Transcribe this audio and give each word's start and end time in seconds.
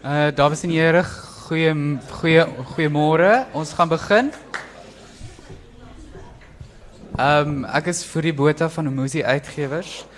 Uh 0.00 0.32
dames 0.32 0.62
en 0.64 0.72
here, 0.72 1.04
goeie 1.44 1.68
goeie 2.08 2.40
goeiemôre. 2.72 3.44
Ons 3.52 3.76
gaan 3.76 3.90
begin. 3.90 4.30
Ehm 7.20 7.48
um, 7.48 7.64
ek 7.68 7.92
is 7.92 8.00
die 8.24 8.32
Botha 8.32 8.72
van 8.72 8.88
Umuzi 8.88 9.20
Uitgewers. 9.20 10.08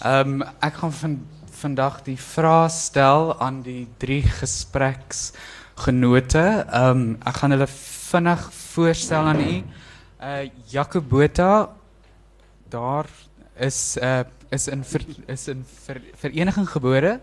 Ehm 0.00 0.40
um, 0.40 0.48
gaan 0.80 0.92
van 0.92 1.28
vandag 1.52 2.00
die 2.08 2.16
vraag 2.16 2.72
stel 2.72 3.36
aan 3.36 3.60
die 3.60 3.84
drie 3.98 4.22
gespreksgenote. 4.24 6.64
Ehm 6.72 6.88
um, 6.88 7.18
gaan 7.20 7.50
hulle 7.50 7.68
vinnig 7.68 8.52
voorstel 8.72 9.20
aan 9.20 9.40
u. 9.40 9.62
Uh 10.16 10.48
Jaco 10.72 11.00
Botha 11.00 11.68
daar 12.68 13.06
is 13.60 13.96
uh 14.00 14.20
is 14.48 14.68
in 14.68 14.84
ver, 14.84 15.04
is 15.26 15.48
in 15.48 15.64
ver, 15.84 16.00
vereniging 16.14 16.70
gebore 16.70 17.20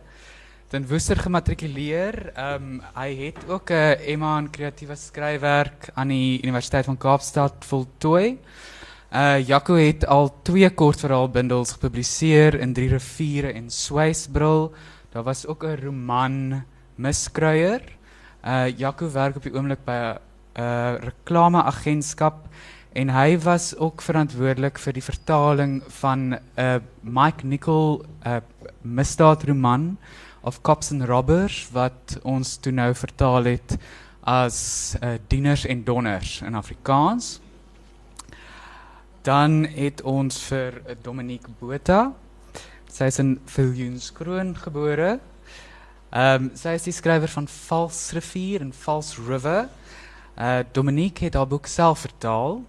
ten 0.74 0.88
Woester 0.90 1.20
gematrikuleer. 1.22 2.32
Ehm 2.34 2.64
um, 2.64 2.78
hy 2.98 3.10
het 3.26 3.38
ook 3.48 3.70
'n 3.70 3.74
uh, 3.74 4.10
Emma 4.10 4.38
in 4.38 4.50
kreatiewe 4.50 4.96
skryfwerk 4.96 5.90
aan 5.94 6.08
die 6.08 6.42
Universiteit 6.42 6.86
van 6.86 6.98
Kaapstad 6.98 7.54
voltooi. 7.60 8.40
Uh 9.12 9.48
Jaco 9.48 9.76
het 9.76 10.06
al 10.06 10.34
twee 10.42 10.70
kortverhaalbundels 10.70 11.72
gepubliseer 11.72 12.60
in 12.60 12.74
Drie 12.74 12.90
Riviere 12.90 13.54
en 13.54 13.70
Swysbril. 13.70 14.74
Daar 15.12 15.24
was 15.24 15.46
ook 15.46 15.64
'n 15.64 15.78
roman 15.84 16.64
Miskruier. 16.96 17.82
Uh 18.46 18.78
Jaco 18.78 19.12
werk 19.12 19.36
op 19.36 19.44
die 19.44 19.54
oomblik 19.54 19.86
by 19.86 19.92
'n 19.92 20.18
uh, 20.62 20.96
reklameagentskap 21.00 22.48
en 22.94 23.10
hy 23.10 23.38
was 23.38 23.78
ook 23.78 24.02
verantwoordelik 24.02 24.80
vir 24.80 24.94
die 24.94 25.04
vertaling 25.04 25.84
van 25.88 26.34
uh, 26.58 26.76
Mike 27.02 27.46
Nicol 27.46 28.06
'n 28.26 28.28
uh, 28.28 28.42
misdaadroman 28.82 29.98
of 30.44 30.62
Cops 30.62 30.92
and 30.92 31.08
Robbers 31.08 31.68
wat 31.72 32.18
ons 32.28 32.58
toe 32.60 32.74
nou 32.76 32.92
vertaal 32.96 33.48
het 33.48 33.78
as 34.28 34.58
uh, 35.00 35.16
dieners 35.32 35.66
en 35.66 35.84
donners 35.84 36.42
in 36.44 36.56
Afrikaans. 36.56 37.40
Dan 39.24 39.64
het 39.72 40.04
ons 40.04 40.42
vir 40.50 40.82
uh, 40.84 40.96
Dominique 41.02 41.52
Botha. 41.60 42.12
Sy 42.92 43.08
is 43.10 43.20
in 43.24 43.38
Viljoenskroon 43.50 44.56
gebore. 44.60 45.18
Ehm 46.14 46.44
um, 46.44 46.50
sy 46.60 46.76
is 46.78 46.84
die 46.86 46.94
skrywer 46.94 47.32
van 47.32 47.48
Vals 47.50 48.12
Rivier 48.14 48.62
en 48.62 48.74
Vals 48.84 49.16
River. 49.18 49.70
Uh 50.38 50.62
Dominique 50.72 51.26
het 51.26 51.34
haar 51.40 51.48
boek 51.50 51.66
self 51.66 52.04
vertaal. 52.06 52.60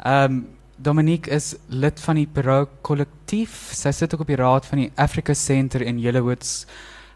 Ehm 0.00 0.38
um, 0.38 0.44
Dominique 0.76 1.30
is 1.30 1.54
lid 1.70 2.00
van 2.02 2.18
die 2.18 2.26
Perou 2.26 2.64
kollektief. 2.82 3.70
Sy 3.76 3.92
sit 3.94 4.14
ook 4.14 4.24
op 4.24 4.30
die 4.32 4.38
raad 4.40 4.66
van 4.66 4.80
die 4.82 4.90
Africa 4.98 5.34
Center 5.34 5.84
in 5.86 6.00
Yellowwoods 6.02 6.64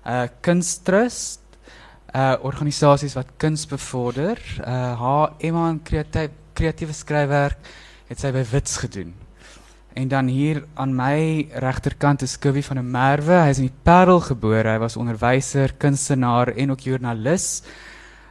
uh 0.07 0.29
Kunstrust 0.41 1.43
uh 2.15 2.37
organisasies 2.47 3.17
wat 3.19 3.35
kuns 3.37 3.67
bevorder. 3.67 4.39
Uh 4.63 4.95
haar 5.01 5.35
Emma 5.39 5.69
in 5.73 5.83
kreatief 5.83 6.31
kreatiewe 6.59 6.95
skryfwerk 6.95 7.59
het 8.09 8.19
sy 8.19 8.33
by 8.35 8.43
Wits 8.51 8.79
gedoen. 8.83 9.13
En 9.95 10.09
dan 10.11 10.27
hier 10.31 10.65
aan 10.75 10.95
my 10.95 11.49
regterkant 11.63 12.23
is 12.23 12.39
Kobie 12.39 12.65
van 12.67 12.81
der 12.81 12.87
Merwe. 12.87 13.37
Hy 13.45 13.53
is 13.53 13.61
in 13.63 13.69
die 13.69 13.83
Parel 13.87 14.19
gebore. 14.27 14.73
Hy 14.73 14.81
was 14.83 14.97
onderwyser, 14.99 15.75
kunstenaar 15.79 16.51
en 16.55 16.75
ook 16.75 16.83
joernalis. 16.87 17.63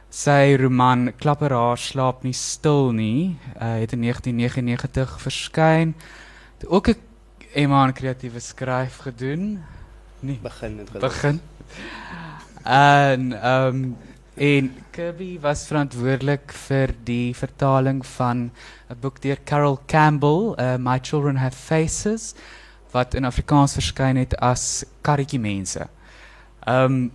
Sy 0.08 0.56
roman 0.56 1.12
Klapper 1.20 1.52
haar 1.52 1.76
slaap 1.76 2.22
nie 2.24 2.32
stil 2.32 2.92
nie, 2.96 3.36
uh, 3.60 3.76
het 3.82 3.92
in 3.92 4.06
1999 4.06 5.20
verskyn. 5.20 5.94
Het 6.58 6.68
ook 6.68 6.88
'n 6.88 6.96
Emma 7.52 7.86
in 7.86 7.92
kreatiewe 7.92 8.40
skryf 8.40 8.96
gedoen. 8.96 9.64
Nee, 10.20 10.38
begin 10.42 10.78
het 10.78 10.92
Begin. 11.00 11.40
En 12.64 13.32
ehm 13.42 13.74
um, 13.74 13.96
en 14.34 14.74
Kirby 14.90 15.40
was 15.40 15.66
verantwoordelik 15.66 16.52
vir 16.52 16.94
die 17.04 17.34
vertaling 17.34 18.06
van 18.06 18.50
'n 18.88 18.98
boek 19.00 19.20
deur 19.20 19.38
Carol 19.44 19.80
Campbell, 19.86 20.54
uh, 20.56 20.76
My 20.76 20.98
Children 21.02 21.36
Have 21.36 21.56
Faces, 21.56 22.34
wat 22.90 23.14
in 23.14 23.24
Afrikaans 23.24 23.72
verskyn 23.72 24.16
het 24.16 24.36
as 24.36 24.84
Karretjie 25.00 25.40
Mense. 25.40 25.88
Ehm 26.60 26.84
um, 26.84 27.10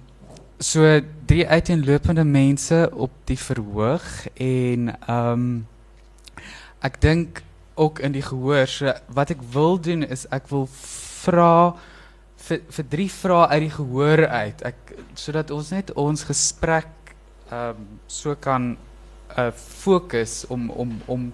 so 0.64 1.02
drie 1.26 1.48
uiteenlopende 1.48 2.24
mense 2.24 2.90
op 2.94 3.12
die 3.28 3.40
verhoog 3.40 4.06
en 4.34 4.94
ehm 4.96 5.32
um, 5.32 5.48
ek 6.84 7.00
dink 7.02 7.40
ook 7.80 8.00
in 8.04 8.12
die 8.12 8.22
gehoor. 8.22 8.68
So 8.68 8.92
wat 9.16 9.32
ek 9.32 9.44
wil 9.54 9.78
doen 9.80 10.04
is 10.04 10.26
ek 10.36 10.50
wil 10.52 10.68
vra 11.24 11.76
vir 12.44 12.60
vir 12.76 12.88
drie 12.92 13.10
vrae 13.12 13.48
uit 13.54 13.64
die 13.64 13.76
gehoor 13.78 14.26
uit. 14.28 14.64
Ek 14.68 14.96
sodat 15.16 15.52
ons 15.52 15.72
net 15.72 15.94
ons 15.96 16.28
gesprek 16.28 16.92
ehm 17.50 17.80
um, 17.80 17.88
so 18.08 18.36
kan 18.36 18.76
uh 19.38 19.50
fokus 19.56 20.44
om 20.50 20.70
om 20.70 21.00
om 21.08 21.32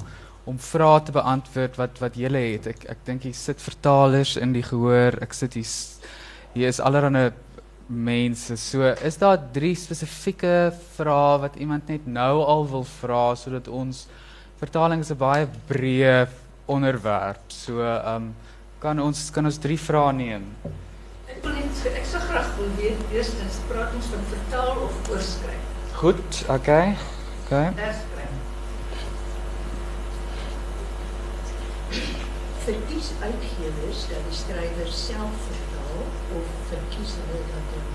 om 0.50 0.57
vrae 0.57 1.01
te 1.06 1.12
beantwoord 1.12 1.78
wat 1.78 2.00
wat 2.01 2.18
julle 2.18 2.41
het. 2.53 2.69
Ek 2.73 2.85
ek 2.95 3.06
dink 3.06 3.25
jy 3.25 3.34
sit 3.34 3.62
vertalers 3.62 4.38
in 4.38 4.53
die 4.53 4.66
gehoor. 4.66 5.19
Ek 5.22 5.34
sit 5.34 5.53
hier 5.53 5.69
hier 6.53 6.68
is 6.68 6.79
allerlei 6.79 7.29
mense. 7.89 8.57
So 8.57 8.85
is 9.03 9.17
daar 9.17 9.39
drie 9.51 9.75
spesifieke 9.75 10.72
vrae 10.95 11.39
wat 11.41 11.55
iemand 11.57 11.89
net 11.89 12.05
nou 12.07 12.44
al 12.45 12.67
wil 12.69 12.85
vra 13.01 13.33
sodat 13.35 13.67
ons 13.67 14.05
vertaling 14.61 15.01
is 15.01 15.11
'n 15.11 15.17
baie 15.17 15.47
breë 15.67 16.27
onderwerp. 16.67 17.41
So 17.47 17.81
um, 17.81 18.35
kan 18.79 19.00
ons 19.00 19.29
kan 19.31 19.45
ons 19.45 19.57
drie 19.57 19.77
vrae 19.77 20.13
neem. 20.13 20.45
Ek 21.27 21.44
wil 21.44 21.53
net 21.53 21.85
ek 21.95 22.05
sou 22.05 22.22
graag 22.22 22.55
wil 22.57 22.69
weet 22.77 23.00
eerstens 23.13 23.59
praat 23.67 23.94
ons 23.95 24.06
van 24.06 24.23
vertaal 24.35 24.75
of 24.85 25.09
oorskryf. 25.09 25.66
Goed, 25.94 26.45
okay. 26.50 26.95
Okay. 27.45 27.73
Verkies 32.69 33.07
uitgewers 33.22 34.02
dat 34.12 34.25
die 34.30 34.35
skrywer 34.38 34.90
self 34.94 35.38
vertaal 35.46 36.03
of 36.38 36.50
verkies 36.69 37.16
hulle 37.18 37.40
dat 37.50 37.72
'n 37.78 37.85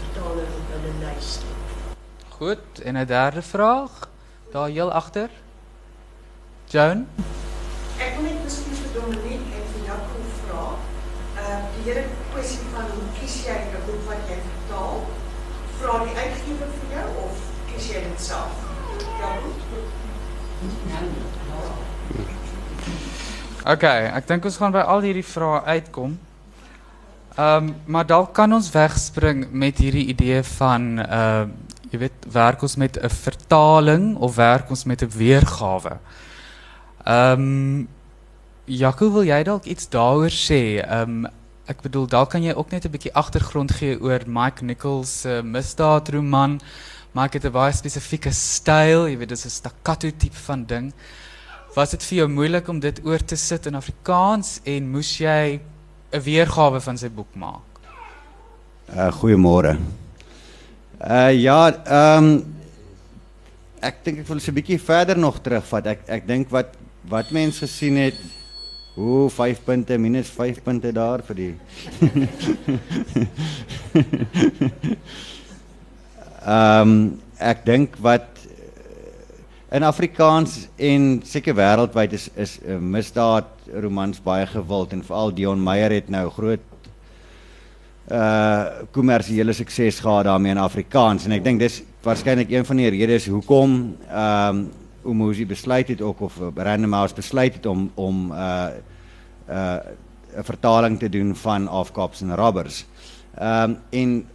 vertaler 0.00 0.50
op 0.58 0.68
hulle 0.74 0.92
lys 1.00 1.30
steek. 1.32 1.72
Goed, 2.36 2.80
en 2.84 2.94
'n 2.96 3.06
derde 3.06 3.42
vraag. 3.42 4.08
Daar 4.52 4.68
heel 4.68 4.92
agter. 4.92 5.30
Joan? 6.64 7.08
Ek 7.98 8.14
wil 8.14 8.22
net 8.22 8.38
miskien 8.44 8.76
vir 8.82 8.92
Dominique 9.00 9.50
en 9.58 9.66
vir 9.72 9.82
Jaco 9.88 10.22
vra. 10.44 10.64
Uh 11.42 11.58
die 11.74 11.84
hele 11.88 12.04
kwessie 12.32 12.64
van 12.72 12.86
hoe 12.94 13.08
kies 13.18 13.34
jy 13.46 13.58
'n 13.58 13.84
boek 13.86 14.02
wat 14.06 14.22
jy 14.30 14.38
vertaal? 14.50 15.06
Vra 15.78 16.04
die 16.04 16.16
uitgewer 16.22 16.70
vir 16.78 16.88
jou 16.96 17.08
of 17.24 17.34
kies 17.72 17.90
jy 17.90 18.00
dit 18.08 18.20
self? 18.30 18.54
Ja, 19.18 19.30
goed. 19.42 19.60
Okay, 23.60 24.06
ek 24.08 24.24
dink 24.24 24.46
ons 24.48 24.56
gaan 24.56 24.72
by 24.72 24.80
al 24.88 25.02
hierdie 25.04 25.26
vrae 25.26 25.60
uitkom. 25.76 26.14
Ehm 27.36 27.66
um, 27.66 27.74
maar 27.92 28.06
dalk 28.08 28.32
kan 28.32 28.52
ons 28.56 28.70
wegspring 28.72 29.50
met 29.52 29.76
hierdie 29.84 30.06
idee 30.08 30.40
van 30.56 30.86
ehm 30.98 31.50
uh, 31.50 31.68
jy 31.92 31.98
weet 31.98 32.26
werk 32.32 32.62
ons 32.62 32.76
met 32.80 32.96
'n 32.96 33.10
vertaling 33.10 34.16
of 34.16 34.36
werk 34.36 34.70
ons 34.70 34.84
met 34.84 35.02
'n 35.02 35.12
weergawe. 35.12 35.98
Ehm 37.04 37.40
um, 37.40 37.88
Jaco, 38.64 39.10
wil 39.12 39.24
jy 39.24 39.42
dalk 39.42 39.64
iets 39.64 39.88
daaroor 39.88 40.32
sê? 40.32 40.80
Ehm 40.80 41.24
um, 41.24 41.26
ek 41.66 41.82
bedoel 41.82 42.06
dalk 42.06 42.30
kan 42.30 42.42
jy 42.42 42.54
ook 42.56 42.70
net 42.70 42.84
'n 42.84 42.90
bietjie 42.90 43.14
agtergrond 43.14 43.72
gee 43.72 44.00
oor 44.00 44.20
Mike 44.26 44.64
Nichols 44.64 45.20
se 45.20 45.28
uh, 45.28 45.42
misdaadroman. 45.42 46.60
Mike 47.12 47.36
het 47.36 47.44
'n 47.44 47.52
baie 47.52 47.72
spesifieke 47.72 48.32
styl, 48.32 49.06
jy 49.08 49.18
weet 49.18 49.28
dis 49.28 49.44
'n 49.44 49.50
staccato 49.50 50.10
tipe 50.16 50.36
van 50.48 50.64
ding. 50.64 50.92
Was 51.70 51.92
dit 51.94 52.02
vir 52.02 52.16
jou 52.24 52.28
moeilik 52.32 52.66
om 52.68 52.80
dit 52.82 52.96
oor 53.06 53.22
te 53.22 53.36
sit 53.38 53.66
in 53.70 53.78
Afrikaans 53.78 54.56
en 54.66 54.88
moes 54.90 55.10
jy 55.20 55.60
'n 56.10 56.20
weergawe 56.24 56.80
van 56.80 56.98
sy 56.98 57.08
boek 57.08 57.34
maak? 57.34 57.62
Uh 58.90 59.12
goeiemôre. 59.14 59.78
Uh 60.98 61.30
ja, 61.30 61.70
ehm 61.70 62.24
um, 62.24 62.44
ek 63.80 64.04
dink 64.04 64.18
ek 64.18 64.26
wil 64.26 64.36
'n 64.42 64.54
bietjie 64.54 64.80
verder 64.80 65.18
nog 65.18 65.38
terugvat. 65.38 65.86
Ek 65.86 66.00
ek 66.08 66.26
dink 66.26 66.50
wat 66.50 66.74
wat 67.08 67.30
mense 67.30 67.60
gesien 67.60 67.96
het 67.96 68.18
hoe 68.94 69.30
5 69.30 69.64
punte 69.64 69.98
minus 69.98 70.28
5 70.28 70.62
punte 70.62 70.92
daar 70.92 71.22
vir 71.22 71.36
die 71.36 71.54
Ehm 76.42 76.82
um, 76.82 77.20
ek 77.38 77.64
dink 77.64 77.96
wat 78.02 78.29
in 79.70 79.86
Afrikaans 79.86 80.64
en 80.76 81.20
seker 81.24 81.54
wêreldwyd 81.54 82.12
is 82.12 82.28
is 82.34 82.58
'n 82.58 82.72
uh, 82.72 82.78
misdaad 82.78 83.46
romans 83.82 84.18
baie 84.22 84.46
gewild 84.46 84.92
en 84.92 85.04
veral 85.04 85.34
Dion 85.34 85.62
Meyer 85.62 85.90
het 85.90 86.08
nou 86.08 86.30
groot 86.30 86.60
uh 88.10 88.64
kommersiële 88.90 89.52
sukses 89.52 90.00
gehad 90.00 90.24
daarmee 90.24 90.50
in 90.50 90.58
Afrikaans 90.58 91.24
en 91.24 91.32
ek 91.32 91.44
dink 91.44 91.60
dis 91.60 91.82
waarskynlik 92.02 92.50
een 92.50 92.64
van 92.64 92.76
die 92.76 92.90
redes 92.90 93.26
hoekom 93.26 93.96
ehm 94.08 94.56
um, 94.56 94.70
Umuzi 95.04 95.46
besluit 95.46 95.88
het 95.88 96.02
ook 96.02 96.20
of 96.20 96.34
Random 96.56 96.92
House 96.92 97.14
besluit 97.14 97.54
het 97.54 97.66
om 97.66 97.90
om 97.94 98.32
uh 98.32 98.68
uh 99.48 99.78
'n 100.36 100.44
vertaling 100.44 100.98
te 100.98 101.08
doen 101.08 101.36
van 101.36 101.68
Cops 101.92 102.22
and 102.22 102.34
Robbers. 102.34 102.86
Ehm 103.34 103.70
um, 103.70 103.78
en 103.90 104.26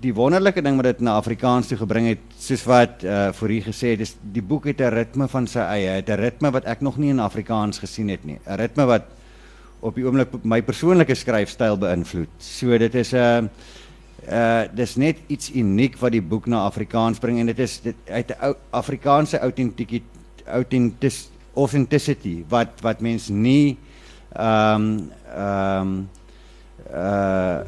die 0.00 0.12
wonderlike 0.14 0.62
ding 0.62 0.76
wat 0.80 0.84
dit 0.84 1.00
na 1.04 1.16
Afrikaans 1.20 1.68
toe 1.70 1.78
gebring 1.78 2.08
het, 2.08 2.22
soos 2.38 2.64
wat 2.68 3.04
uh 3.04 3.32
voor 3.36 3.50
u 3.50 3.60
gesê 3.66 3.94
het, 3.94 4.00
is 4.00 4.14
die 4.32 4.42
boek 4.42 4.66
het 4.66 4.80
'n 4.80 4.94
ritme 4.94 5.28
van 5.28 5.46
sy 5.46 5.58
eie, 5.58 5.88
het 6.00 6.08
'n 6.08 6.20
ritme 6.20 6.50
wat 6.50 6.64
ek 6.64 6.80
nog 6.80 6.96
nie 6.96 7.10
in 7.10 7.20
Afrikaans 7.20 7.78
gesien 7.78 8.08
het 8.08 8.24
nie. 8.24 8.38
'n 8.46 8.56
Ritme 8.56 8.84
wat 8.86 9.04
op 9.80 9.94
die 9.94 10.04
oomblik 10.04 10.44
my 10.44 10.62
persoonlike 10.62 11.14
skryfstyl 11.14 11.76
beïnvloed. 11.76 12.28
So 12.38 12.78
dit 12.78 12.94
is 12.94 13.12
'n 13.12 13.16
uh, 13.16 13.48
uh 14.28 14.64
dis 14.72 14.96
net 14.96 15.16
iets 15.26 15.50
uniek 15.54 15.98
wat 15.98 16.12
die 16.12 16.22
boek 16.22 16.46
na 16.46 16.64
Afrikaans 16.64 17.18
bring 17.18 17.38
en 17.40 17.46
dit 17.46 17.58
is 17.58 17.80
dit 17.80 17.96
uit 18.08 18.30
'n 18.30 18.54
Afrikaanse 18.70 19.38
authenticity 19.38 20.02
authentic 20.46 21.12
authenticity 21.54 22.44
wat 22.48 22.80
wat 22.82 23.00
mens 23.00 23.28
nie 23.28 23.78
ehm 24.32 24.82
um, 24.82 25.10
ehm 25.34 25.80
um, 25.80 26.08
uh 26.94 27.60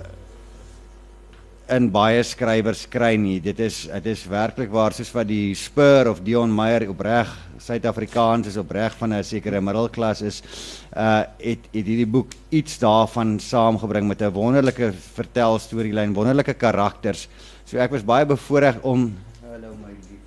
in 1.68 1.88
baie 1.90 2.22
skrywers 2.22 2.84
kry 2.90 3.16
nie. 3.18 3.40
Dit 3.42 3.58
is 3.60 3.86
dit 3.90 4.06
is 4.12 4.22
werklik 4.30 4.70
waar 4.70 4.94
soos 4.94 5.10
wat 5.14 5.26
die 5.26 5.54
Spur 5.58 6.10
of 6.10 6.22
Dion 6.22 6.52
Meyer 6.54 6.86
opreg 6.90 7.32
Suid-Afrikaans 7.58 8.46
is 8.46 8.58
opreg 8.60 8.94
van 8.98 9.12
'n 9.14 9.24
sekere 9.24 9.60
middelklas 9.60 10.22
is 10.22 10.42
uh 10.94 11.24
het 11.38 11.58
het 11.72 11.86
hierdie 11.86 12.06
boek 12.06 12.30
iets 12.50 12.78
daarvan 12.78 13.40
saamgebring 13.40 14.06
met 14.06 14.22
'n 14.22 14.32
wonderlike 14.32 14.92
vertelstorielyn, 14.92 16.14
wonderlike 16.14 16.54
karakters. 16.54 17.28
So 17.64 17.78
ek 17.78 17.90
was 17.90 18.04
baie 18.04 18.26
bevoorreg 18.26 18.78
om 18.82 19.16
Hallo 19.42 19.74
my 19.82 19.90
liefie. 19.90 20.20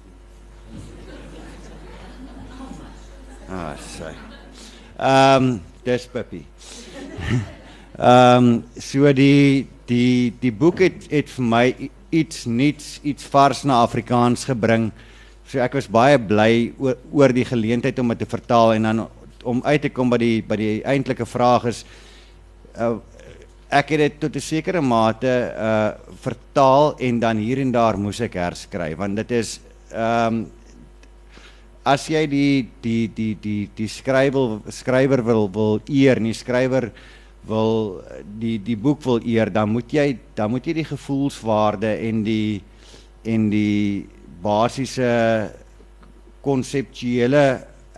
Ah, 3.50 3.77
sorry. 3.77 4.15
Ehm 4.97 5.44
um, 5.44 5.62
dis 5.83 6.07
Pippi. 6.07 6.45
Ehm 8.00 8.44
um, 8.44 8.63
so 8.77 9.13
die 9.13 9.68
die 9.89 10.33
die 10.41 10.53
boek 10.53 10.83
het 10.86 11.07
het 11.12 11.30
vir 11.33 11.45
my 11.45 11.65
iets 12.09 12.45
nuuts, 12.50 13.00
iets 13.06 13.25
vars 13.30 13.63
na 13.65 13.83
Afrikaans 13.83 14.45
gebring. 14.50 14.89
So 15.50 15.62
ek 15.62 15.77
was 15.77 15.89
baie 15.89 16.18
bly 16.21 16.71
oor, 16.77 16.97
oor 17.12 17.33
die 17.33 17.45
geleentheid 17.45 18.00
om 18.01 18.13
dit 18.13 18.21
te 18.24 18.30
vertaal 18.30 18.75
en 18.77 18.89
dan 18.89 19.07
om 19.44 19.62
uit 19.63 19.81
te 19.81 19.89
kom 19.89 20.12
by 20.12 20.19
die 20.21 20.36
by 20.45 20.57
die 20.59 20.75
eintlike 20.83 21.25
vraag 21.25 21.69
is 21.71 21.86
uh, 22.75 22.97
ek 23.71 23.94
het 23.94 24.01
dit 24.01 24.19
tot 24.19 24.36
'n 24.36 24.41
sekere 24.41 24.81
mate 24.81 25.31
uh 25.56 25.92
vertaal 26.19 26.95
en 27.00 27.19
dan 27.19 27.38
hier 27.38 27.59
en 27.59 27.71
daar 27.71 27.97
moes 27.97 28.19
ek 28.19 28.33
herskryf 28.35 28.97
want 28.97 29.15
dit 29.15 29.31
is 29.31 29.59
ehm 29.92 30.27
um, 30.27 30.47
as 31.85 32.07
jy 32.09 32.27
die 32.27 32.69
die 32.81 33.07
die 33.07 33.35
die 33.42 33.69
die 33.75 33.88
skrywer 33.88 34.59
skrywer 34.69 35.24
wil 35.24 35.47
wil 35.50 35.80
eer, 35.88 36.19
nie 36.19 36.33
skrywer 36.33 36.92
wil 37.49 38.01
die 38.39 38.57
die 38.63 38.77
boek 38.77 39.01
wil 39.05 39.19
eer, 39.25 39.51
dan 39.51 39.71
moet 39.73 39.91
jy 39.93 40.17
dan 40.37 40.53
moet 40.53 40.65
jy 40.65 40.79
die 40.79 40.89
gevoelswaarde 40.91 41.95
en 42.07 42.23
die 42.23 42.61
en 43.27 43.49
die 43.51 44.07
basiese 44.41 45.09
konseptuele 46.45 47.45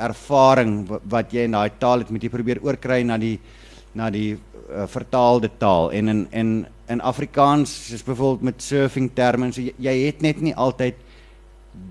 ervaring 0.01 0.87
wat 0.89 1.33
jy 1.35 1.45
in 1.45 1.57
daai 1.57 1.77
taal 1.79 2.01
het, 2.01 2.09
moet 2.09 2.23
jy 2.25 2.31
probeer 2.33 2.63
oorkry 2.65 3.03
na 3.05 3.19
die 3.21 3.37
na 3.93 4.09
die 4.09 4.33
uh, 4.33 4.87
vertaalde 4.87 5.51
taal 5.59 5.91
en 5.91 6.07
in 6.07 6.27
in 6.31 6.51
in 6.91 7.01
Afrikaans 7.01 7.71
soos 7.87 8.03
byvoorbeeld 8.03 8.41
met 8.49 8.63
surfing 8.63 9.11
terme, 9.15 9.51
so 9.53 9.63
jy, 9.63 9.73
jy 9.79 9.93
het 10.07 10.21
net 10.25 10.41
nie 10.43 10.55
altyd 10.55 10.97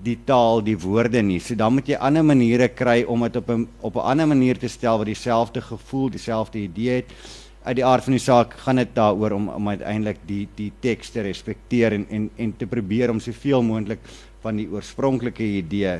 die 0.05 0.17
taal, 0.25 0.61
die 0.61 0.77
woorde 0.77 1.23
nie. 1.25 1.39
So 1.41 1.57
dan 1.57 1.73
moet 1.73 1.89
jy 1.89 1.97
ander 1.97 2.25
maniere 2.25 2.67
kry 2.69 3.01
om 3.09 3.23
dit 3.25 3.39
op 3.39 3.49
'n 3.49 3.67
op 3.81 3.95
'n 3.95 4.05
ander 4.11 4.27
manier 4.27 4.57
te 4.57 4.67
stel 4.67 4.97
wat 4.97 5.07
dieselfde 5.07 5.61
gevoel, 5.61 6.09
dieselfde 6.09 6.59
idee 6.59 7.01
het 7.01 7.09
uit 7.63 7.75
die 7.77 7.85
aard 7.85 8.05
van 8.07 8.15
die 8.15 8.23
saak 8.23 8.55
gaan 8.63 8.81
dit 8.81 8.95
daaroor 8.97 9.35
om 9.35 9.49
om 9.53 9.69
uiteindelik 9.69 10.23
die 10.25 10.47
die 10.57 10.71
teks 10.81 11.13
te 11.13 11.21
respekteer 11.21 11.93
en 11.93 12.07
en 12.09 12.29
en 12.37 12.55
te 12.57 12.67
probeer 12.67 13.13
om 13.13 13.19
soveel 13.19 13.61
moontlik 13.61 14.01
van 14.41 14.57
die 14.57 14.67
oorspronklike 14.71 15.45
idee 15.61 15.99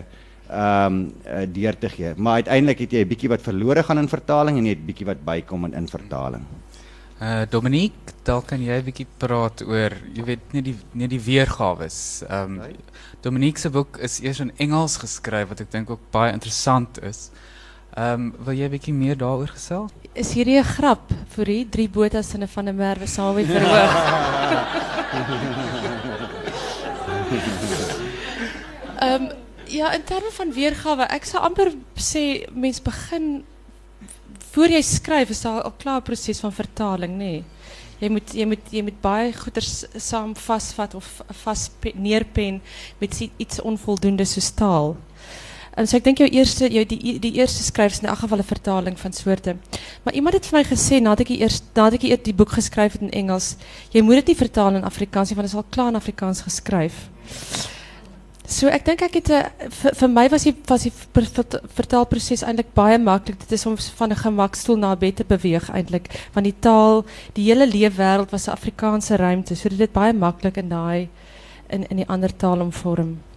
ehm 0.52 0.86
um, 0.86 1.04
uh, 1.26 1.46
deur 1.48 1.78
te 1.80 1.90
gee. 1.90 2.14
Maar 2.18 2.42
uiteindelik 2.42 2.80
het 2.80 2.92
jy 2.92 3.04
'n 3.04 3.08
bietjie 3.08 3.30
wat 3.30 3.42
verlore 3.42 3.84
gaan 3.84 3.98
in 3.98 4.08
vertaling 4.08 4.58
en 4.58 4.66
jy 4.66 4.74
het 4.74 4.86
bietjie 4.86 5.06
wat 5.06 5.24
bykom 5.24 5.66
in, 5.66 5.74
in 5.74 5.88
vertaling. 5.88 6.44
Uh 7.22 7.46
Dominique, 7.50 8.14
dalk 8.24 8.48
kan 8.48 8.62
jy 8.62 8.80
'n 8.80 8.84
bietjie 8.84 9.08
praat 9.18 9.62
oor, 9.62 9.96
jy 10.14 10.24
weet 10.24 10.54
nie 10.54 10.62
die 10.62 10.76
nie 10.94 11.08
die 11.08 11.22
weergawe. 11.22 11.88
Ehm 12.30 12.60
um, 12.60 12.76
Dominique 13.22 13.60
se 13.60 13.70
boek 13.70 13.98
is 13.98 14.20
eers 14.20 14.40
in 14.40 14.52
Engels 14.58 14.98
geskryf 14.98 15.48
wat 15.50 15.62
ek 15.62 15.72
dink 15.72 15.90
ook 15.90 16.12
baie 16.12 16.34
interessant 16.34 17.04
is. 17.04 17.30
Ehm 17.30 17.52
um, 17.98 18.34
wil 18.46 18.54
jy 18.56 18.66
'n 18.66 18.72
bietjie 18.72 18.94
meer 18.94 19.18
daaroor 19.18 19.48
gesel? 19.48 19.90
Is 20.14 20.34
hierdie 20.34 20.60
'n 20.60 20.64
grap 20.64 21.12
vir 21.36 21.46
die 21.46 21.70
drie 21.70 21.90
botas 21.90 22.34
in 22.34 22.44
'n 22.44 22.48
van 22.48 22.66
der 22.66 22.74
Merwe 22.74 23.08
saam 23.08 23.36
met 23.36 23.46
verhoog? 23.46 23.92
Ehm 29.02 29.22
um, 29.24 29.30
ja, 29.66 29.94
in 29.94 30.04
terme 30.04 30.32
van 30.32 30.54
weergawe, 30.54 31.04
ek 31.10 31.26
sou 31.26 31.42
amper 31.42 31.72
sê 31.96 32.46
mens 32.54 32.82
begin 32.82 33.44
voor 34.52 34.68
jy 34.68 34.82
skryf 34.82 35.30
is 35.30 35.42
daar 35.42 35.62
al 35.64 35.74
klaar 35.80 36.02
proses 36.02 36.40
van 36.40 36.54
vertaling, 36.54 37.16
nê. 37.18 37.18
Nee. 37.18 37.44
Jy 38.02 38.10
moet 38.10 38.34
jy 38.34 38.46
moet 38.50 38.72
jy 38.74 38.82
moet 38.82 38.98
baie 39.02 39.34
goeders 39.38 39.84
saam 40.02 40.34
vasvat 40.36 40.96
of 40.98 41.08
vas 41.44 41.68
neerpen 41.94 42.58
met 42.98 43.20
iets 43.38 43.62
onvoldoende 43.62 44.26
soos 44.26 44.50
taal. 44.58 44.96
En 45.76 45.88
so 45.88 45.96
ek 45.96 46.04
dink 46.04 46.20
jou 46.20 46.28
eerste 46.28 46.68
jou 46.68 46.84
die 46.86 47.16
die 47.24 47.32
eerste 47.40 47.64
skryf 47.64 47.94
is 47.96 48.02
in 48.04 48.10
elk 48.12 48.20
geval 48.26 48.40
'n 48.40 48.44
vertaling 48.44 49.00
van 49.00 49.14
soorte. 49.14 49.56
Maar 50.04 50.14
iemand 50.14 50.36
het 50.36 50.46
vir 50.46 50.60
my 50.60 50.64
gesê 50.66 51.02
nadat 51.02 51.20
ek 51.20 51.30
eers 51.30 51.62
nadat 51.74 52.04
ek 52.04 52.24
die 52.24 52.34
boek 52.34 52.52
geskryf 52.52 52.94
het 52.94 53.02
in 53.02 53.12
Engels, 53.12 53.56
jy 53.92 54.02
moet 54.02 54.16
dit 54.16 54.28
nie 54.28 54.36
vertaal 54.36 54.76
in 54.76 54.84
Afrikaans 54.84 55.30
nie 55.30 55.36
want 55.36 55.48
dit 55.48 55.58
is 55.58 55.64
al 55.64 55.70
klaar 55.70 55.88
in 55.88 55.96
Afrikaans 55.96 56.42
geskryf. 56.42 57.10
So 58.46 58.68
ek 58.68 58.84
dink 58.84 59.02
ek 59.02 59.14
het 59.14 59.30
'n 59.30 59.70
vir, 59.70 59.96
vir 59.96 60.10
my 60.10 60.30
was 60.30 60.44
die 60.44 60.56
vertaalproses 61.74 62.44
eintlik 62.44 62.74
baie 62.74 62.98
maklik. 62.98 63.40
Dit 63.40 63.52
is 63.52 63.66
om 63.66 63.78
van 63.78 64.12
'n 64.12 64.16
gemakstoel 64.16 64.78
na 64.78 64.92
'n 64.92 65.00
bed 65.00 65.16
te 65.16 65.24
beweeg 65.24 65.70
eintlik 65.72 66.12
want 66.34 66.44
die 66.44 66.60
taal, 66.60 67.06
die 67.34 67.46
hele 67.46 67.66
leefwêreld 67.66 68.32
was 68.32 68.48
'n 68.48 68.52
Afrikaanse 68.52 69.16
ruimte. 69.16 69.56
So 69.56 69.70
dit 69.70 69.80
het 69.80 69.94
baie 69.94 70.14
maklik 70.14 70.58
in 70.58 70.70
daai 70.70 71.10
in 71.70 71.88
in 71.88 71.98
die 71.98 72.08
ander 72.08 72.36
taal 72.36 72.60
omvorm. 72.60 73.31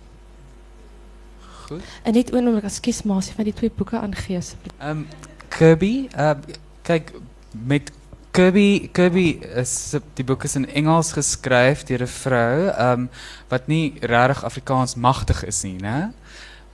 Goed. 1.64 1.82
En 2.02 2.12
net 2.12 2.32
oomblik 2.34 2.64
ekskuus 2.68 3.02
maar 3.08 3.22
van 3.22 3.44
die 3.44 3.56
twee 3.56 3.72
boeke 3.74 3.98
aangee 3.98 4.36
asseblief. 4.36 4.72
Ehm 4.78 5.04
um, 5.04 5.06
Kirby, 5.54 6.08
uh, 6.18 6.34
kyk 6.82 7.12
met 7.52 7.92
Kirby 8.34 8.88
Kirby 8.92 9.38
is 9.54 9.94
die 10.18 10.24
boek 10.26 10.42
is 10.44 10.56
in 10.58 10.66
Engels 10.66 11.12
geskryf 11.14 11.84
deur 11.86 12.02
'n 12.02 12.10
vrou 12.10 12.68
ehm 12.68 13.04
um, 13.04 13.10
wat 13.48 13.66
nie 13.66 13.94
regtig 14.00 14.44
Afrikaans 14.44 14.94
magtig 14.94 15.44
is 15.44 15.62
nie? 15.62 15.78
Ehm 15.78 16.10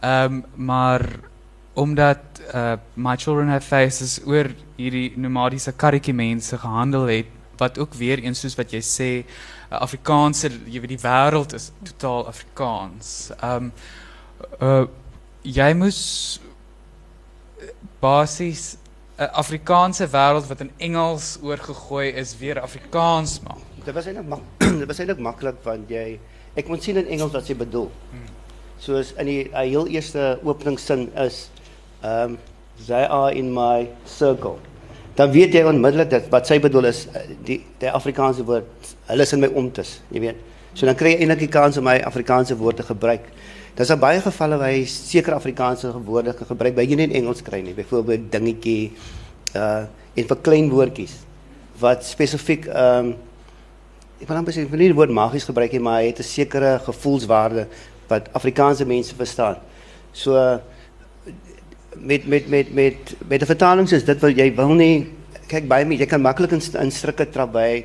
um, 0.00 0.44
maar 0.54 1.04
omdat 1.74 2.18
uh, 2.54 2.72
My 2.94 3.16
Children 3.16 3.48
Have 3.48 3.66
Faces 3.66 4.20
oor 4.24 4.48
hierdie 4.76 5.12
nomadiese 5.16 5.72
karretjie 5.72 6.14
mense 6.14 6.58
gehandel 6.58 7.06
het 7.06 7.26
wat 7.56 7.78
ook 7.78 7.94
weer 7.94 8.18
eens 8.18 8.40
soos 8.40 8.56
wat 8.56 8.72
jy 8.72 8.80
sê 8.80 9.10
Afrikaanse 9.68 10.48
jy 10.66 10.80
weet 10.80 10.96
die 10.96 11.04
wêreld 11.04 11.52
is 11.54 11.70
totaal 11.82 12.26
Afrikaans. 12.26 13.30
Ehm 13.40 13.68
um, 13.68 13.72
uh 14.60 14.86
jy 15.42 15.72
moes 15.74 16.00
basies 18.00 18.76
'n 19.20 19.28
Afrikaanse 19.36 20.06
wêreld 20.08 20.46
wat 20.48 20.60
in 20.60 20.70
Engels 20.78 21.38
oorgegooi 21.42 22.08
is 22.22 22.32
weer 22.38 22.60
Afrikaans 22.60 23.40
maak. 23.44 23.60
Dit 23.84 23.94
was 23.94 24.06
eintlik 24.06 24.28
mak 24.28 24.40
dit 24.80 24.86
was 24.88 24.98
eintlik 24.98 25.20
maklik 25.20 25.58
want 25.64 25.90
jy 25.92 26.18
ek 26.56 26.68
moet 26.68 26.82
sien 26.82 26.96
in 26.96 27.06
Engels 27.06 27.32
wat 27.36 27.48
jy 27.48 27.56
bedoel. 27.56 27.90
Hmm. 28.12 28.30
Soos 28.80 29.12
in 29.20 29.28
die 29.28 29.42
uh, 29.52 29.60
heel 29.60 29.86
eerste 29.92 30.38
openingssin 30.42 31.10
is 31.20 31.50
um 32.00 32.38
they 32.86 33.04
are 33.04 33.32
in 33.36 33.52
my 33.52 33.88
circle. 34.08 34.56
Dan 35.14 35.32
weet 35.36 35.52
jy 35.52 35.66
onmiddellik 35.68 36.10
dat 36.10 36.30
wat 36.32 36.48
sy 36.48 36.56
bedoel 36.60 36.88
is 36.88 37.04
die 37.44 37.60
die 37.82 37.92
Afrikaanse 37.92 38.44
woord 38.48 38.94
hulle 39.10 39.28
is 39.28 39.36
in 39.36 39.44
my 39.44 39.52
omtes, 39.52 39.98
jy 40.08 40.24
weet. 40.24 40.40
So 40.72 40.86
dan 40.88 40.96
kry 40.96 41.12
jy 41.12 41.20
eintlik 41.26 41.44
die 41.44 41.52
kans 41.52 41.76
om 41.76 41.84
my 41.84 41.98
Afrikaanse 42.08 42.56
woorde 42.56 42.80
te 42.80 42.88
gebruik. 42.88 43.28
Daar 43.74 43.86
is 43.86 43.98
baie 44.02 44.20
gevalle 44.20 44.58
waar 44.60 44.72
jy 44.72 44.84
sekere 44.86 45.36
Afrikaanse 45.36 45.92
woorde 46.04 46.34
kan 46.34 46.46
gebruik 46.46 46.74
by 46.74 46.84
jy 46.84 46.96
nie 46.96 47.08
in 47.08 47.16
Engels 47.22 47.42
kry 47.42 47.62
nie. 47.62 47.74
Byvoorbeeld 47.74 48.30
dingetjie 48.32 48.92
uh 49.54 49.86
en 50.18 50.26
vir 50.26 50.38
klein 50.42 50.66
woordjies 50.72 51.12
wat 51.80 52.02
spesifiek 52.04 52.66
ehm 52.66 53.12
um, 53.12 53.12
ek 54.20 54.28
wil 54.28 54.36
amper 54.36 54.52
sê 54.52 54.64
ek 54.66 54.72
wil 54.72 54.82
nie 54.82 54.90
die 54.90 54.96
woord 54.98 55.12
magies 55.16 55.46
gebruik 55.48 55.72
nie, 55.72 55.80
maar 55.80 56.02
hy 56.02 56.10
het 56.10 56.18
'n 56.20 56.28
sekere 56.28 56.72
gevoelswaarde 56.84 57.66
wat 58.08 58.28
Afrikaanse 58.34 58.84
mense 58.84 59.14
verstaan. 59.14 59.56
So 60.12 60.34
met 61.96 62.26
met 62.26 62.48
met 62.48 62.74
met 62.74 63.14
met 63.28 63.42
'n 63.42 63.46
vertaling 63.46 63.90
is 63.90 64.04
dit 64.04 64.20
wat 64.20 64.36
jy 64.36 64.54
wil 64.54 64.74
nie 64.74 65.06
kyk 65.48 65.68
baie 65.68 65.84
mense 65.84 66.02
jy 66.02 66.06
kan 66.06 66.22
maklik 66.22 66.52
in, 66.52 66.62
in 66.80 66.90
strikke 66.90 67.30
trap 67.30 67.52
by 67.52 67.84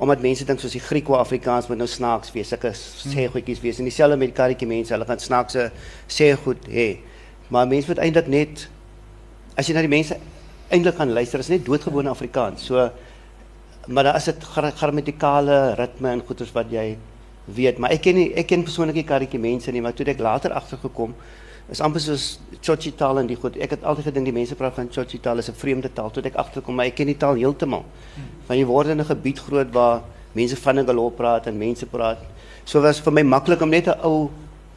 omdat 0.00 0.22
mense 0.24 0.46
dink 0.48 0.62
soos 0.62 0.72
die 0.72 0.80
Grieko-Afrikaans 0.80 1.68
moet 1.68 1.82
nou 1.82 1.88
snaaks 1.90 2.32
wees, 2.32 2.48
sulke 2.48 2.72
sê 2.72 3.26
goedjies 3.28 3.60
wees 3.60 3.80
en 3.82 3.88
dieselfde 3.88 4.16
met 4.20 4.32
karretjie 4.36 4.68
mense, 4.68 4.94
hulle 4.94 5.08
gaan 5.08 5.20
snaakse 5.20 5.66
sê 6.08 6.30
goed 6.40 6.64
hê. 6.72 6.88
Maar 7.52 7.68
mense 7.68 7.90
moet 7.90 8.00
eintlik 8.06 8.30
net 8.32 8.64
as 9.60 9.68
jy 9.68 9.76
na 9.76 9.84
die 9.84 9.92
mense 9.92 10.16
eintlik 10.72 10.96
gaan 10.96 11.12
luister, 11.12 11.44
is 11.44 11.50
net 11.52 11.66
doodgewone 11.66 12.08
Afrikaans. 12.08 12.64
So 12.64 12.88
maar 13.90 14.06
daar 14.06 14.16
is 14.16 14.28
dit 14.30 14.44
grammatikale 14.78 15.74
ritme 15.74 16.14
en 16.14 16.24
goeters 16.26 16.52
wat 16.56 16.72
jy 16.72 16.94
weet, 17.50 17.80
maar 17.80 17.92
ek 17.92 18.04
ken 18.06 18.16
nie 18.16 18.28
ek 18.38 18.50
ken 18.52 18.64
persoonlik 18.64 19.00
nie 19.00 19.08
Karretjie 19.08 19.40
mense 19.42 19.72
nie, 19.72 19.82
maar 19.84 19.96
toe 19.96 20.06
het 20.06 20.14
ek 20.14 20.24
later 20.24 20.54
agtergekom 20.56 21.14
is 21.70 21.80
amper 21.80 22.00
soos 22.00 22.38
Chochi 22.60 22.90
taal 22.92 23.18
en 23.22 23.26
die 23.26 23.36
goed. 23.36 23.56
Ek 23.56 23.70
het 23.70 23.84
altyd 23.88 24.10
gedink 24.10 24.26
die 24.28 24.34
mense 24.36 24.56
praat 24.58 24.74
van 24.76 24.88
Chochi 24.92 25.20
taal 25.22 25.38
is 25.38 25.48
'n 25.48 25.54
vreemde 25.54 25.88
taal. 25.88 26.10
Toe 26.10 26.22
het 26.22 26.32
ek 26.34 26.38
agterkom, 26.38 26.74
maar 26.74 26.86
ek 26.86 26.96
ken 26.96 27.06
die 27.06 27.16
taal 27.16 27.34
heeltemal. 27.34 27.84
Want 28.46 28.58
jy 28.60 28.66
word 28.66 28.88
in 28.88 29.00
'n 29.00 29.04
gebied 29.04 29.38
groot 29.38 29.70
waar 29.72 30.02
mense 30.32 30.56
van 30.56 30.74
Ngalop 30.74 31.16
praat 31.16 31.46
en 31.46 31.58
mense 31.58 31.86
praat. 31.86 32.18
So 32.64 32.80
was 32.80 33.00
vir 33.00 33.12
my 33.12 33.22
maklik 33.22 33.62
om 33.62 33.70
net 33.70 33.86
'n 33.86 34.00
ou 34.02 34.30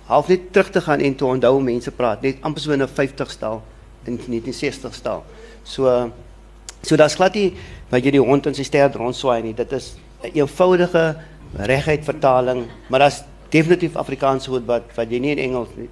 half 0.07 0.27
net 0.27 0.51
terug 0.53 0.69
te 0.69 0.81
gaan 0.81 0.99
en 0.99 1.15
te 1.15 1.25
onthou 1.25 1.53
hoe 1.53 1.63
mense 1.63 1.91
praat, 1.91 2.21
net 2.21 2.37
amper 2.41 2.61
so 2.61 2.71
in 2.71 2.81
'n 2.81 2.87
50 2.87 3.37
taal 3.37 3.61
in 4.05 4.19
1960 4.27 5.01
taal. 5.01 5.23
So 5.63 6.11
so 6.81 6.95
daar's 6.95 7.15
glad 7.15 7.33
nie 7.35 7.53
wat 7.89 8.03
jy 8.03 8.11
die 8.11 8.21
hond 8.21 8.45
in 8.45 8.53
sy 8.53 8.63
stert 8.63 8.95
rondswaai 8.95 9.41
nie. 9.43 9.53
Dit 9.53 9.71
is 9.71 9.95
'n 10.23 10.31
eenvoudige 10.33 11.15
reguit 11.53 12.03
vertaling, 12.03 12.65
maar 12.89 12.99
daar's 12.99 13.23
definitief 13.49 13.95
Afrikaans 13.95 14.47
woord 14.47 14.65
wat 14.65 14.83
wat 14.95 15.09
jy 15.11 15.19
nie 15.19 15.31
in 15.31 15.37
Engels 15.37 15.69
nie. 15.75 15.89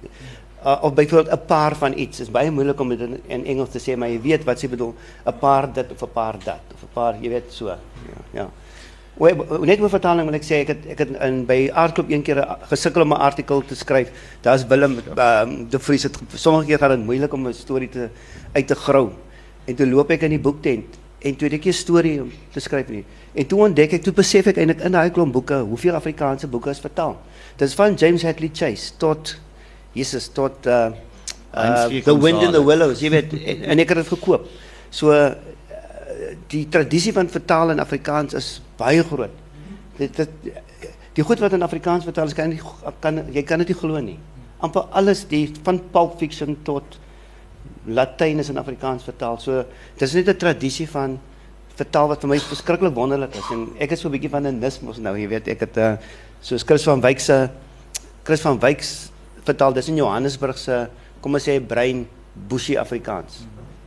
Uh, 0.64 0.78
of 0.80 0.94
bijvoorbeeld 0.94 1.32
een 1.32 1.44
paar 1.44 1.76
van 1.76 1.98
iets. 1.98 2.18
Het 2.18 2.26
is 2.26 2.32
bijna 2.32 2.50
moeilijk 2.50 2.80
om 2.80 2.90
het 2.90 3.00
in, 3.26 3.46
Engels 3.46 3.70
te 3.70 3.78
zeggen, 3.78 3.98
maar 3.98 4.08
je 4.08 4.20
weet 4.20 4.44
wat 4.44 4.58
ze 4.58 4.68
bedoelen. 4.68 4.96
Een 5.24 5.38
paar 5.38 5.72
dit 5.72 5.92
of 5.92 6.00
een 6.00 6.12
paar 6.12 6.34
dat. 6.44 6.58
Of 6.74 6.82
een 6.82 6.88
paar, 6.92 7.14
je 7.20 7.28
weet 7.28 7.52
zo. 7.52 7.66
Ja, 7.66 7.78
ja. 8.30 8.48
Net 9.60 9.78
mijn 9.78 9.88
vertaling 9.88 10.24
wil 10.24 10.34
ik 10.34 10.42
zeggen, 10.42 10.76
ik 10.86 10.98
heb, 10.98 11.20
in, 11.20 11.46
bij 11.46 11.72
Aardclub 11.72 12.10
een 12.10 12.22
keer 12.22 12.56
gesukkel 12.60 13.02
om 13.02 13.12
een 13.12 13.18
artikel 13.18 13.64
te 13.64 13.74
schrijven. 13.74 14.14
Daar 14.40 14.54
is 14.54 14.66
Willem 14.66 14.98
uh, 15.16 15.42
de 15.68 15.78
Vries. 15.78 16.02
Het, 16.02 16.18
sommige 16.34 16.66
keer 16.66 16.78
gaat 16.78 16.90
het 16.90 17.04
moeilijk 17.04 17.32
om 17.32 17.46
een 17.46 17.54
story 17.54 17.86
te, 17.86 18.08
uit 18.52 18.66
te 18.66 18.74
grauw. 18.74 19.12
En 19.64 19.74
toen 19.74 19.92
loop 19.92 20.10
ik 20.10 20.22
in 20.22 20.28
die 20.28 20.40
boektent. 20.40 20.84
En 21.18 21.36
toen 21.36 21.48
heb 21.48 21.58
ik 21.58 21.64
een 21.64 21.72
story 21.72 22.18
om 22.18 22.32
te 22.50 22.60
schrijven. 22.60 23.04
En 23.32 23.46
toen 23.46 23.60
ontdek 23.60 23.92
ik, 23.92 24.02
toen 24.02 24.14
besef 24.14 24.46
ik 24.46 24.56
in 24.56 24.76
die 24.90 25.10
klomp 25.10 25.32
boeken, 25.32 25.60
hoeveel 25.60 25.94
Afrikaanse 25.94 26.46
boeken 26.46 26.70
is 26.70 26.78
vertaald. 26.78 27.16
Dat 27.56 27.68
is 27.68 27.74
van 27.74 27.94
James 27.94 28.22
Hadley 28.22 28.50
Chase 28.52 28.96
tot... 28.96 29.40
Jesus 29.92 30.28
tot 30.32 30.66
uh, 30.66 30.90
uh 31.54 31.86
The 32.04 32.16
Wind 32.16 32.42
in 32.42 32.52
the 32.52 32.64
Willows, 32.64 33.00
jy 33.00 33.10
weet 33.10 33.32
en, 33.32 33.64
en 33.74 33.78
ek 33.78 33.88
het 33.88 34.02
dit 34.02 34.12
gekoop. 34.14 34.48
So 34.90 35.12
uh, 35.12 35.32
die 36.48 36.66
tradisie 36.68 37.12
van 37.12 37.28
vertaal 37.28 37.70
in 37.70 37.80
Afrikaans 37.80 38.34
is 38.34 38.60
baie 38.80 39.02
groot. 39.04 39.34
Dit 39.98 40.16
dit 40.16 40.52
die 41.12 41.24
goed 41.24 41.40
wat 41.44 41.52
in 41.52 41.62
Afrikaans 41.62 42.04
vertaal 42.08 42.30
is 42.30 42.36
kan 42.36 42.48
nie 42.48 42.60
kan 43.00 43.24
jy 43.32 43.42
kan 43.44 43.60
dit 43.60 43.68
nie 43.68 43.76
glo 43.76 44.00
nie. 44.00 44.18
amper 44.62 44.86
alles 44.94 45.24
die 45.30 45.46
van 45.66 45.80
Pulp 45.92 46.18
Fiction 46.20 46.56
tot 46.66 46.98
Latyn 47.86 48.38
is 48.38 48.50
in 48.52 48.60
Afrikaans 48.60 49.06
vertaal. 49.06 49.38
So 49.42 49.64
dis 49.98 50.14
net 50.14 50.28
'n 50.28 50.36
tradisie 50.38 50.88
van 50.88 51.18
vertaal 51.74 52.08
wat 52.08 52.20
vir 52.20 52.28
my 52.28 52.38
verskriklik 52.38 52.94
wonderlik 52.94 53.34
is 53.34 53.50
en 53.50 53.68
ek 53.78 53.92
is 53.92 54.00
so 54.00 54.08
'n 54.08 54.12
bietjie 54.12 54.30
van 54.30 54.46
'n 54.46 54.60
nis 54.60 54.80
mos 54.80 54.98
nou, 54.98 55.16
jy 55.16 55.28
weet, 55.28 55.48
ek 55.48 55.60
het 55.60 55.76
uh, 55.76 55.96
soos 56.40 56.62
Chris 56.62 56.84
van 56.84 57.00
Wyk 57.00 57.18
se 57.20 57.50
Chris 58.22 58.40
van 58.40 58.58
Wyk 58.58 58.82
vertaal 59.46 59.74
dis 59.76 59.88
in 59.92 60.00
Johannesburg 60.00 60.58
se 60.58 60.84
kom 61.20 61.38
ons 61.38 61.48
sê 61.48 61.58
brein 61.60 62.04
bushi 62.48 62.76
Afrikaans. 62.80 63.42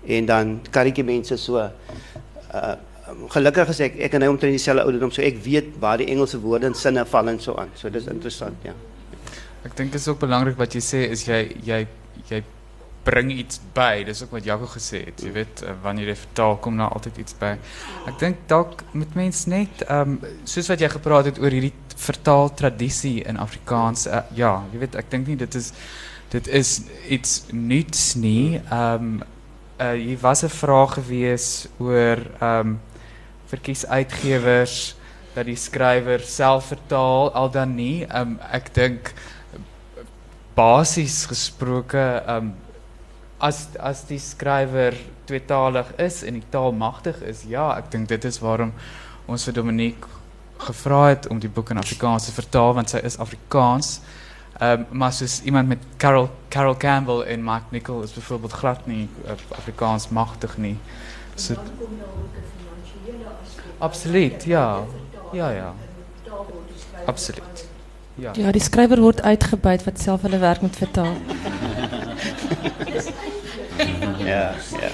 En 0.05 0.27
dan 0.29 0.59
karretjie 0.71 1.05
mense 1.05 1.37
so 1.41 1.61
uh 1.61 2.75
gelukkig 3.29 3.69
is 3.69 3.79
ek 3.85 3.99
ek 4.07 4.15
en 4.17 4.23
hy 4.25 4.27
omtrent 4.31 4.55
dieselfde 4.55 4.81
ouderdom 4.81 5.11
so 5.13 5.21
ek 5.21 5.37
weet 5.45 5.75
waar 5.81 6.01
die 6.01 6.07
Engelse 6.09 6.39
woorde 6.41 6.71
en 6.71 6.77
sinne 6.77 7.05
val 7.05 7.29
en 7.29 7.39
so 7.39 7.53
aan. 7.61 7.69
So 7.77 7.89
dis 7.93 8.07
interessant, 8.09 8.65
ja. 8.65 8.73
Ek 9.65 9.75
dink 9.77 9.93
dit 9.93 10.01
is 10.01 10.07
ook 10.09 10.19
belangrik 10.23 10.57
wat 10.57 10.73
jy 10.73 10.81
sê 10.81 11.03
is 11.13 11.25
jy 11.27 11.39
jy 11.65 11.83
jy 12.31 12.41
bring 13.05 13.29
iets 13.31 13.61
by. 13.75 14.03
Dis 14.07 14.23
ook 14.25 14.33
wat 14.33 14.47
Jaco 14.47 14.67
gesê 14.71 15.03
het. 15.05 15.21
Jy 15.21 15.31
weet 15.35 15.61
uh, 15.63 15.75
wanneer 15.83 16.09
jy 16.09 16.17
vertaal 16.23 16.57
kom 16.65 16.77
daar 16.81 16.93
altyd 16.97 17.21
iets 17.21 17.37
by. 17.37 17.53
Ek 18.09 18.17
dink 18.21 18.45
dalk 18.49 18.81
moet 18.97 19.13
mens 19.17 19.45
net 19.51 19.85
ehm 19.85 20.17
um, 20.17 20.37
soos 20.43 20.69
wat 20.73 20.81
jy 20.81 20.89
gepraat 20.97 21.29
het 21.29 21.41
oor 21.41 21.53
hierdie 21.53 21.73
vertaal 21.95 22.53
tradisie 22.53 23.23
in 23.23 23.37
Afrikaans. 23.37 24.07
Uh, 24.07 24.21
ja, 24.35 24.63
jy 24.71 24.79
weet 24.83 24.95
ek 24.99 25.09
dink 25.11 25.27
nie 25.27 25.39
dit 25.39 25.55
is 25.55 25.71
dit 26.33 26.47
is 26.47 26.81
iets 27.09 27.45
nuuts 27.51 28.15
nie. 28.19 28.59
Ehm 28.59 29.07
um, 29.21 29.23
uh, 29.79 29.91
hier 29.91 30.19
was 30.21 30.43
'n 30.43 30.49
vraag 30.49 30.93
gewees 30.99 31.67
oor 31.77 32.19
ehm 32.39 32.59
um, 32.59 32.79
verkies 33.47 33.85
uitgewers 33.85 34.95
dat 35.35 35.45
die 35.45 35.55
skrywer 35.55 36.19
self 36.19 36.71
vertaal 36.71 37.31
al 37.33 37.49
dan 37.51 37.75
nie. 37.75 38.05
Ehm 38.05 38.21
um, 38.21 38.39
ek 38.51 38.73
dink 38.73 39.13
basies 40.55 41.25
gesproke 41.25 42.23
ehm 42.27 42.37
um, 42.37 42.53
as 43.37 43.67
as 43.79 44.05
die 44.07 44.19
skrywer 44.19 44.95
tweetalig 45.25 45.91
is 45.97 46.23
en 46.23 46.39
die 46.39 46.49
taal 46.49 46.71
magtig 46.71 47.21
is, 47.21 47.43
ja, 47.49 47.77
ek 47.77 47.91
dink 47.91 48.07
dit 48.09 48.25
is 48.25 48.39
waarom 48.39 48.71
ons 49.27 49.43
vir 49.47 49.53
Dominique 49.53 50.14
gevra 50.57 51.07
het 51.07 51.27
om 51.27 51.39
die 51.39 51.49
boek 51.49 51.69
in 51.69 51.77
Afrikaans 51.77 52.25
te 52.25 52.31
vertaal 52.31 52.73
want 52.73 52.89
sy 52.89 52.97
is 52.97 53.17
Afrikaans. 53.17 53.99
Ehm 54.59 54.79
um, 54.79 54.85
maar 54.97 55.13
soos 55.13 55.41
iemand 55.43 55.67
met 55.67 55.77
Carol 55.97 56.29
Carol 56.49 56.77
Campbell 56.77 57.21
en 57.21 57.43
Mark 57.43 57.63
Nicol 57.69 58.03
is 58.03 58.13
byvoorbeeld 58.13 58.51
glad 58.51 58.85
nie 58.85 59.09
uh, 59.25 59.31
Afrikaans 59.57 60.09
magtig 60.09 60.57
nie. 60.57 60.77
So 61.35 61.53
Dan 61.53 61.63
kom 61.77 61.97
daar 61.97 62.07
ook 62.07 62.35
'n 62.35 62.43
finansiële 62.55 63.29
aspek. 63.43 63.63
Absoluut, 63.77 64.43
ja. 64.43 64.79
Ja, 65.31 65.49
ja. 65.49 65.73
Absoluut. 67.05 67.67
Ja. 68.15 68.31
Ja, 68.33 68.51
die 68.51 68.61
skrywer 68.61 68.99
word 68.99 69.21
uitgebuit 69.21 69.83
wat 69.83 69.99
self 69.99 70.21
hulle 70.21 70.37
werk 70.37 70.61
moet 70.61 70.75
vertaal. 70.75 71.13
Ja, 74.17 74.53
ja. 74.79 74.89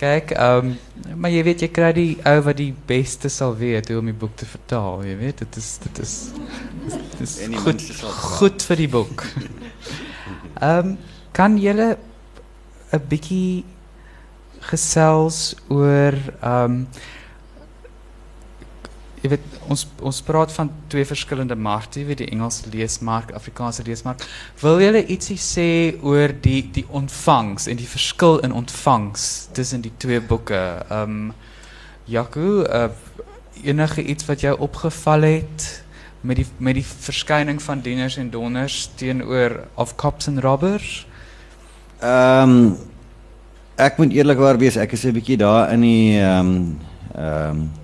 Kijk, 0.00 0.30
ehm, 0.30 0.70
maar 1.16 1.30
je 1.30 1.42
weet, 1.42 1.60
je 1.60 1.68
krijgt 1.68 1.94
die 1.94 2.18
uit 2.22 2.44
wat 2.44 2.56
die 2.56 2.74
beste 2.84 3.28
zal 3.28 3.56
weten 3.56 3.98
om 3.98 4.06
je 4.06 4.12
boek 4.12 4.36
te 4.36 4.46
vertalen. 4.46 5.06
Je 5.06 5.16
weet, 5.16 5.38
het 5.38 5.56
is, 5.56 5.78
het 5.82 5.98
is, 5.98 6.26
het 7.10 7.20
is 7.20 7.56
goed, 7.56 8.02
goed 8.10 8.62
voor 8.62 8.76
die 8.76 8.88
boek. 8.88 9.22
Ehm, 10.54 10.94
kan 11.30 11.58
jullie 11.58 11.96
een 12.90 13.02
beetje 13.08 13.62
gesels 14.58 15.54
oor, 15.68 16.14
ehm, 16.40 16.82
je 19.20 19.28
weet, 19.28 19.40
ons, 19.68 19.86
ons 20.00 20.22
praat 20.22 20.52
van 20.52 20.70
twee 20.86 21.04
verschillende 21.04 21.56
markten, 21.56 22.06
wie 22.06 22.16
die 22.16 22.28
Engelse 22.32 22.70
leesmarkt, 22.72 23.34
Afrikaanse 23.36 23.82
leesmarkt. 23.84 24.24
Wil 24.60 24.80
jullie 24.80 25.04
ietsie 25.12 25.36
sê 25.36 25.68
oor 26.02 26.32
die 26.40 26.62
die 26.72 26.86
ontvangs 26.88 27.68
en 27.68 27.76
die 27.76 27.88
verskil 27.88 28.40
in 28.46 28.54
ontvangs 28.56 29.48
tussen 29.52 29.84
die 29.84 29.92
twee 29.96 30.20
boeke? 30.20 30.60
Ehm 30.88 31.16
um, 31.30 31.32
Jaco, 32.10 32.64
uh, 32.64 32.88
enige 33.62 34.02
iets 34.02 34.24
wat 34.26 34.40
jou 34.40 34.56
opgeval 34.58 35.22
het 35.22 35.66
met 36.20 36.40
die 36.40 36.46
met 36.58 36.74
die 36.74 36.84
verskyning 36.84 37.60
van 37.62 37.84
dieners 37.84 38.16
en 38.18 38.30
donners 38.30 38.88
teenoor 38.98 39.60
of 39.74 39.94
cops 40.00 40.26
en 40.26 40.40
robbers? 40.40 41.06
Ehm 42.00 42.72
ek 43.80 43.96
moet 43.96 44.12
eerlikwaar 44.12 44.58
wees, 44.60 44.76
ek 44.76 44.92
is 44.92 45.04
'n 45.04 45.12
bietjie 45.12 45.36
daar 45.36 45.72
in 45.72 45.80
die 45.80 46.18
ehm 46.18 46.56
ehm 47.14 47.60
uh, 47.60 47.79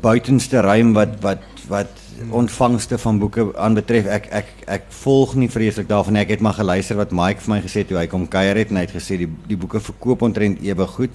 buitenste 0.00 0.60
ruim 0.60 0.92
wat 0.94 1.18
wat 1.20 1.42
wat 1.68 2.00
ontvangste 2.30 2.98
van 2.98 3.18
boeke 3.18 3.46
aanbetref. 3.58 4.06
Ek 4.06 4.28
ek 4.30 4.48
ek 4.66 4.88
volg 5.02 5.34
nie 5.34 5.50
vreeslik 5.50 5.88
daarvan. 5.88 6.16
Ek 6.20 6.34
het 6.34 6.40
maar 6.40 6.54
geluister 6.58 6.96
wat 6.96 7.12
Mike 7.12 7.42
vir 7.42 7.54
my 7.54 7.60
gesê 7.64 7.82
het 7.82 7.90
toe 7.90 7.98
hy 7.98 8.06
kom 8.06 8.28
kuier 8.30 8.56
het 8.56 8.70
en 8.70 8.78
hy 8.80 8.86
het 8.86 8.96
gesê 8.96 9.18
die 9.24 9.30
die 9.48 9.58
boeke 9.58 9.80
verkoop 9.80 10.22
omtrent 10.22 10.62
ewe 10.62 10.86
goed. 10.86 11.14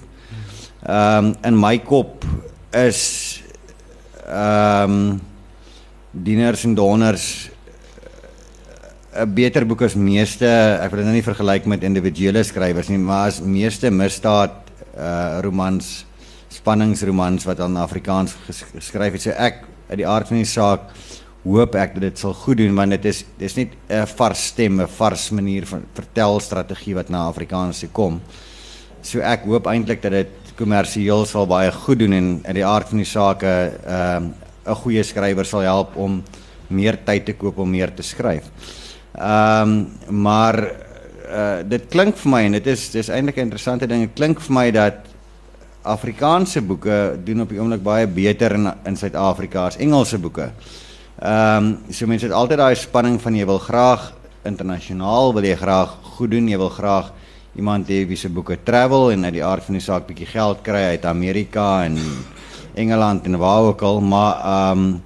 Ehm 0.86 1.34
in 1.44 1.58
my 1.58 1.78
kop 1.78 2.24
is 2.72 3.42
ehm 4.26 5.18
dieners 6.12 6.64
en 6.64 6.74
donners 6.74 7.50
'n 9.18 9.34
beter 9.34 9.66
boek 9.66 9.82
as 9.82 9.94
meeste, 9.94 10.46
ek 10.46 10.90
wil 10.90 11.00
dit 11.00 11.08
nou 11.08 11.14
nie 11.16 11.26
vergelyk 11.26 11.66
met 11.66 11.82
individuele 11.82 12.42
skrywers 12.44 12.88
nie, 12.88 12.98
maar 12.98 13.28
as 13.28 13.40
meeste 13.40 13.90
misdaad 13.90 14.52
uh 14.98 15.40
romans, 15.42 16.04
spanningsromans 16.68 17.46
wat 17.48 17.62
aan 17.64 17.78
Afrikaans 17.80 18.34
ges 18.44 18.60
geskryf 18.74 19.14
het. 19.16 19.22
So 19.24 19.32
ek 19.32 19.62
uit 19.88 20.00
die 20.02 20.06
aard 20.06 20.28
van 20.28 20.42
die 20.42 20.48
saak 20.48 20.90
hoop 21.48 21.78
ek 21.80 21.94
dat 21.94 22.04
dit 22.10 22.20
sal 22.20 22.34
goed 22.36 22.58
doen 22.60 22.74
want 22.76 22.92
dit 22.92 23.06
is 23.08 23.22
dis 23.40 23.56
nie 23.56 23.70
'n 23.88 24.04
vars 24.04 24.42
stem, 24.52 24.80
'n 24.80 24.86
vars 24.86 25.30
manier 25.30 25.64
van 25.64 25.86
vertelstrategie 25.94 26.94
wat 26.94 27.08
na 27.08 27.28
Afrikaans 27.28 27.80
toe 27.80 27.88
kom. 27.88 28.20
So 29.02 29.20
ek 29.20 29.46
hoop 29.46 29.66
eintlik 29.66 30.02
dat 30.02 30.12
dit 30.12 30.28
kommersieel 30.56 31.24
sal 31.24 31.46
baie 31.46 31.72
goed 31.72 31.98
doen 31.98 32.12
en 32.12 32.40
in 32.44 32.54
die 32.54 32.66
aard 32.66 32.88
van 32.88 32.98
die 32.98 33.06
saak 33.06 33.42
'n 33.42 33.72
uh, 33.88 34.20
'n 34.66 34.74
goeie 34.74 35.02
skrywer 35.02 35.46
sal 35.46 35.60
help 35.60 35.96
om 35.96 36.22
meer 36.68 36.98
tyd 37.04 37.24
te 37.24 37.32
koop 37.32 37.58
om 37.58 37.70
meer 37.70 37.94
te 37.94 38.02
skryf. 38.02 38.44
Ehm 39.14 39.88
um, 40.08 40.22
maar 40.22 40.56
uh, 41.30 41.62
dit 41.64 41.88
klink 41.88 42.16
vir 42.16 42.30
my 42.30 42.44
en 42.44 42.52
dit 42.52 42.66
is 42.66 42.90
dis 42.90 43.08
eintlik 43.08 43.36
'n 43.36 43.48
interessante 43.48 43.86
ding. 43.86 44.00
Dit 44.00 44.14
klink 44.14 44.40
vir 44.40 44.54
my 44.54 44.70
dat 44.70 45.07
Afrikaanse 45.82 46.62
boeke 46.62 47.18
doen 47.24 47.40
op 47.40 47.48
die 47.48 47.60
oomblik 47.60 47.82
baie 47.82 48.06
beter 48.06 48.52
in 48.52 48.70
in 48.84 48.96
Suid-Afrika 48.96 49.66
as 49.66 49.76
Engelse 49.76 50.18
boeke. 50.18 50.50
Ehm 51.18 51.64
um, 51.64 51.78
so 51.90 52.06
mense 52.06 52.26
het 52.26 52.34
altyd 52.34 52.58
daai 52.58 52.74
spanning 52.76 53.20
van 53.20 53.34
jy 53.34 53.46
wil 53.46 53.58
graag 53.58 54.12
internasionaal 54.44 55.32
wil 55.34 55.44
jy 55.44 55.56
graag 55.56 55.96
goed 56.16 56.30
doen, 56.30 56.48
jy 56.48 56.58
wil 56.58 56.70
graag 56.70 57.12
iemand 57.56 57.88
hê 57.88 58.04
wie 58.06 58.16
se 58.16 58.28
boeke 58.28 58.58
travel 58.64 59.12
en 59.12 59.24
uit 59.24 59.34
die 59.38 59.44
aard 59.44 59.64
van 59.66 59.74
die 59.78 59.82
saak 59.82 60.06
bietjie 60.06 60.28
geld 60.30 60.62
kry 60.62 60.94
uit 60.94 61.04
Amerika 61.04 61.84
en 61.84 61.98
Engeland 62.78 63.26
en 63.26 63.38
waar 63.38 63.72
ook 63.72 63.82
al, 63.82 64.00
maar 64.00 64.34
ehm 64.38 64.78
um, 64.78 65.02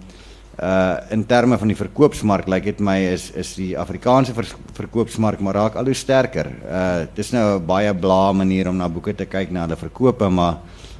uh 0.61 0.97
in 1.11 1.25
terme 1.27 1.57
van 1.59 1.69
die 1.69 1.77
verkoopsmark 1.77 2.49
lyk 2.49 2.65
dit 2.65 2.81
my 2.81 2.99
is 3.13 3.31
is 3.41 3.55
die 3.57 3.73
Afrikaanse 3.79 4.35
vers, 4.37 4.53
verkoopsmark 4.77 5.41
maar 5.41 5.55
raak 5.55 5.77
al 5.77 5.89
hoe 5.89 5.95
sterker. 5.95 6.51
Uh 6.69 7.07
dis 7.15 7.33
nou 7.33 7.59
'n 7.59 7.67
baie 7.67 7.95
blaa 7.95 8.33
manier 8.33 8.69
om 8.69 8.77
na 8.77 8.89
boeke 8.89 9.15
te 9.15 9.27
kyk 9.27 9.51
na 9.51 9.67
hulle 9.67 9.77
verkope, 9.77 10.29
maar 10.29 10.59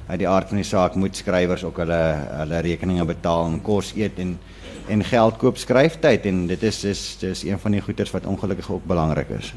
uit 0.09 0.19
die 0.19 0.29
aard 0.29 0.49
van 0.49 0.57
die 0.57 0.65
saak 0.65 0.95
moet 0.95 1.17
skrywers 1.17 1.65
ook 1.65 1.77
hulle 1.77 2.03
hulle 2.41 2.61
rekeninge 2.61 3.05
betaal 3.05 3.47
en 3.47 3.61
kos 3.63 3.93
eet 3.97 4.19
en 4.19 4.39
en 4.89 5.05
geld 5.05 5.39
koop 5.39 5.57
skryftyd 5.57 6.27
en 6.27 6.47
dit 6.47 6.63
is 6.63 6.81
dis 6.81 7.03
dis 7.21 7.45
een 7.45 7.59
van 7.59 7.73
die 7.73 7.81
goeders 7.81 8.11
wat 8.11 8.27
ongelukkig 8.27 8.71
ook 8.71 8.85
belangrik 8.85 9.31
is. 9.39 9.53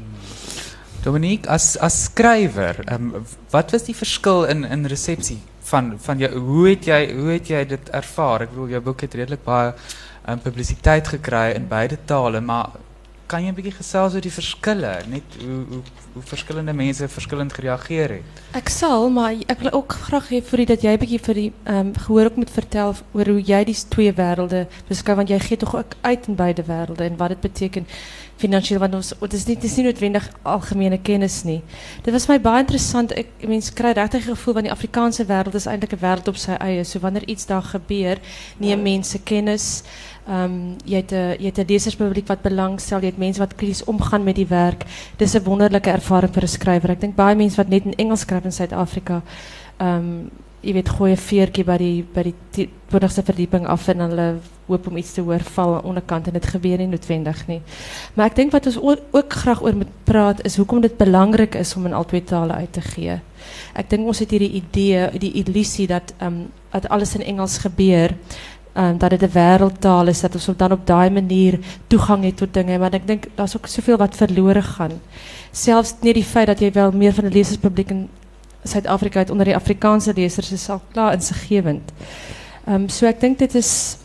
Dominique 1.06 1.46
as 1.48 1.76
as 1.78 2.04
skrywer, 2.08 2.80
um, 2.90 3.12
wat 3.52 3.70
was 3.70 3.84
die 3.86 3.94
verskil 3.94 4.44
in 4.50 4.64
in 4.64 4.88
resepsie 4.90 5.38
van 5.70 5.92
van 6.02 6.18
jou 6.18 6.32
hoe 6.48 6.64
het 6.68 6.88
jy 6.90 7.00
hoe 7.12 7.30
het 7.30 7.50
jy 7.52 7.62
dit 7.74 7.92
ervaar? 8.00 8.46
Ek 8.46 8.50
bedoel 8.54 8.74
jou 8.74 8.82
boek 8.88 9.06
het 9.06 9.14
redelik 9.14 9.44
baie 9.46 9.70
um, 10.26 10.42
publisiteit 10.42 11.14
gekry 11.14 11.52
in 11.54 11.70
beide 11.70 11.98
tale, 12.10 12.40
maar 12.40 12.74
kan 13.26 13.42
jy 13.42 13.50
'n 13.50 13.54
bietjie 13.54 13.74
gesels 13.74 14.14
oor 14.14 14.22
die 14.22 14.30
verskille, 14.30 14.92
net 15.10 15.38
hoe 15.42 15.62
hoe 15.70 15.82
hoe 16.14 16.22
verskillende 16.22 16.72
mense 16.72 17.08
verskillend 17.08 17.52
gereageer 17.52 18.10
het? 18.18 18.42
Ek 18.54 18.68
sal, 18.68 19.10
maar 19.10 19.34
ek 19.46 19.62
wil 19.62 19.72
ook 19.72 19.92
graag 20.08 20.28
hê 20.30 20.42
vir 20.42 20.66
dat 20.66 20.82
jy 20.82 20.92
'n 20.94 21.02
bietjie 21.02 21.22
vir 21.28 21.34
die 21.34 21.52
ehm 21.64 21.86
um, 21.86 21.94
gehoor 21.94 22.24
ook 22.24 22.36
moet 22.36 22.50
vertel 22.50 22.94
oor 23.12 23.26
hoe 23.26 23.42
jy 23.42 23.64
die 23.64 23.78
twee 23.88 24.12
wêrelde 24.12 24.66
beskryf 24.88 25.16
want 25.16 25.28
jy 25.28 25.38
gee 25.38 25.56
tog 25.56 25.74
ook 25.74 25.94
uit 26.00 26.28
in 26.28 26.34
beide 26.34 26.62
wêrelde 26.62 27.04
en 27.04 27.16
wat 27.16 27.28
dit 27.28 27.40
beteken 27.40 27.86
finansiëel 28.40 28.80
want 28.80 28.94
ons 28.94 29.12
dit 29.20 29.34
is 29.34 29.46
nie 29.46 29.56
dit 29.56 29.64
is 29.64 29.76
nie 29.78 30.20
algemene 30.42 30.98
kennis 30.98 31.42
nie. 31.44 31.62
Dit 32.04 32.12
was 32.12 32.28
my 32.28 32.38
baie 32.40 32.64
interessant. 32.64 33.12
Ek 33.16 33.46
mense 33.48 33.72
kry 33.72 33.92
regtig 33.96 34.26
gevoel 34.28 34.58
van 34.58 34.68
die 34.68 34.72
Afrikaanse 34.72 35.24
wêreld 35.28 35.54
is 35.54 35.66
eintlik 35.66 35.92
'n 35.92 36.02
wêreld 36.02 36.28
op 36.28 36.36
sy 36.36 36.52
eie. 36.60 36.84
So 36.84 37.00
wanneer 37.00 37.28
iets 37.28 37.46
daar 37.46 37.62
gebeur, 37.62 38.18
neem 38.58 38.82
mense 38.82 39.18
kennis. 39.18 39.82
Ehm 40.28 40.44
um, 40.44 40.76
jy 40.84 40.96
het 40.96 41.12
'n 41.12 41.36
jy 41.38 42.24
wat 42.26 42.42
belangstel, 42.42 43.00
jy 43.00 43.06
het 43.06 43.18
mense 43.18 43.38
wat 43.38 43.54
krities 43.54 43.84
omgaan 43.84 44.24
met 44.24 44.36
die 44.36 44.46
werk. 44.46 44.84
Dis 45.16 45.34
'n 45.34 45.44
wonderlike 45.44 45.90
ervaring 45.90 46.32
vir 46.32 46.42
'n 46.42 46.48
skrywer. 46.48 46.90
Ek 46.90 47.00
dink 47.00 47.16
baie 47.16 47.36
mense 47.36 47.56
wat 47.56 47.68
net 47.68 47.84
in 47.84 47.94
Engels 47.94 48.20
skryf 48.20 48.44
in 48.44 48.52
Suid-Afrika, 48.52 49.22
ehm 49.78 50.28
jy 50.66 50.72
weet 50.74 50.88
gooi 50.88 51.12
'n 51.12 51.16
veertjie 51.16 51.64
by 51.64 51.76
die 51.78 52.04
die 52.54 52.68
20ste 52.90 53.22
verdieping 53.22 53.66
af 53.66 53.88
en 53.88 54.00
hulle 54.00 54.26
hoop 54.66 54.86
om 54.86 54.96
iets 54.96 55.12
te 55.14 55.20
hoor 55.22 55.40
val 55.40 55.80
onderkant 55.84 56.26
en 56.26 56.32
dit 56.32 56.46
gebeur 56.46 56.78
nie 56.78 56.86
noodwendig 56.86 57.46
nie. 57.46 57.60
Maar 58.14 58.26
ek 58.26 58.36
dink 58.36 58.52
wat 58.52 58.66
ons 58.66 58.78
ook 59.12 59.32
graag 59.32 59.62
oor 59.62 59.76
moet 59.76 59.94
praat 60.04 60.44
is 60.44 60.56
hoekom 60.56 60.80
dit 60.80 60.96
belangrik 60.96 61.54
is 61.54 61.76
om 61.76 61.86
in 61.86 61.92
albei 61.92 62.24
tale 62.24 62.52
uit 62.52 62.72
te 62.72 62.80
gee. 62.80 63.20
Ek 63.74 63.90
dink 63.90 64.06
ons 64.06 64.18
het 64.18 64.30
hierdie 64.30 64.62
idee, 64.62 65.10
die 65.18 65.32
illusie 65.32 65.86
dat 65.86 66.14
ehm 66.18 66.46
dat 66.70 66.88
alles 66.88 67.14
in 67.14 67.22
Engels 67.22 67.58
gebeur 67.58 68.12
um, 68.76 68.98
dat 68.98 69.10
het 69.10 69.22
een 69.22 69.30
wereldtaal 69.30 70.06
is, 70.06 70.20
dat 70.20 70.44
we 70.44 70.56
dan 70.56 70.72
op 70.72 70.86
die 70.86 71.10
manier 71.10 71.58
toegang 71.86 72.22
heeft 72.22 72.36
tot 72.36 72.54
dingen. 72.54 72.80
Maar 72.80 72.94
ik 72.94 73.06
denk, 73.06 73.24
dat 73.34 73.46
is 73.46 73.56
ook 73.56 73.66
zoveel 73.66 73.96
wat 73.96 74.16
verloren 74.16 74.62
gaan. 74.62 74.90
Zelfs 75.50 75.94
niet 76.00 76.14
die 76.14 76.24
feit 76.24 76.46
dat 76.46 76.58
je 76.58 76.70
wel 76.70 76.92
meer 76.92 77.12
van 77.12 77.24
de 77.24 77.30
lezerspubliek 77.30 77.90
in 77.90 78.08
Zuid-Afrika 78.66 79.24
onder 79.30 79.44
die 79.44 79.54
Afrikaanse 79.54 80.12
lezers 80.14 80.52
is 80.52 80.68
al 80.68 80.80
klaar 80.92 81.12
inzichtgevend. 81.12 81.92
Um, 82.68 82.88
so 82.88 83.06
ik 83.06 83.20
denk 83.20 83.38
dit 83.38 83.54
is 83.54 83.96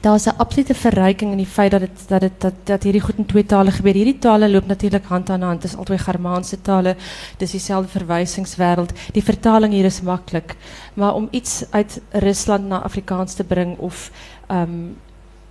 daar 0.00 0.14
is 0.14 0.26
'n 0.26 0.36
absolute 0.36 0.74
verryking 0.74 1.30
in 1.30 1.36
die 1.36 1.46
feit 1.46 1.70
dat 1.70 1.80
dit 1.80 2.08
dat 2.08 2.20
dit 2.20 2.40
dat 2.40 2.52
dat 2.64 2.82
hierdie 2.82 3.00
goed 3.00 3.16
in 3.16 3.26
twee 3.26 3.46
tale 3.46 3.70
gebeur. 3.70 3.94
Hierdie 3.94 4.18
tale 4.18 4.50
loop 4.50 4.66
natuurlik 4.66 5.04
hand 5.04 5.30
aan 5.30 5.42
hand. 5.42 5.62
Dit 5.62 5.70
is 5.70 5.76
albei 5.76 5.98
Germaanse 5.98 6.60
tale. 6.60 6.96
Dis 7.36 7.50
dieselfde 7.50 7.98
verwysingswêreld. 7.98 8.92
Die 9.12 9.24
vertaling 9.24 9.72
hier 9.72 9.84
is 9.84 10.00
maklik. 10.00 10.56
Maar 10.94 11.14
om 11.14 11.28
iets 11.30 11.64
uit 11.70 12.00
Rusland 12.10 12.68
na 12.68 12.82
Afrikaans 12.82 13.34
te 13.34 13.44
bring 13.44 13.78
of 13.78 14.10
ehm 14.46 14.62
um, 14.62 14.96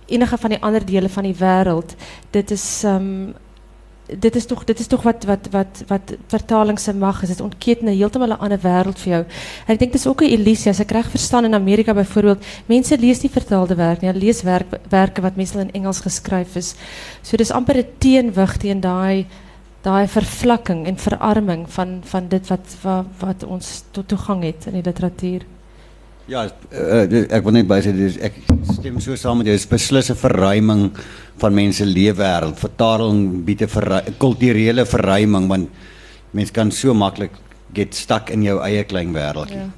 enige 0.06 0.38
van 0.38 0.50
die 0.50 0.62
ander 0.62 0.86
dele 0.86 1.08
van 1.08 1.22
die 1.22 1.36
wêreld, 1.36 1.94
dit 2.30 2.50
is 2.50 2.82
ehm 2.84 3.28
dit 4.16 4.36
is 4.36 4.46
toch, 4.46 4.64
dit 4.64 4.78
is 4.78 4.86
toch 4.86 5.02
wat, 5.02 5.24
wat, 5.24 5.48
wat, 5.50 5.82
wat 5.86 6.14
vertaling 6.26 6.78
se 6.78 6.94
mag 6.94 7.22
is. 7.22 7.28
Dit 7.28 7.40
ontketen 7.40 7.86
heeltemal 7.86 8.28
'n 8.28 8.40
ander 8.40 8.58
wêreld 8.58 8.98
vir 8.98 9.12
jou. 9.12 9.24
En 9.66 9.74
ek 9.74 9.78
dink 9.78 9.92
dis 9.92 10.06
ook 10.06 10.22
'n 10.22 10.32
illusie 10.32 10.70
as 10.70 10.80
ek 10.80 10.90
reg 10.90 11.10
verstaan 11.10 11.44
in 11.44 11.54
Amerika 11.54 11.94
byvoorbeeld, 11.94 12.44
mense 12.66 12.98
lees 12.98 13.22
nie 13.22 13.30
vertaalde 13.30 13.74
werk 13.74 14.00
nie, 14.00 14.10
hulle 14.10 14.24
lees 14.24 14.42
werk, 14.42 14.66
werke 14.88 15.20
wat 15.20 15.36
meestal 15.36 15.60
in 15.60 15.72
Engels 15.72 16.00
geskryf 16.00 16.56
is. 16.56 16.74
So 17.22 17.36
dis 17.36 17.50
amper 17.50 17.76
'n 17.76 17.86
teenwig 17.98 18.56
teen 18.56 18.80
daai 18.80 19.26
daai 19.82 20.08
vervlakking 20.10 20.86
en 20.86 20.96
verarming 20.98 21.66
van 21.70 22.00
van 22.04 22.28
dit 22.28 22.48
wat 22.48 22.76
wat, 23.20 23.44
ons 23.44 23.84
tot 23.90 24.08
toegang 24.08 24.42
het 24.42 24.66
in 24.66 24.72
die 24.72 24.82
literatuur. 24.82 25.46
Ja, 26.28 26.44
uh, 26.44 27.04
ek 27.32 27.44
wil 27.44 27.52
net 27.52 27.68
by 27.68 27.78
sê 27.80 27.94
dis 27.96 28.18
ek 28.20 28.34
stem 28.74 28.98
so 29.00 29.16
saam 29.16 29.38
met 29.40 29.46
jou. 29.48 29.54
Dis 29.56 29.68
beslis 29.70 30.10
'n 30.10 30.14
verruiming 30.14 30.90
van 31.38 31.54
mense 31.54 31.84
leefwêreld. 31.84 32.58
Vertaling 32.58 33.44
bied 33.44 33.62
'n 33.62 34.14
kulturele 34.18 34.86
verruiming 34.86 35.48
want 35.48 35.68
mense 36.30 36.52
kan 36.52 36.70
so 36.70 36.94
maklik 36.94 37.32
get 37.74 37.94
stuck 37.94 38.30
in 38.30 38.42
jou 38.42 38.58
eie 38.64 38.84
klein 38.84 39.12
wêreldjie. 39.12 39.56
Ja. 39.56 39.70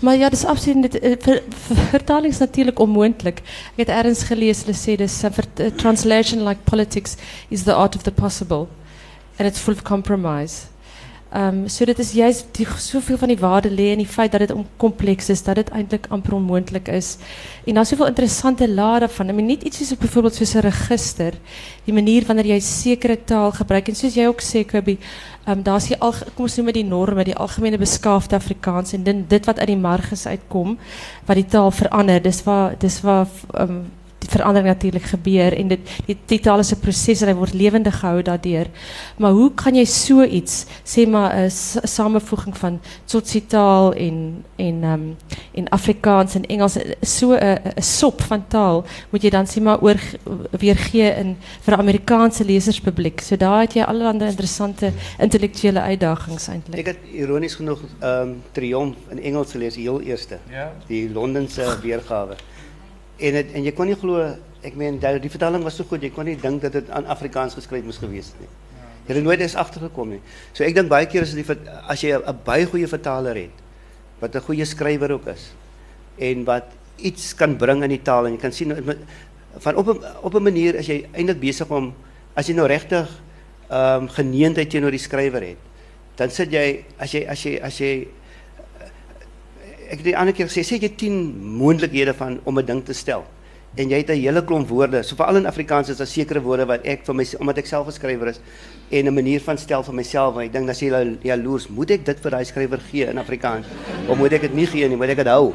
Maar 0.00 0.16
ja, 0.16 0.28
dis 0.28 0.44
absoluut 0.44 0.82
dit 0.82 1.00
eh, 1.00 1.16
ver, 1.20 1.42
vertaling 1.90 2.32
is 2.32 2.38
natuurlik 2.38 2.78
onmoontlik. 2.78 3.42
Ek 3.76 3.86
het 3.86 3.88
eers 3.88 4.22
gelees 4.30 4.64
hulle 4.64 4.76
sê 4.76 4.96
dis 4.96 5.24
a 5.24 5.30
translation 5.76 6.44
like 6.44 6.60
politics 6.64 7.16
is 7.48 7.62
the 7.62 7.74
art 7.74 7.94
of 7.94 8.02
the 8.02 8.12
possible 8.12 8.66
and 9.38 9.48
it's 9.48 9.60
full 9.60 9.74
of 9.74 9.82
compromise. 9.82 10.66
Ehm 11.36 11.48
um, 11.48 11.68
so 11.68 11.84
dit 11.84 11.98
is 11.98 12.12
juist 12.16 12.46
die 12.56 12.64
soveel 12.80 13.18
van 13.20 13.28
die 13.28 13.38
waarde 13.38 13.68
lê 13.68 13.90
in 13.92 14.00
die 14.00 14.08
feit 14.08 14.32
dat 14.32 14.40
dit 14.40 14.52
kompleks 14.80 15.28
is, 15.28 15.42
dat 15.44 15.58
dit 15.60 15.68
eintlik 15.68 16.06
amper 16.08 16.32
onmoontlik 16.32 16.88
is. 16.88 17.18
En 17.66 17.74
daar's 17.76 17.92
soveel 17.92 18.06
interessante 18.06 18.68
lade 18.68 19.08
van. 19.08 19.28
I 19.28 19.32
mean 19.32 19.46
niet 19.46 19.62
iets 19.62 19.76
soos 19.76 19.98
byvoorbeeld 19.98 20.34
soos 20.34 20.54
register, 20.54 21.34
die 21.84 21.92
manier 21.94 22.24
wanneer 22.26 22.46
jy 22.54 22.60
sekere 22.60 23.18
taal 23.24 23.52
gebruik 23.52 23.88
en 23.88 23.98
soos 24.00 24.16
jy 24.16 24.24
ook 24.30 24.40
sê 24.40 24.64
Kobie, 24.64 24.96
ehm 25.44 25.58
um, 25.58 25.62
daar's 25.62 25.90
die 25.92 26.00
al 26.00 26.14
kom 26.34 26.48
ons 26.48 26.56
noem 26.56 26.72
die 26.72 26.84
norme, 26.84 27.24
die 27.24 27.36
algemene 27.36 27.78
beskaafde 27.78 28.36
Afrikaans 28.36 28.96
en 28.96 29.04
dit 29.04 29.28
dit 29.28 29.46
wat 29.46 29.58
uit 29.58 29.68
die 29.74 29.76
marges 29.76 30.26
uitkom 30.26 30.78
wat 31.26 31.36
die 31.36 31.46
taal 31.46 31.70
verander. 31.70 32.22
Dis 32.22 32.42
waar 32.48 32.78
dis 32.78 33.00
waar 33.00 33.28
ehm 33.52 33.76
um, 33.76 33.84
die 34.18 34.30
verandering 34.30 34.66
natuurlijk 34.66 35.04
gebeur 35.04 35.52
en 35.52 35.68
dit 35.68 35.80
die, 36.06 36.16
die 36.26 36.40
taal 36.40 36.58
is 36.58 36.72
'n 36.72 36.80
proses 36.80 37.20
en 37.22 37.28
hy 37.28 37.34
word 37.34 37.54
lewendig 37.54 37.98
gehou 38.00 38.22
daardeur. 38.22 38.66
Maar 39.18 39.30
hoe 39.32 39.50
kan 39.54 39.74
jy 39.74 39.84
so 39.84 40.22
iets 40.22 40.64
sê 40.84 41.06
maar 41.08 41.34
'n 41.34 41.50
samevoeging 41.86 42.56
van 42.56 42.80
Tsotsitaal 43.04 43.92
en 43.94 44.44
en 44.56 44.82
ehm 44.82 44.92
um, 44.92 45.16
en 45.54 45.68
Afrikaans 45.68 46.34
en 46.34 46.46
Engels 46.46 46.78
so 47.02 47.34
'n 47.34 47.58
'n 47.76 47.82
sop 47.82 48.22
van 48.22 48.44
taal 48.48 48.84
moet 49.10 49.22
jy 49.22 49.30
dan 49.30 49.46
sê 49.46 49.60
maar 49.62 49.80
oor 49.80 50.00
weer 50.50 50.76
gee 50.76 51.10
in 51.10 51.36
vir 51.60 51.76
Amerikaanse 51.76 52.44
leserspubliek. 52.44 53.20
So 53.20 53.36
daar 53.36 53.60
het 53.60 53.72
jy 53.72 53.82
allerlei 53.82 54.28
interessante 54.30 54.92
intellektuele 55.18 55.80
uitdagings 55.80 56.48
eintlik. 56.48 56.78
Ek 56.78 56.86
het 56.86 56.98
ironies 57.12 57.54
genoeg 57.54 57.80
ehm 58.00 58.28
um, 58.28 58.42
Triomf 58.52 58.96
in 59.10 59.22
Engels 59.22 59.50
gelees, 59.50 59.76
heel 59.76 60.00
eerste. 60.00 60.38
Ja. 60.50 60.72
Die 60.86 61.10
Londense 61.10 61.78
weergawe. 61.82 62.36
En, 63.16 63.52
en 63.52 63.62
je 63.62 63.72
kon 63.72 63.86
niet 63.86 63.98
geloven, 63.98 64.40
ik 64.60 64.74
meen, 64.74 64.98
die, 64.98 65.20
die 65.20 65.30
vertaling 65.30 65.62
was 65.62 65.76
zo 65.76 65.84
goed, 65.88 66.02
je 66.02 66.12
kon 66.12 66.24
niet 66.24 66.42
denken 66.42 66.60
dat 66.60 66.72
het 66.72 66.90
aan 66.90 67.06
Afrikaans 67.06 67.54
geschreven 67.54 67.84
moest 67.84 67.98
geweest 67.98 68.34
zijn. 68.36 68.48
Je 69.06 69.12
hebt 69.12 69.24
nooit 69.24 69.40
eens 69.40 69.54
achtergekomen. 69.54 70.20
Dus 70.48 70.58
so 70.58 70.64
ik 70.64 70.74
denk 70.74 70.88
bij 70.88 71.06
keer 71.06 71.20
als 71.86 72.00
je 72.00 72.22
een 72.24 72.36
bij 72.44 72.64
goede 72.64 72.88
vertaler 72.88 73.34
hebt, 73.34 73.60
wat 74.18 74.34
een 74.34 74.40
goede 74.40 74.64
schrijver 74.64 75.12
ook 75.12 75.26
is, 75.26 75.52
en 76.18 76.44
wat 76.44 76.62
iets 76.96 77.34
kan 77.34 77.56
brengen 77.56 77.82
in 77.82 77.88
die 77.88 78.02
taal, 78.02 78.26
en 78.26 78.32
je 78.32 78.38
kan 78.38 78.52
zien, 78.52 78.96
van 79.56 79.76
op 79.76 79.86
een, 79.86 80.00
op 80.20 80.34
een 80.34 80.42
manier 80.42 80.74
is 80.74 80.86
je 80.86 81.04
eindelijk 81.10 81.40
bezig 81.40 81.68
om, 81.68 81.94
als 82.32 82.46
je 82.46 82.54
nou 82.54 82.66
rechtig 82.66 83.22
ehm, 83.66 84.02
um, 84.02 84.08
geneendheid 84.08 84.70
tegenover 84.70 84.96
die 84.96 85.06
schrijver 85.06 85.40
hebt, 85.40 85.60
dan 86.14 86.30
zit 86.30 86.50
jij, 86.50 86.84
als 86.96 87.10
je, 87.10 87.28
als 87.28 87.42
je, 87.42 87.62
als 87.62 87.78
je 87.78 88.06
ek 89.86 90.00
het 90.00 90.06
die 90.08 90.16
ander 90.18 90.34
keer 90.34 90.48
gesê 90.50 90.64
sê 90.66 90.78
jy 90.82 90.90
10 90.98 91.16
moontlikhede 91.60 92.14
van 92.14 92.40
om 92.44 92.58
'n 92.58 92.66
ding 92.66 92.84
te 92.84 92.92
stel? 92.92 93.24
En 93.76 93.88
jy 93.88 93.98
het 93.98 94.10
'n 94.10 94.20
hele 94.20 94.42
klomp 94.44 94.68
woorde 94.68 95.02
so 95.02 95.16
veral 95.16 95.36
in 95.36 95.46
Afrikaans 95.46 95.88
is 95.88 95.96
daar 95.96 96.06
sekere 96.06 96.40
woorde 96.40 96.66
wat 96.66 96.84
ek 96.84 97.04
vir 97.04 97.14
my 97.14 97.24
omdat 97.40 97.58
ek 97.58 97.66
self 97.66 97.86
'n 97.86 97.92
skrywer 97.92 98.28
is 98.28 98.40
en 98.90 99.06
'n 99.06 99.14
manier 99.14 99.40
van 99.40 99.58
stel 99.58 99.82
vir 99.82 99.94
myself 99.94 100.34
want 100.34 100.46
ek 100.46 100.52
dink 100.52 100.66
dat 100.66 100.80
jy 100.80 101.18
jaloers 101.22 101.68
moet 101.68 101.90
ek 101.90 102.04
dit 102.04 102.20
vir 102.20 102.30
daai 102.30 102.44
skrywer 102.44 102.80
gee 102.90 103.06
in 103.06 103.18
Afrikaans 103.18 103.66
of 104.08 104.18
moet 104.18 104.32
ek 104.32 104.40
dit 104.40 104.54
nie 104.54 104.66
gee 104.66 104.88
nie 104.88 104.96
moet 104.96 105.10
ek 105.10 105.16
dit 105.16 105.26
hou? 105.26 105.54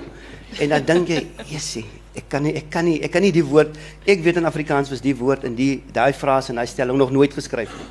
En 0.59 0.69
dan 0.69 0.85
dink 0.85 1.07
jy 1.07 1.27
jessie 1.45 1.85
ek 2.15 2.29
kan 2.29 2.43
nie 2.43 2.53
ek 2.53 2.69
kan 2.69 2.85
nie 2.85 3.01
ek 3.01 3.11
kan 3.11 3.21
nie 3.21 3.31
die 3.31 3.45
woord 3.45 3.77
ek 4.05 4.23
weet 4.23 4.37
in 4.37 4.45
Afrikaans 4.45 4.89
was 4.89 5.01
die 5.01 5.15
woord 5.15 5.43
in 5.43 5.55
die 5.55 5.81
daai 5.91 6.13
frase 6.13 6.49
en 6.49 6.55
daai 6.55 6.67
stelling 6.67 6.97
nog 6.97 7.11
nooit 7.11 7.33
geskryf 7.33 7.69
nie. 7.69 7.87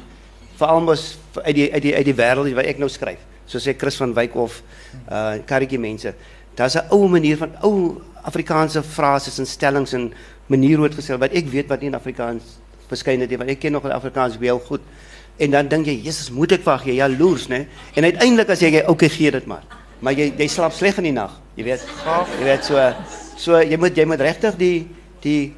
Veral 0.57 0.81
mos 0.81 1.19
uit 1.35 1.55
die 1.55 1.73
uit 1.73 1.83
die 1.83 1.95
uit 1.95 2.05
die 2.05 2.15
wêreld 2.15 2.55
wat 2.55 2.65
ek 2.65 2.79
nou 2.79 2.89
skryf 2.89 3.19
soos 3.51 3.67
ek 3.71 3.81
Chris 3.83 3.99
van 3.99 4.15
Wyk 4.15 4.37
of 4.39 4.63
uh 5.11 5.41
karretjie 5.47 5.81
mense. 5.83 6.15
Daar's 6.55 6.77
'n 6.77 6.87
ou 6.95 7.09
manier 7.09 7.37
van 7.37 7.51
ou 7.63 8.01
Afrikaanse 8.23 8.83
frases 8.83 9.39
en 9.39 9.47
stellings 9.47 9.93
en 9.93 10.13
manier 10.47 10.79
hoe 10.79 10.89
dit 10.89 10.99
gesê 10.99 11.19
wat 11.19 11.33
ek 11.33 11.49
weet 11.49 11.69
wat 11.69 11.81
nie 11.81 11.89
in 11.89 11.95
Afrikaans 11.95 12.59
verskyn 12.89 13.21
het 13.21 13.31
nie, 13.31 13.39
want 13.39 13.51
ek 13.51 13.61
ken 13.61 13.73
nog 13.73 13.83
die 13.83 13.93
Afrikaans 13.93 14.39
baie 14.39 14.59
goed. 14.67 14.81
En 15.39 15.51
dan 15.51 15.69
dink 15.69 15.87
jy, 15.87 16.03
Jesus, 16.05 16.31
moet 16.31 16.53
ek 16.53 16.65
wag 16.65 16.85
jy 16.85 16.95
jaloers, 16.95 17.49
né? 17.49 17.67
En 17.95 18.05
uiteindelik 18.05 18.51
as 18.51 18.61
jy 18.61 18.71
jy 18.75 18.85
okay 18.87 19.09
gee 19.09 19.31
dit 19.31 19.47
maar. 19.47 19.63
maar 20.01 20.17
jy 20.17 20.31
jy 20.39 20.49
slaap 20.49 20.73
sleg 20.73 20.99
in 20.99 21.11
die 21.11 21.17
nag. 21.17 21.33
Jy 21.59 21.67
weet. 21.69 21.87
Jy 22.41 22.45
weet 22.45 22.65
so 22.65 22.85
so 23.41 23.61
jy 23.61 23.77
moet 23.81 23.97
jy 23.97 24.07
moet 24.09 24.21
regtig 24.25 24.57
die 24.61 24.89
die 25.25 25.53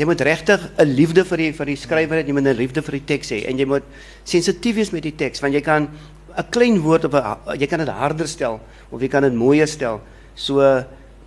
jy 0.00 0.06
moet 0.08 0.20
regtig 0.24 0.60
'n 0.78 0.88
liefde 0.88 1.24
vir 1.24 1.36
die 1.36 1.52
vir 1.52 1.66
die 1.66 1.76
skrywer 1.76 2.16
hê, 2.20 2.26
jy 2.26 2.32
moet 2.32 2.48
'n 2.48 2.56
liefde 2.56 2.82
vir 2.82 2.92
die 2.92 3.04
teks 3.04 3.30
hê 3.30 3.48
en 3.48 3.58
jy 3.58 3.66
moet 3.66 3.84
sensitief 4.24 4.76
wees 4.76 4.92
met 4.92 5.02
die 5.02 5.16
teks 5.16 5.40
want 5.40 5.54
jy 5.54 5.60
kan 5.60 5.88
'n 6.36 6.48
klein 6.50 6.80
woord 6.80 7.04
op 7.04 7.14
'n 7.14 7.58
jy 7.58 7.66
kan 7.66 7.78
dit 7.78 7.88
harder 7.88 8.28
stel 8.28 8.60
of 8.90 9.00
jy 9.00 9.08
kan 9.08 9.22
dit 9.22 9.34
mooier 9.34 9.68
stel. 9.68 10.00
So 10.34 10.60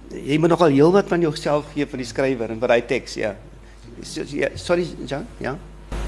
jy 0.09 0.37
moet 0.37 0.49
nogal 0.49 0.69
heelwat 0.69 1.07
van 1.07 1.21
jouself 1.21 1.65
gee 1.73 1.85
vir 1.85 1.97
die 1.97 2.05
skrywer 2.05 2.51
en 2.51 2.59
vir 2.59 2.67
daai 2.67 2.85
teks, 2.85 3.15
ja. 3.15 3.35
So, 4.01 4.23
ja. 4.27 4.49
Sorry, 4.55 4.87
Jan, 5.05 5.27
ja. 5.37 5.57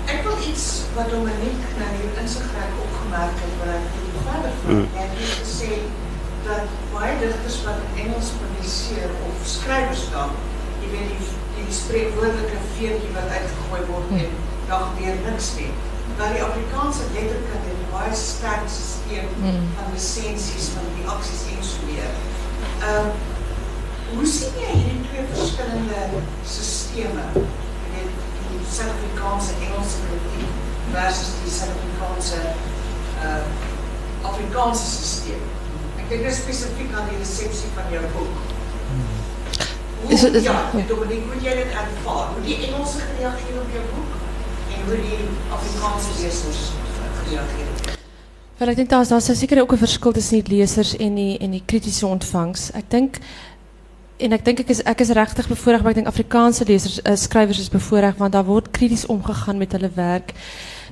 Ek 0.05 0.23
wil 0.23 0.37
iets 0.49 0.85
wat 0.95 1.09
Dominique 1.09 1.77
nou 1.79 1.91
hier 2.01 2.19
in 2.21 2.27
sy 2.29 2.43
graag 2.49 2.75
opgemerk 2.83 3.39
het 3.41 3.55
wat 3.61 3.71
ek 3.77 3.87
nie 4.01 4.25
verder 4.25 4.51
van. 4.61 4.75
Mm. 4.75 4.87
Hy 4.93 5.05
het 5.05 5.15
gesê 5.39 5.71
dat 6.45 6.75
baie 6.93 7.15
digters 7.19 7.63
wat 7.65 7.81
in 7.81 8.05
Engels 8.05 8.29
publiseer 8.37 9.09
of 9.27 9.47
skrywers 9.49 10.05
dan, 10.13 10.35
jy 10.83 10.91
weet 10.93 11.09
die 11.15 11.33
die 11.55 11.73
spreekwoordelike 11.73 12.57
veertjie 12.75 13.11
wat 13.15 13.29
uitgegooi 13.31 13.83
word 13.89 14.09
en 14.19 14.33
dag 14.69 14.89
weer 14.99 15.15
niks 15.23 15.53
nie. 15.59 15.69
Maar 16.17 16.31
die 16.35 16.43
Afrikaanse 16.49 17.03
letterkunde 17.15 17.69
het 17.71 17.81
'n 17.85 17.91
baie 17.95 18.13
sterk 18.29 18.65
stelsel 18.75 19.27
Mm. 19.41 19.61
van 19.75 19.87
lisensies 19.95 20.65
van 20.75 20.85
die 20.97 21.07
aksies 21.15 21.41
en 21.51 21.63
so 21.69 21.77
meer. 21.89 22.11
Ehm 22.87 23.07
hoe 24.13 24.25
sien 24.35 24.53
jy 24.63 24.71
hierdie 24.79 25.03
twee 25.09 25.25
verskillende? 25.33 25.99
Jy 27.83 27.87
weet 27.93 28.11
die 28.49 28.59
Suid-Afrikaanse 28.75 29.51
Engelse 29.65 29.97
kritiek 30.05 30.51
versus 30.93 31.29
die 31.43 31.51
Suid-Afrikaanse 31.57 32.39
uh 33.27 33.45
Afrikaanse 34.31 34.85
stelsel. 34.91 35.41
Ek 35.99 36.05
dink 36.09 36.21
dis 36.27 36.37
spesifiek 36.43 36.91
aan 36.97 37.07
die 37.09 37.17
resepsie 37.25 37.69
van 37.77 37.87
jou 37.93 38.03
boek. 38.15 38.35
Hoe, 40.01 40.11
Is 40.13 40.23
is- 40.23 40.43
ja, 40.43 40.55
Dominique, 40.87 41.25
hoe 41.31 41.41
jy 41.41 41.53
dit 41.61 41.71
ervaar? 41.83 42.27
Hoe 42.33 42.43
die 42.45 42.57
Engelse 42.67 42.97
gereageer 43.07 43.57
op 43.65 43.69
jou 43.75 43.83
boek 43.93 44.11
hoe 44.85 44.95
die 44.95 45.17
Afrikaanse 45.51 46.21
lezers 46.21 46.57
reageren. 47.29 47.65
Wel, 48.57 48.67
ik 48.67 48.75
denk 48.75 48.89
dat 48.89 49.07
daar 49.07 49.21
zeker 49.21 49.61
ook 49.61 49.71
een 49.71 49.77
verschil 49.77 50.11
tussen 50.11 50.43
die 50.43 50.57
lezers 50.57 50.97
en 50.97 51.13
die, 51.13 51.37
en 51.37 51.49
die 51.49 51.63
kritische 51.65 52.05
ontvangst. 52.05 52.71
Ik 52.75 52.83
denk, 52.87 53.17
en 54.17 54.31
ik 54.31 54.45
denk, 54.45 54.59
ik 54.59 54.69
is, 54.69 54.83
ek 54.83 54.99
is 54.99 55.09
rechtig 55.09 55.47
bevoorrecht, 55.47 55.81
maar 55.81 55.91
ik 55.91 55.97
denk 55.97 56.07
Afrikaanse 56.07 56.65
lezers, 56.65 56.99
uh, 56.99 57.11
eh, 57.11 57.17
schrijvers 57.17 57.59
is 57.59 57.69
bevoorrecht, 57.69 58.17
want 58.17 58.31
daar 58.31 58.45
wordt 58.45 58.71
kritisch 58.71 59.05
omgegaan 59.05 59.57
met 59.57 59.71
hun 59.71 59.91
werk. 59.93 60.31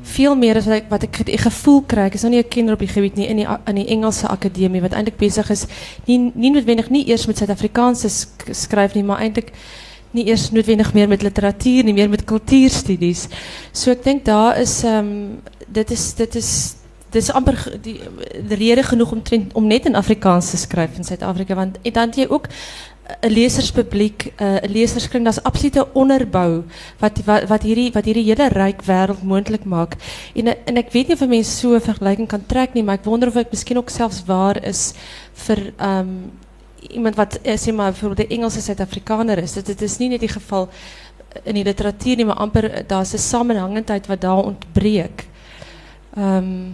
Veel 0.02 0.36
meer 0.36 0.56
is 0.56 0.66
wat 0.66 1.02
ik, 1.02 1.16
wat 1.16 1.40
gevoel 1.40 1.82
krijg, 1.82 2.14
is 2.14 2.22
nog 2.22 2.32
niet 2.32 2.44
een 2.44 2.50
kinder 2.50 2.74
op 2.74 2.80
die 2.80 2.88
gebied, 2.88 3.16
niet 3.16 3.30
in, 3.30 3.36
die, 3.36 3.48
in 3.66 3.76
die 3.76 3.88
Engelse 3.88 4.28
academie, 4.28 4.82
wat 4.82 4.92
eigenlijk 4.92 5.22
bezig 5.22 5.50
is, 5.50 5.66
niet 6.06 6.36
nie 6.36 6.52
noodwendig, 6.52 6.90
niet 6.90 7.08
eerst 7.08 7.28
met 7.28 7.38
Zuid-Afrikaanse 7.38 8.10
schrijven, 8.52 9.06
maar 9.06 9.18
eigenlijk 9.18 9.52
niet 10.14 10.28
eens 10.28 10.52
noodwendig 10.52 10.94
meer 10.94 11.08
met 11.08 11.22
literatuur, 11.22 11.84
niet 11.84 11.96
meer 11.96 12.10
met 12.10 12.24
cultuurstudies. 12.24 13.28
Dus 13.72 13.82
so 13.82 13.92
ik 13.92 14.04
denk 14.04 14.26
dat 14.26 14.58
is, 14.58 14.84
um, 14.84 15.40
dit 15.68 15.92
is, 15.92 16.14
dit 16.16 16.36
is, 16.36 16.74
dit 17.10 17.22
is 17.22 17.32
amper 17.32 17.78
die, 17.82 18.00
de 18.48 18.56
reden 18.56 18.84
genoeg 18.84 19.12
om, 19.12 19.22
om 19.54 19.68
net 19.68 19.86
in 19.86 19.96
Afrikaans 19.96 20.50
te 20.50 20.58
schrijven 20.58 20.98
in 20.98 21.04
Zuid-Afrika. 21.04 21.56
Want 21.56 21.78
dan 21.82 21.94
dat 21.94 22.16
je 22.16 22.30
ook 22.30 22.46
eh, 22.46 23.16
een 23.20 23.32
lezerspubliek, 23.32 24.32
eh, 24.36 24.62
een 24.62 24.72
lezerskring, 24.72 25.24
dat 25.24 25.38
is 25.38 25.44
absolute 25.44 25.94
onderbouw 25.94 26.64
wat, 26.98 27.22
wat, 27.26 27.44
wat 27.44 27.62
hierdie, 27.62 27.92
wat 27.92 28.06
hierdie 28.06 28.24
hele 28.24 28.48
rijk 28.48 28.82
wereld 28.82 29.24
mogelijk 29.24 29.64
maakt. 29.64 30.04
En, 30.66 30.76
ik 30.76 30.92
weet 30.92 31.08
niet 31.08 31.22
of 31.22 31.28
mensen 31.28 31.60
zo'n 31.60 31.72
so 31.72 31.80
vergelijking 31.80 32.28
kan 32.28 32.46
trekken, 32.46 32.86
maar 32.86 32.96
ik 32.96 33.04
wonder 33.04 33.28
of 33.28 33.34
het 33.34 33.52
misschien 33.52 33.78
ook 33.78 33.90
zelfs 33.90 34.24
waar 34.26 34.64
is 34.66 34.92
voor... 35.34 35.58
Ehm, 35.78 36.08
iemand 36.90 37.16
wat 37.16 37.42
eh, 37.42 37.58
sê 37.58 37.74
maar 37.74 37.92
byvoorbeeld 37.92 38.30
'n 38.30 38.34
Engelse 38.34 38.62
Suid-Afrikaner 38.62 39.38
is. 39.38 39.54
Dit 39.54 39.66
dit 39.66 39.82
is 39.82 39.98
nie 39.98 40.10
net 40.10 40.20
die 40.20 40.30
geval 40.30 40.70
in 41.44 41.54
die 41.54 41.64
literatuur 41.64 42.16
nie, 42.16 42.26
maar 42.26 42.36
amper 42.36 42.72
eh, 42.72 42.84
daar's 42.88 43.14
'n 43.14 43.18
samenhangendheid 43.18 44.08
wat 44.08 44.22
daar 44.22 44.44
ontbreek. 44.44 45.26
Ehm 46.16 46.72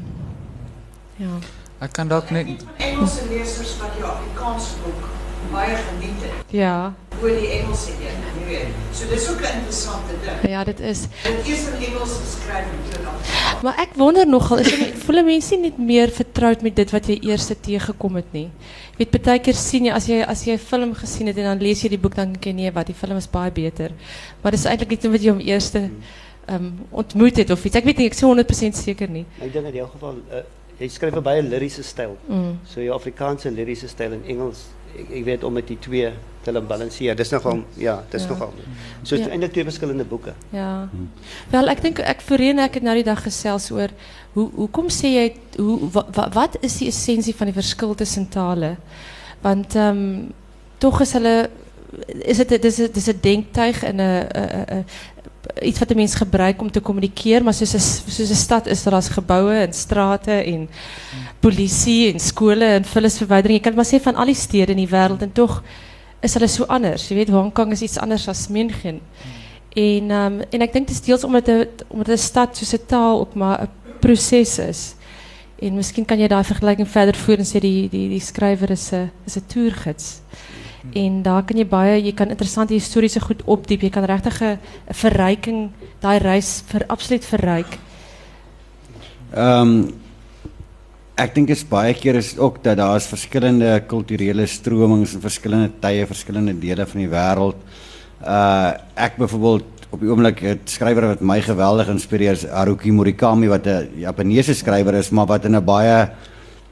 ja. 1.15 1.35
Ek 1.79 1.91
kan 1.91 2.07
dalk 2.07 2.29
net 2.29 2.45
Van 2.45 2.75
Engelse 2.77 3.21
lesers 3.29 3.77
wat 3.77 3.89
jou 3.97 4.09
Afrikaanse 4.11 4.75
boek 4.83 5.07
baie 5.51 5.75
geniet 5.75 6.18
het. 6.18 6.18
Ja. 6.49 6.93
oor 7.21 7.35
die 7.35 7.49
Engelse 7.51 7.91
een, 7.99 8.19
jy 8.39 8.45
weet. 8.47 8.75
So 8.95 9.07
dis 9.11 9.25
ook 9.29 9.41
'n 9.41 9.57
interessante 9.59 10.13
ding. 10.23 10.51
Ja, 10.51 10.63
dit 10.63 10.79
is. 10.79 11.07
Dit 11.23 11.47
eers 11.47 11.67
in 11.67 11.85
Engels 11.87 12.13
geskryf 12.23 12.65
en 12.73 12.79
toe 12.89 12.99
in 12.99 13.07
Afrikaans. 13.07 13.61
Maar 13.63 13.77
ek 13.77 13.89
wonder 13.95 14.27
nogal, 14.27 14.57
is 14.57 14.69
dit 14.69 15.03
voel 15.03 15.23
mense 15.23 15.55
nie 15.55 15.61
net 15.61 15.77
meer 15.77 16.09
vertroud 16.09 16.61
met 16.61 16.75
dit 16.75 16.91
wat 16.91 17.07
jy 17.07 17.17
eers 17.21 17.47
teëgekom 17.61 18.15
het 18.15 18.31
nie? 18.31 18.49
Jy 18.97 19.07
weet 19.11 19.21
baie 19.21 19.39
keer 19.39 19.53
sien 19.53 19.85
jy 19.85 19.91
as 19.91 20.07
jy 20.07 20.21
as 20.23 20.45
jy 20.45 20.53
'n 20.53 20.57
film 20.57 20.93
gesien 20.93 21.27
het 21.27 21.37
en 21.37 21.43
dan 21.43 21.59
lees 21.59 21.81
jy 21.81 21.89
die 21.89 21.97
boek 21.99 22.15
dan 22.15 22.31
dink 22.31 22.45
jy 22.45 22.51
nee, 22.51 22.71
wat 22.71 22.87
die 22.87 22.95
film 22.95 23.17
is 23.17 23.27
baie 23.27 23.51
beter. 23.51 23.91
Maar 24.41 24.51
dis 24.51 24.65
eintlik 24.65 24.91
iets 24.91 25.05
wat 25.05 25.21
jy 25.21 25.29
hom 25.29 25.39
eers 25.39 25.71
ehm 25.75 25.91
um, 26.55 26.79
ontmoet 26.89 27.37
het 27.37 27.49
of 27.49 27.65
iets. 27.65 27.75
Ek 27.75 27.83
weet 27.83 27.97
nie, 27.97 28.05
ek 28.05 28.13
is 28.13 28.23
100% 28.23 28.75
seker 28.75 29.09
nie. 29.09 29.25
Ik 29.41 29.53
denk 29.53 29.65
in 29.65 29.73
jouw 29.73 29.87
geval, 29.87 30.15
uh, 30.31 30.41
jy 30.79 30.87
skryf 30.87 31.15
'n 31.15 31.23
baie 31.23 31.43
lyriese 31.43 31.83
styl. 31.83 32.17
Mm. 32.27 32.59
So 32.63 32.81
jou 32.81 32.95
Afrikaanse 32.95 33.51
lyriese 33.51 33.87
styl 33.87 34.11
en 34.11 34.23
Engels, 34.25 34.65
ik, 35.09 35.23
weet 35.23 35.43
om 35.43 35.53
met 35.53 35.67
die 35.67 35.79
twee 35.79 36.09
te 36.41 36.61
balanceren. 36.61 37.15
Dat 37.15 37.25
is 37.25 37.31
nogal, 37.31 37.63
ja, 37.73 38.03
dat 38.09 38.21
is 38.21 38.27
nogal. 38.27 38.53
So. 39.01 39.15
En 39.15 39.39
de 39.39 39.49
twee 39.49 39.63
verschillende 39.63 40.03
boeken. 40.03 40.35
Ja. 40.49 40.89
Wel, 41.49 41.67
ik 41.67 41.81
denk, 41.81 41.99
ik 41.99 42.21
voorheen 42.21 42.57
heb 42.57 42.73
het 42.73 42.83
naar 42.83 42.93
die 42.93 43.03
dag 43.03 43.23
gezels 43.23 43.71
over, 43.71 43.89
hoe, 44.33 44.49
hoe 44.53 44.69
kom 44.69 44.89
zij? 44.89 45.35
hoe, 45.55 45.79
wat, 46.31 46.57
is 46.59 46.77
die 46.77 46.87
essentie 46.87 47.35
van 47.35 47.45
die 47.45 47.55
verschil 47.55 47.95
tussen 47.95 48.29
talen? 48.29 48.77
Want 49.41 49.75
ehm, 49.75 50.17
toch 50.77 51.01
is 51.01 51.13
hulle 51.13 51.49
is 52.07 52.37
het, 52.37 52.63
is, 52.63 52.79
is 52.79 53.05
denktuig 53.21 53.83
en 53.83 53.99
iets 55.61 55.79
wat 55.79 55.87
de 55.87 55.95
mens 55.95 56.15
gebruikt 56.15 56.61
om 56.61 56.71
te 56.71 56.81
communiceren. 56.81 57.43
Maar 57.43 57.53
zoals 57.53 58.29
een 58.29 58.35
stad 58.35 58.65
is 58.65 58.85
er 58.85 58.93
als 58.93 59.09
gebouwen 59.09 59.55
en 59.55 59.73
straten 59.73 60.45
en 60.45 60.69
politie 61.39 62.13
en 62.13 62.19
scholen 62.19 62.67
en 62.67 62.85
vullisverwijdering. 62.85 63.57
Je 63.57 63.65
kan 63.65 63.75
maar 63.75 63.85
zeggen 63.85 64.13
van 64.13 64.21
alle 64.21 64.33
steden 64.33 64.67
in 64.67 64.75
die 64.75 64.87
wereld 64.87 65.21
en 65.21 65.31
toch 65.31 65.63
is 66.19 66.35
alles 66.35 66.53
zo 66.53 66.63
anders. 66.63 67.07
Je 67.07 67.15
weet, 67.15 67.29
Hongkong 67.29 67.71
is 67.71 67.81
iets 67.81 67.97
anders 67.97 68.25
dan 68.25 68.35
München. 68.49 69.01
En, 69.73 70.11
ehm, 70.11 70.41
en 70.49 70.61
ik 70.61 70.73
denk 70.73 70.87
dat 70.87 70.95
het 70.95 71.05
deels 71.05 71.23
omdat 71.23 71.45
de, 71.45 71.69
omdat 71.87 72.05
de 72.05 72.17
stad 72.17 72.53
tussen 72.53 72.85
taal 72.85 73.19
ook 73.19 73.33
maar 73.33 73.61
een 73.61 73.69
proces 73.99 74.59
is. 74.59 74.93
En 75.59 75.73
misschien 75.73 76.05
kan 76.05 76.17
je 76.17 76.27
daar 76.27 76.45
vergelijking 76.45 76.87
verder 76.87 77.15
voeren 77.15 77.37
en 77.37 77.45
zeggen 77.45 77.69
die, 77.69 77.89
die, 77.89 78.09
die 78.09 78.21
schrijver 78.21 78.69
is 78.69 78.91
een, 78.91 79.11
is. 79.85 80.19
En 80.93 81.21
daar 81.21 81.43
kan 81.43 81.57
jy 81.57 81.65
baie 81.67 81.97
jy 82.01 82.13
kan 82.15 82.29
interessante 82.29 82.73
historiese 82.73 83.19
goed 83.19 83.41
opdiep. 83.45 83.81
Jy 83.81 83.89
kan 83.89 84.05
regtig 84.05 84.41
'n 84.41 84.59
verryking 84.93 85.71
daai 86.01 86.19
reis 86.19 86.63
vir 86.67 86.85
absoluut 86.87 87.25
verryk. 87.25 87.79
Ehm 89.33 89.93
ek 91.19 91.35
dink 91.35 91.49
is 91.49 91.65
baie 91.67 91.93
keer 91.93 92.15
is 92.15 92.37
ook 92.37 92.63
dat 92.63 92.77
daar 92.77 92.95
is 92.95 93.07
verskillende 93.07 93.83
kulturele 93.87 94.45
stromings 94.47 95.13
in 95.13 95.21
verskillende 95.21 95.71
tye, 95.81 96.05
verskillende 96.05 96.53
dele 96.59 96.85
van 96.85 97.01
die 97.01 97.09
wêreld. 97.11 97.55
Uh 98.23 98.73
ek 98.95 99.17
byvoorbeeld 99.17 99.65
op 99.91 99.99
die 99.99 100.09
oomblik 100.09 100.43
'n 100.43 100.59
skrywer 100.65 101.07
wat 101.07 101.21
my 101.21 101.41
geweldig 101.41 101.89
inspireer 101.89 102.33
is 102.33 102.45
Haruki 102.45 102.91
Murakami 102.91 103.47
wat 103.47 103.67
'n 103.67 103.89
Japaneese 103.97 104.53
skrywer 104.53 104.93
is, 104.95 105.09
maar 105.11 105.25
wat 105.25 105.45
in 105.45 105.55
'n 105.55 105.65
baie 105.65 106.09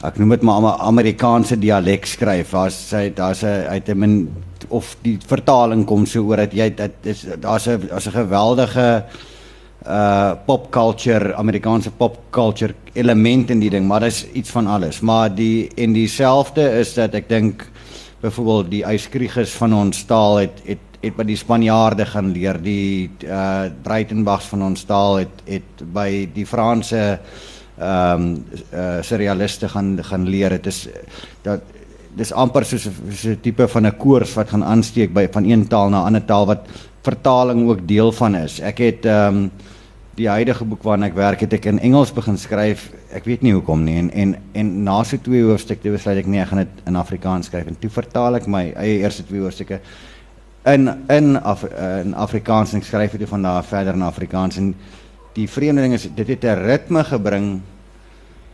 ek 0.05 0.19
noem 0.19 0.29
dit 0.29 0.41
maar 0.41 0.62
'n 0.62 0.81
Amerikaanse 0.81 1.57
dialek 1.60 2.05
skryf. 2.05 2.51
Daar's 2.51 2.89
sy 2.89 3.10
daar's 3.13 3.43
'n 3.43 3.67
uit 3.69 3.89
'n 3.89 3.97
min 3.99 4.29
of 4.69 4.95
die 5.01 5.17
vertaling 5.27 5.86
kom 5.86 6.05
so 6.05 6.23
oor 6.27 6.38
dat 6.38 6.53
jy 6.53 6.69
dit 6.75 6.91
is 7.03 7.25
daar's 7.39 7.67
'n 7.67 7.88
daar's 7.89 8.07
'n 8.07 8.12
geweldige 8.12 9.03
uh 9.88 10.36
pop 10.45 10.71
culture 10.71 11.36
Amerikaanse 11.36 11.91
pop 11.91 12.17
culture 12.31 12.73
element 12.93 13.49
in 13.49 13.60
die 13.60 13.69
ding 13.69 13.88
maar 13.88 13.99
dis 13.99 14.25
iets 14.33 14.49
van 14.49 14.67
alles 14.67 14.99
maar 15.01 15.29
die 15.36 15.69
en 15.77 15.93
dieselfde 15.93 16.79
is 16.79 16.93
dat 16.93 17.13
ek 17.13 17.29
dink 17.29 17.69
byvoorbeeld 18.21 18.71
die 18.71 18.83
yskrieges 18.83 19.51
van 19.51 19.73
ons 19.73 20.03
taal 20.03 20.38
het 20.38 20.62
het 20.65 20.83
het 21.01 21.15
by 21.15 21.23
die 21.23 21.38
Spanjaarde 21.38 22.05
gaan 22.05 22.31
leer 22.33 22.57
die 22.62 23.10
uh 23.23 23.69
Breitenbergs 23.83 24.45
van 24.45 24.63
ons 24.63 24.83
taal 24.83 25.17
het 25.17 25.43
het 25.45 25.93
by 25.93 26.27
die 26.33 26.45
Franse 26.45 27.19
ehm 27.78 28.22
um, 28.22 28.46
uh 28.74 29.02
surrealiste 29.02 29.70
gaan 29.70 29.98
gaan 30.04 30.28
leer 30.28 30.50
dit 30.50 30.66
is 30.66 30.88
dat 31.44 31.62
dis 32.18 32.34
amper 32.34 32.66
soos 32.66 32.88
'n 32.88 33.38
tipe 33.42 33.68
van 33.68 33.86
'n 33.86 33.98
koors 33.98 34.34
wat 34.34 34.50
gaan 34.50 34.63
aansteek 34.63 35.13
by 35.13 35.28
van 35.32 35.46
een 35.46 35.68
taal 35.68 35.90
na 35.90 36.02
'n 36.02 36.06
ander 36.06 36.26
taal 36.26 36.46
wat 36.46 36.68
vertaling 37.04 37.70
ook 37.70 37.88
deel 37.88 38.12
van 38.12 38.36
is. 38.36 38.60
Ek 38.60 38.78
het 38.78 39.06
ehm 39.06 39.36
um, 39.36 39.52
die 40.18 40.30
huidige 40.30 40.66
boek 40.66 40.84
waarna 40.84 41.06
ek 41.06 41.13
werk 41.13 41.40
het 41.40 41.54
ek 41.54 41.66
in 41.66 41.80
Engels 41.80 42.12
begin 42.13 42.38
skryf. 42.38 42.90
Ek 43.13 43.26
weet 43.26 43.42
nie 43.42 43.54
hoekom 43.54 43.84
nie 43.84 43.98
en 43.98 44.10
en 44.12 44.36
en 44.54 44.84
na 44.84 45.04
so 45.04 45.18
twee 45.18 45.44
hoofstukke 45.44 45.92
besluit 45.94 46.18
ek 46.18 46.26
nee, 46.28 46.42
ek 46.42 46.48
gaan 46.48 46.63
dit 46.66 46.86
in 46.86 46.96
Afrikaans 46.96 47.46
skryf 47.46 47.68
en 47.68 47.78
toe 47.80 47.90
vertaal 47.90 48.36
ek 48.36 48.48
my 48.48 48.74
eie 48.76 49.00
eerste 49.04 49.24
twee 49.24 49.42
hoofstukke 49.42 49.80
in 50.66 50.90
in 51.10 51.38
Af, 51.38 51.63
in 52.04 52.16
Afrikaans 52.16 52.74
en 52.74 52.82
ek 52.82 52.86
skryf 52.90 53.18
dit 53.18 53.30
van 53.30 53.46
daar 53.46 53.63
verder 53.63 53.94
in 53.94 54.02
Afrikaans 54.02 54.58
en 54.58 54.76
die 55.38 55.47
vreemde 55.47 55.86
ding 55.86 55.93
is 55.93 56.08
dit 56.10 56.28
het 56.28 56.43
'n 56.43 56.63
ritme 56.65 57.04
gebring 57.04 57.62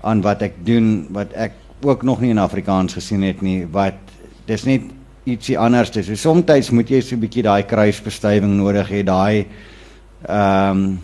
aan 0.04 0.22
wat 0.22 0.42
ek 0.42 0.54
doen 0.66 1.08
wat 1.10 1.32
ek 1.34 1.54
ook 1.82 2.04
nog 2.04 2.20
nie 2.22 2.30
in 2.30 2.40
Afrikaans 2.40 2.94
gesien 2.94 3.24
het 3.24 3.42
nie 3.42 3.66
wat 3.72 3.96
dis 4.46 4.64
net 4.64 4.82
ietsie 5.24 5.58
anders 5.60 5.96
is. 5.96 6.08
So 6.08 6.16
soms 6.16 6.72
moet 6.72 6.90
jy 6.90 7.02
so 7.02 7.16
'n 7.16 7.20
bietjie 7.20 7.44
daai 7.44 7.64
kruisbestuiving 7.64 8.58
nodig 8.58 8.90
hê, 8.90 9.04
daai 9.04 9.46
ehm 10.28 10.78
um, 10.78 11.00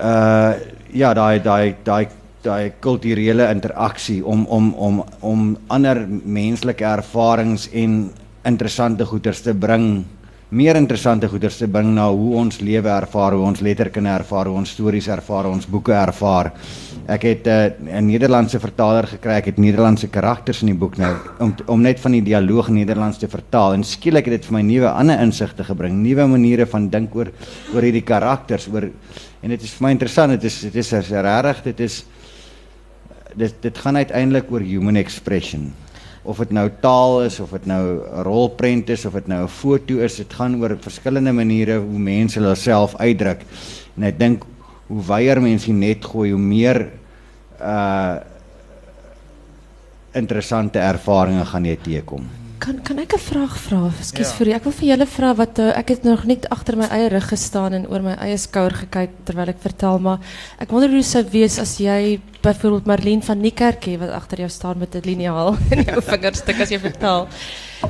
uh 0.00 0.54
ja, 0.92 1.14
daai 1.14 1.40
daai 1.42 1.74
daai 1.84 2.08
daai 2.42 2.72
kulturele 2.80 3.50
interaksie 3.50 4.24
om 4.24 4.46
om 4.46 4.74
om 4.74 5.04
om 5.20 5.56
ander 5.68 6.06
menslike 6.24 6.84
ervarings 6.84 7.68
en 7.72 8.10
interessante 8.44 9.04
goeders 9.04 9.40
te 9.40 9.54
bring 9.54 10.04
meer 10.48 10.78
interessante 10.80 11.28
goeders 11.28 11.58
te 11.60 11.66
bring 11.68 11.90
na 11.92 12.06
hoe 12.08 12.36
ons 12.40 12.60
lewe 12.64 12.88
ervaar, 12.88 13.34
hoe 13.36 13.44
ons 13.50 13.60
letterkunde 13.60 14.08
ervaar, 14.08 14.48
hoe 14.48 14.56
ons 14.56 14.70
stories 14.72 15.08
ervaar, 15.12 15.50
ons 15.50 15.66
boeke 15.68 15.92
ervaar. 15.92 16.54
Ek 17.08 17.24
het 17.24 17.46
uh, 17.48 17.72
'n 18.00 18.06
Nederlandse 18.06 18.58
vertaler 18.60 19.06
gekry, 19.06 19.34
ek 19.36 19.46
het 19.52 19.58
Nederlandse 19.58 20.08
karakters 20.08 20.62
in 20.62 20.72
die 20.72 20.78
boek 20.78 20.96
nou 20.96 21.14
om 21.38 21.54
om 21.66 21.82
net 21.82 22.00
van 22.00 22.12
die 22.12 22.22
dialoog 22.22 22.68
Nederlands 22.68 23.18
te 23.18 23.28
vertaal 23.28 23.74
en 23.74 23.84
skielik 23.84 24.24
het 24.24 24.40
dit 24.40 24.44
vir 24.44 24.54
my 24.54 24.62
nuwe 24.62 24.88
ander 24.88 25.20
insigte 25.20 25.64
gebring, 25.64 26.02
nuwe 26.02 26.26
maniere 26.26 26.66
van 26.66 26.88
dink 26.88 27.14
oor 27.14 27.28
oor 27.74 27.82
hierdie 27.82 28.04
karakters, 28.04 28.68
oor 28.72 28.88
en 29.42 29.48
dit 29.48 29.62
is 29.62 29.72
vir 29.72 29.86
my 29.86 29.90
interessant, 29.90 30.32
dit 30.32 30.44
is 30.44 30.60
dit 30.60 30.76
is 30.76 30.92
regtig, 30.92 31.62
dit 31.64 31.80
is 31.80 32.04
dit 33.36 33.54
dit 33.62 33.78
gaan 33.78 33.96
uiteindelik 33.96 34.50
oor 34.50 34.60
human 34.60 34.96
expression 34.96 35.72
of 36.28 36.42
dit 36.44 36.50
nou 36.52 36.66
taal 36.82 37.22
is 37.24 37.38
of 37.40 37.54
dit 37.56 37.66
nou 37.66 37.84
'n 38.04 38.22
rolprent 38.26 38.90
is 38.90 39.04
of 39.06 39.12
dit 39.12 39.28
nou 39.28 39.42
'n 39.44 39.48
foto 39.48 39.98
is, 40.04 40.16
dit 40.16 40.32
gaan 40.32 40.60
oor 40.60 40.76
verskillende 40.80 41.32
maniere 41.32 41.78
hoe 41.78 41.98
mense 41.98 42.38
hulle 42.38 42.54
self 42.54 42.96
uitdruk. 42.96 43.40
En 43.96 44.02
ek 44.02 44.18
dink 44.18 44.44
hoe 44.86 45.02
wyer 45.02 45.40
mense 45.40 45.72
net 45.72 46.04
gooi, 46.04 46.30
hoe 46.30 46.40
meer 46.40 46.90
uh 47.60 48.16
interessante 50.12 50.78
ervarings 50.78 51.48
gaan 51.48 51.64
jy 51.64 51.76
teekom. 51.76 52.24
Kan, 52.68 52.82
kan 52.82 52.98
ik 52.98 53.12
een 53.12 53.18
vraag 53.18 53.58
vragen? 53.58 53.98
Excuse 53.98 54.30
ja. 54.30 54.36
voor 54.36 54.46
je. 54.46 54.54
Ik 54.54 54.62
wil 54.62 54.72
van 54.72 54.86
jullie 54.86 55.06
vragen, 55.06 55.36
wat 55.36 55.58
eh, 55.58 55.78
ik 55.78 55.88
heb 55.88 56.02
nog 56.02 56.24
niet 56.24 56.48
achter 56.48 56.76
mijn 56.76 56.90
eigen 56.90 57.08
rug 57.08 57.28
gestaan 57.28 57.72
en 57.72 57.88
over 57.88 58.02
mijn 58.02 58.18
eigen 58.18 58.38
schouder 58.38 58.78
gekeken 58.78 59.14
terwijl 59.22 59.48
ik 59.48 59.56
vertel, 59.58 59.98
maar 59.98 60.18
ik 60.58 60.68
wonder 60.68 60.88
hoe 60.88 60.98
het 60.98 61.06
zou 61.06 61.24
wees 61.30 61.58
als 61.58 61.76
jij 61.76 62.20
bijvoorbeeld 62.40 62.84
Marleen 62.84 63.22
van 63.22 63.40
Niekerk 63.40 63.84
wat 63.98 64.10
achter 64.10 64.38
jou 64.38 64.50
staat 64.50 64.76
met 64.76 64.92
het 64.92 65.04
liniaal 65.04 65.56
in 65.70 65.82
jouw 65.82 66.00
vingerstuk 66.00 66.60
als 66.60 66.68
je 66.68 66.78
vertelt. 66.78 67.28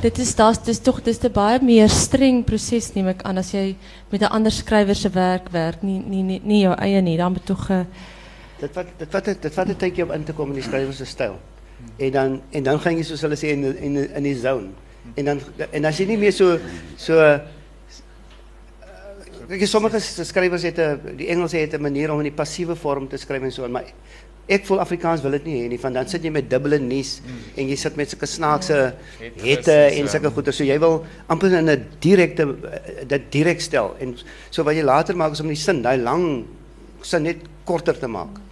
Dit 0.01 0.19
is, 0.19 0.35
dat, 0.35 0.67
is 0.67 0.79
toch 0.79 1.03
dit 1.03 1.25
is 1.25 1.31
baie 1.31 1.63
meer 1.63 1.89
streng 1.89 2.45
proces, 2.45 2.93
neem 2.93 3.09
ik 3.09 3.23
aan, 3.23 3.37
als 3.37 3.51
jij 3.51 3.77
met 4.09 4.23
een 4.23 4.29
ander 4.29 4.53
schrijverse 4.53 5.11
werk 5.11 5.49
werkt, 5.49 5.83
niet 5.83 6.07
nie, 6.07 6.23
nie, 6.23 6.41
nie 6.45 6.61
jouw 6.61 6.75
eigen, 6.75 7.05
nie. 7.05 7.17
dan 7.17 7.33
moet 7.33 7.47
toch... 7.47 7.67
dat 7.67 7.87
dit 8.59 8.75
wat, 8.75 8.87
dit 8.97 9.13
wat, 9.13 9.25
dit 9.25 9.55
wat 9.55 9.67
het 9.67 9.79
tijdje 9.79 10.05
om 10.05 10.11
in 10.11 10.25
te 10.25 10.33
kom 10.33 10.49
in 10.49 10.55
die 10.55 10.63
skrywer 10.63 10.95
se 10.95 11.05
styl. 11.05 11.39
En 11.97 12.11
dan, 12.11 12.43
en 12.51 12.63
dan 12.63 12.81
ging 12.81 12.99
je, 12.99 13.05
zoals 13.05 13.21
hulle 13.21 13.37
sê, 13.37 13.49
in, 13.49 13.79
in, 13.79 14.15
in 14.15 14.23
die 14.23 14.39
zone. 14.39 14.67
En 15.15 15.25
dan, 15.25 15.41
en 15.71 15.83
dan 15.83 15.93
je 15.97 16.07
niet 16.07 16.19
meer 16.19 16.31
zo... 16.31 16.57
So, 16.57 16.61
so, 16.97 17.19
eh, 17.19 17.39
Kijk, 19.49 19.67
sommige 19.67 20.01
schrijvers 20.01 20.63
hebben, 20.63 21.17
die 21.17 21.27
Engelsen 21.27 21.59
hebben 21.59 21.77
een 21.77 21.93
manier 21.93 22.11
om 22.11 22.17
in 22.17 22.23
die 22.23 22.33
passieve 22.33 22.77
vorm 22.77 23.09
te 23.09 23.17
schrijven 23.17 23.47
en 23.47 23.53
zo. 23.53 23.69
Maar 23.69 23.85
ik 24.47 24.67
voel 24.67 24.81
Afrikaans 24.81 25.21
wil 25.21 25.33
het 25.33 25.45
niet. 25.45 25.69
Nie, 25.69 25.93
dan 25.93 26.09
zit 26.09 26.23
je 26.23 26.31
met 26.31 26.51
dubbele 26.51 26.79
nies 26.79 27.21
en 27.55 27.69
je 27.69 27.77
zit 27.77 27.97
met 27.97 28.09
zulke 28.09 28.27
snaakse 28.27 28.95
hitte 29.35 29.73
en 29.73 30.09
zulke 30.09 30.27
goede. 30.27 30.43
Dus 30.43 30.57
so, 30.57 30.65
jij 30.65 30.79
wil 30.79 31.05
amper 31.27 31.53
in 31.53 31.67
een 31.67 31.85
directe, 31.99 32.43
eh, 32.43 32.93
dat 33.07 33.21
direct 33.29 33.63
stel. 33.63 33.97
En 33.99 34.17
zo 34.49 34.63
wat 34.63 34.75
je 34.75 34.85
later 34.85 35.17
maakt 35.17 35.33
is 35.33 35.41
om 35.41 35.47
die 35.47 35.57
zin, 35.57 35.83
die 35.83 35.99
lang 35.99 36.45
zin 37.01 37.23
net 37.23 37.37
korter 37.65 37.99
te 37.99 38.07
maken. 38.07 38.43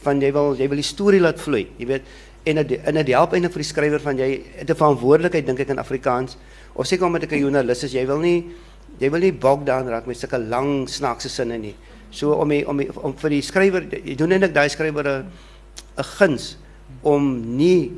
Van 0.00 0.20
jij 0.20 0.32
wil, 0.32 0.54
jy 0.56 0.66
wil 0.66 0.76
die 0.76 0.82
story 0.82 1.20
laten 1.20 1.40
vloeien. 1.40 1.68
Je 1.76 1.86
weet, 1.86 2.02
en 2.44 2.56
het, 2.60 2.72
en 2.84 2.94
dit 2.94 3.12
help 3.14 3.32
eintlik 3.32 3.52
vir 3.54 3.62
die 3.62 3.68
skrywer 3.68 4.02
van 4.04 4.18
jy 4.20 4.28
het 4.58 4.70
'n 4.70 4.76
verantwoordelikheid 4.76 5.46
dink 5.46 5.60
ek 5.60 5.68
in 5.68 5.78
Afrikaans. 5.78 6.36
Of 6.74 6.86
seker 6.86 7.06
omdat 7.06 7.22
ek 7.22 7.32
'n 7.32 7.38
joernalis 7.38 7.84
is 7.84 7.92
jy 7.92 8.06
wil 8.06 8.18
nie 8.18 8.50
jy 8.98 9.10
wil 9.10 9.20
nie 9.20 9.32
bog 9.32 9.64
down 9.64 9.88
raak 9.88 10.06
met 10.06 10.16
sulke 10.16 10.38
lang 10.38 10.88
snaakse 10.88 11.28
sinne 11.28 11.58
nie. 11.58 11.74
So 12.10 12.32
om 12.32 12.48
die, 12.48 12.68
om 12.68 12.76
die, 12.76 12.88
om 13.02 13.14
vir 13.14 13.30
die 13.30 13.42
skrywer 13.42 13.82
jy 13.90 14.14
doen 14.14 14.30
eintlik 14.32 14.54
daai 14.54 14.68
skrywer 14.68 15.06
'n 15.06 15.26
'n 15.98 16.04
guns 16.18 16.56
om 17.02 17.56
nie 17.56 17.92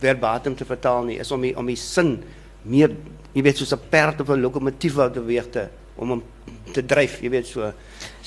verbatim 0.00 0.54
te 0.54 0.64
vertaal 0.64 1.04
nie 1.04 1.18
is 1.18 1.30
om 1.30 1.40
die, 1.40 1.56
om 1.56 1.66
die 1.66 1.76
sin 1.76 2.22
meer 2.64 2.94
jy 3.34 3.42
weet 3.42 3.56
soos 3.56 3.72
'n 3.72 3.88
perd 3.90 4.20
of 4.20 4.28
'n 4.28 4.40
lokomotief 4.40 4.94
wat 4.94 5.14
beweeg 5.14 5.50
te 5.50 5.68
om 5.98 6.08
hom 6.16 6.22
te 6.72 6.84
dryf 6.84 7.20
jy 7.22 7.30
weet 7.30 7.46
so 7.46 7.72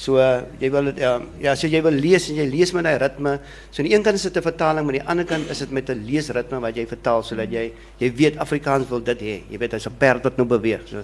So 0.01 0.17
jy 0.57 0.69
wil 0.73 0.89
dit 0.89 1.01
ja, 1.03 1.11
ja, 1.43 1.53
so 1.53 1.69
jy 1.69 1.81
wil 1.85 1.93
lees 1.93 2.25
en 2.31 2.39
jy 2.39 2.47
lees 2.49 2.71
met 2.73 2.87
'n 2.89 2.97
ritme. 3.03 3.37
So 3.69 3.83
aan 3.83 3.89
die 3.89 3.93
een 3.93 4.03
kant 4.03 4.17
is 4.17 4.23
dit 4.25 4.37
'n 4.37 4.41
vertaling, 4.41 4.85
maar 4.85 4.95
aan 4.95 4.99
die 4.99 5.09
ander 5.11 5.25
kant 5.25 5.49
is 5.49 5.59
dit 5.59 5.71
met 5.71 5.89
'n 5.89 6.03
leesritme 6.05 6.59
wat 6.59 6.75
jy 6.75 6.87
vertaal 6.87 7.23
sodat 7.23 7.51
jy 7.51 7.71
jy 7.99 8.09
weet 8.15 8.37
Afrikaans 8.37 8.89
wil 8.89 9.03
dit 9.03 9.19
hê. 9.19 9.35
Jy 9.49 9.57
weet 9.57 9.71
hy's 9.71 9.85
'n 9.85 9.97
perd 9.97 10.23
wat 10.23 10.37
nou 10.37 10.47
beweeg. 10.47 10.81
So. 10.85 11.03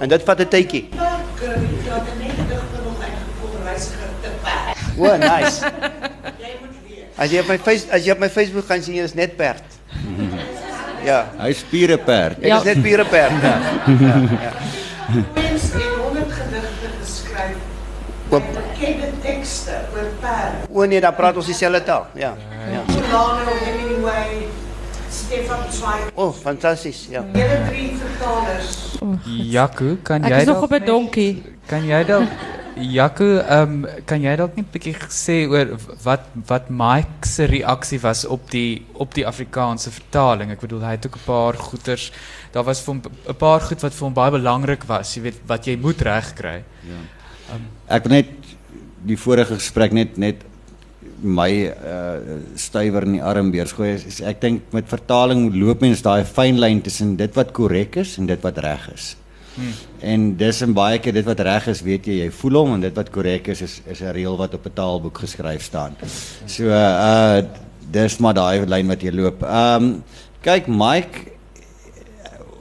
En 0.00 0.08
dit 0.08 0.22
vat 0.22 0.40
'n 0.40 0.48
tydjie. 0.48 0.88
O, 4.98 5.16
nice. 5.16 5.62
jy 6.42 6.52
moet 6.58 6.74
weet. 6.88 7.14
As 7.16 7.30
jy 7.30 7.38
op 7.38 7.48
my 7.48 7.58
face 7.58 7.86
as 7.90 8.04
jy 8.04 8.10
op 8.10 8.18
my 8.18 8.28
Facebook 8.28 8.66
gaan 8.66 8.82
sien, 8.82 9.04
is 9.04 9.14
net 9.14 9.36
perd. 9.36 9.62
Ja, 11.04 11.30
hy 11.38 11.52
spiere 11.52 11.98
perd. 11.98 12.38
Ek 12.38 12.46
ja. 12.46 12.58
is 12.58 12.64
net 12.64 12.76
spiere 12.76 13.04
perd. 13.04 13.30
ja. 13.42 13.58
ja. 14.00 14.16
ja 14.42 14.87
oop 18.30 18.44
bekende 18.52 19.08
tekste 19.24 19.72
oor 19.94 20.08
perde. 20.20 20.66
O 20.72 20.84
nee, 20.84 21.00
dan 21.00 21.14
praat 21.16 21.36
ons 21.36 21.46
dieselfde 21.48 21.82
taal. 21.84 22.06
Ja. 22.14 22.34
Ja. 22.68 22.82
Solano, 22.92 23.54
Hemingway, 23.64 24.48
Stefan 25.10 25.64
Zweig. 25.72 26.10
Oh, 26.14 26.34
fantasties. 26.34 27.06
Ja. 27.10 27.24
Julle 27.32 27.58
drie 27.70 27.96
vertalers. 27.96 28.74
Jaco, 29.24 29.96
kan 30.02 30.22
jy 30.22 30.34
Ek 30.34 30.44
is 30.44 30.50
nog 30.52 30.62
op 30.62 30.72
'n 30.76 30.84
donkie. 30.84 31.42
Kan 31.66 31.86
jy 31.86 32.04
dalk 32.04 32.28
Jaco, 32.78 33.26
ehm 33.42 33.84
um, 33.84 34.02
kan 34.06 34.22
jy 34.22 34.34
dalk 34.38 34.56
net 34.56 34.66
'n 34.66 34.72
bietjie 34.72 34.94
sê 35.10 35.36
oor 35.50 35.74
wat 36.04 36.28
wat 36.46 36.70
Mike 36.70 37.26
se 37.26 37.46
reaksie 37.46 37.98
was 38.00 38.24
op 38.24 38.50
die 38.50 38.86
op 38.94 39.14
die 39.14 39.26
Afrikaanse 39.26 39.90
vertaling? 39.90 40.50
Ek 40.50 40.60
bedoel 40.60 40.84
hy 40.86 40.92
het 40.96 41.06
ook 41.06 41.16
'n 41.16 41.26
paar 41.26 41.54
goeters. 41.54 42.12
Daar 42.52 42.64
was 42.64 42.80
vir 42.80 42.94
'n 42.94 43.34
paar 43.34 43.60
goed 43.60 43.80
wat 43.82 43.94
vir 43.94 44.04
hom 44.04 44.14
baie 44.14 44.30
belangrik 44.30 44.84
was, 44.84 45.14
jy 45.14 45.22
weet 45.22 45.40
wat 45.46 45.66
jy 45.66 45.76
moet 45.76 46.00
regkry. 46.00 46.62
Ja. 46.86 47.00
Um, 47.54 47.66
ek 47.88 48.04
wil 48.04 48.12
net 48.12 48.28
die 49.04 49.16
vorige 49.16 49.54
gesprek 49.54 49.92
net 49.92 50.16
net 50.16 50.44
my 51.22 51.50
uh 51.66 52.38
stywer 52.54 53.02
in 53.02 53.12
die 53.18 53.22
armbeers 53.22 53.72
gooi 53.72 53.94
is 53.94 54.20
ek 54.20 54.40
dink 54.40 54.62
met 54.72 54.86
vertaling 54.86 55.54
loop 55.54 55.80
mens 55.80 56.02
daai 56.02 56.24
fyn 56.24 56.60
lyn 56.60 56.82
tussen 56.82 57.16
dit 57.16 57.34
wat 57.34 57.52
korrek 57.52 57.96
is 57.96 58.18
en 58.18 58.26
dit 58.26 58.42
wat 58.42 58.58
reg 58.58 58.90
is. 58.94 59.16
Hmm. 59.58 59.72
En 60.00 60.26
dis 60.38 60.60
en 60.62 60.74
baie 60.74 60.98
keer 61.02 61.16
dit 61.18 61.24
wat 61.26 61.40
reg 61.40 61.66
is, 61.72 61.80
weet 61.82 62.06
jy, 62.06 62.18
jy 62.22 62.28
voel 62.30 62.60
hom 62.60 62.74
en 62.76 62.84
dit 62.84 62.94
wat 62.94 63.10
korrek 63.10 63.48
is 63.54 63.62
is 63.66 63.80
is 63.90 64.02
'n 64.02 64.14
reël 64.14 64.36
wat 64.38 64.54
op 64.54 64.66
'n 64.66 64.74
taalboek 64.74 65.18
geskryf 65.18 65.62
staan. 65.62 65.96
So 66.46 66.70
uh 66.70 67.42
dis 67.90 68.18
maar 68.18 68.34
daai 68.34 68.66
lyn 68.66 68.86
wat 68.86 69.02
jy 69.02 69.10
loop. 69.10 69.42
Um, 69.42 70.04
kyk 70.42 70.68
Mike 70.68 71.38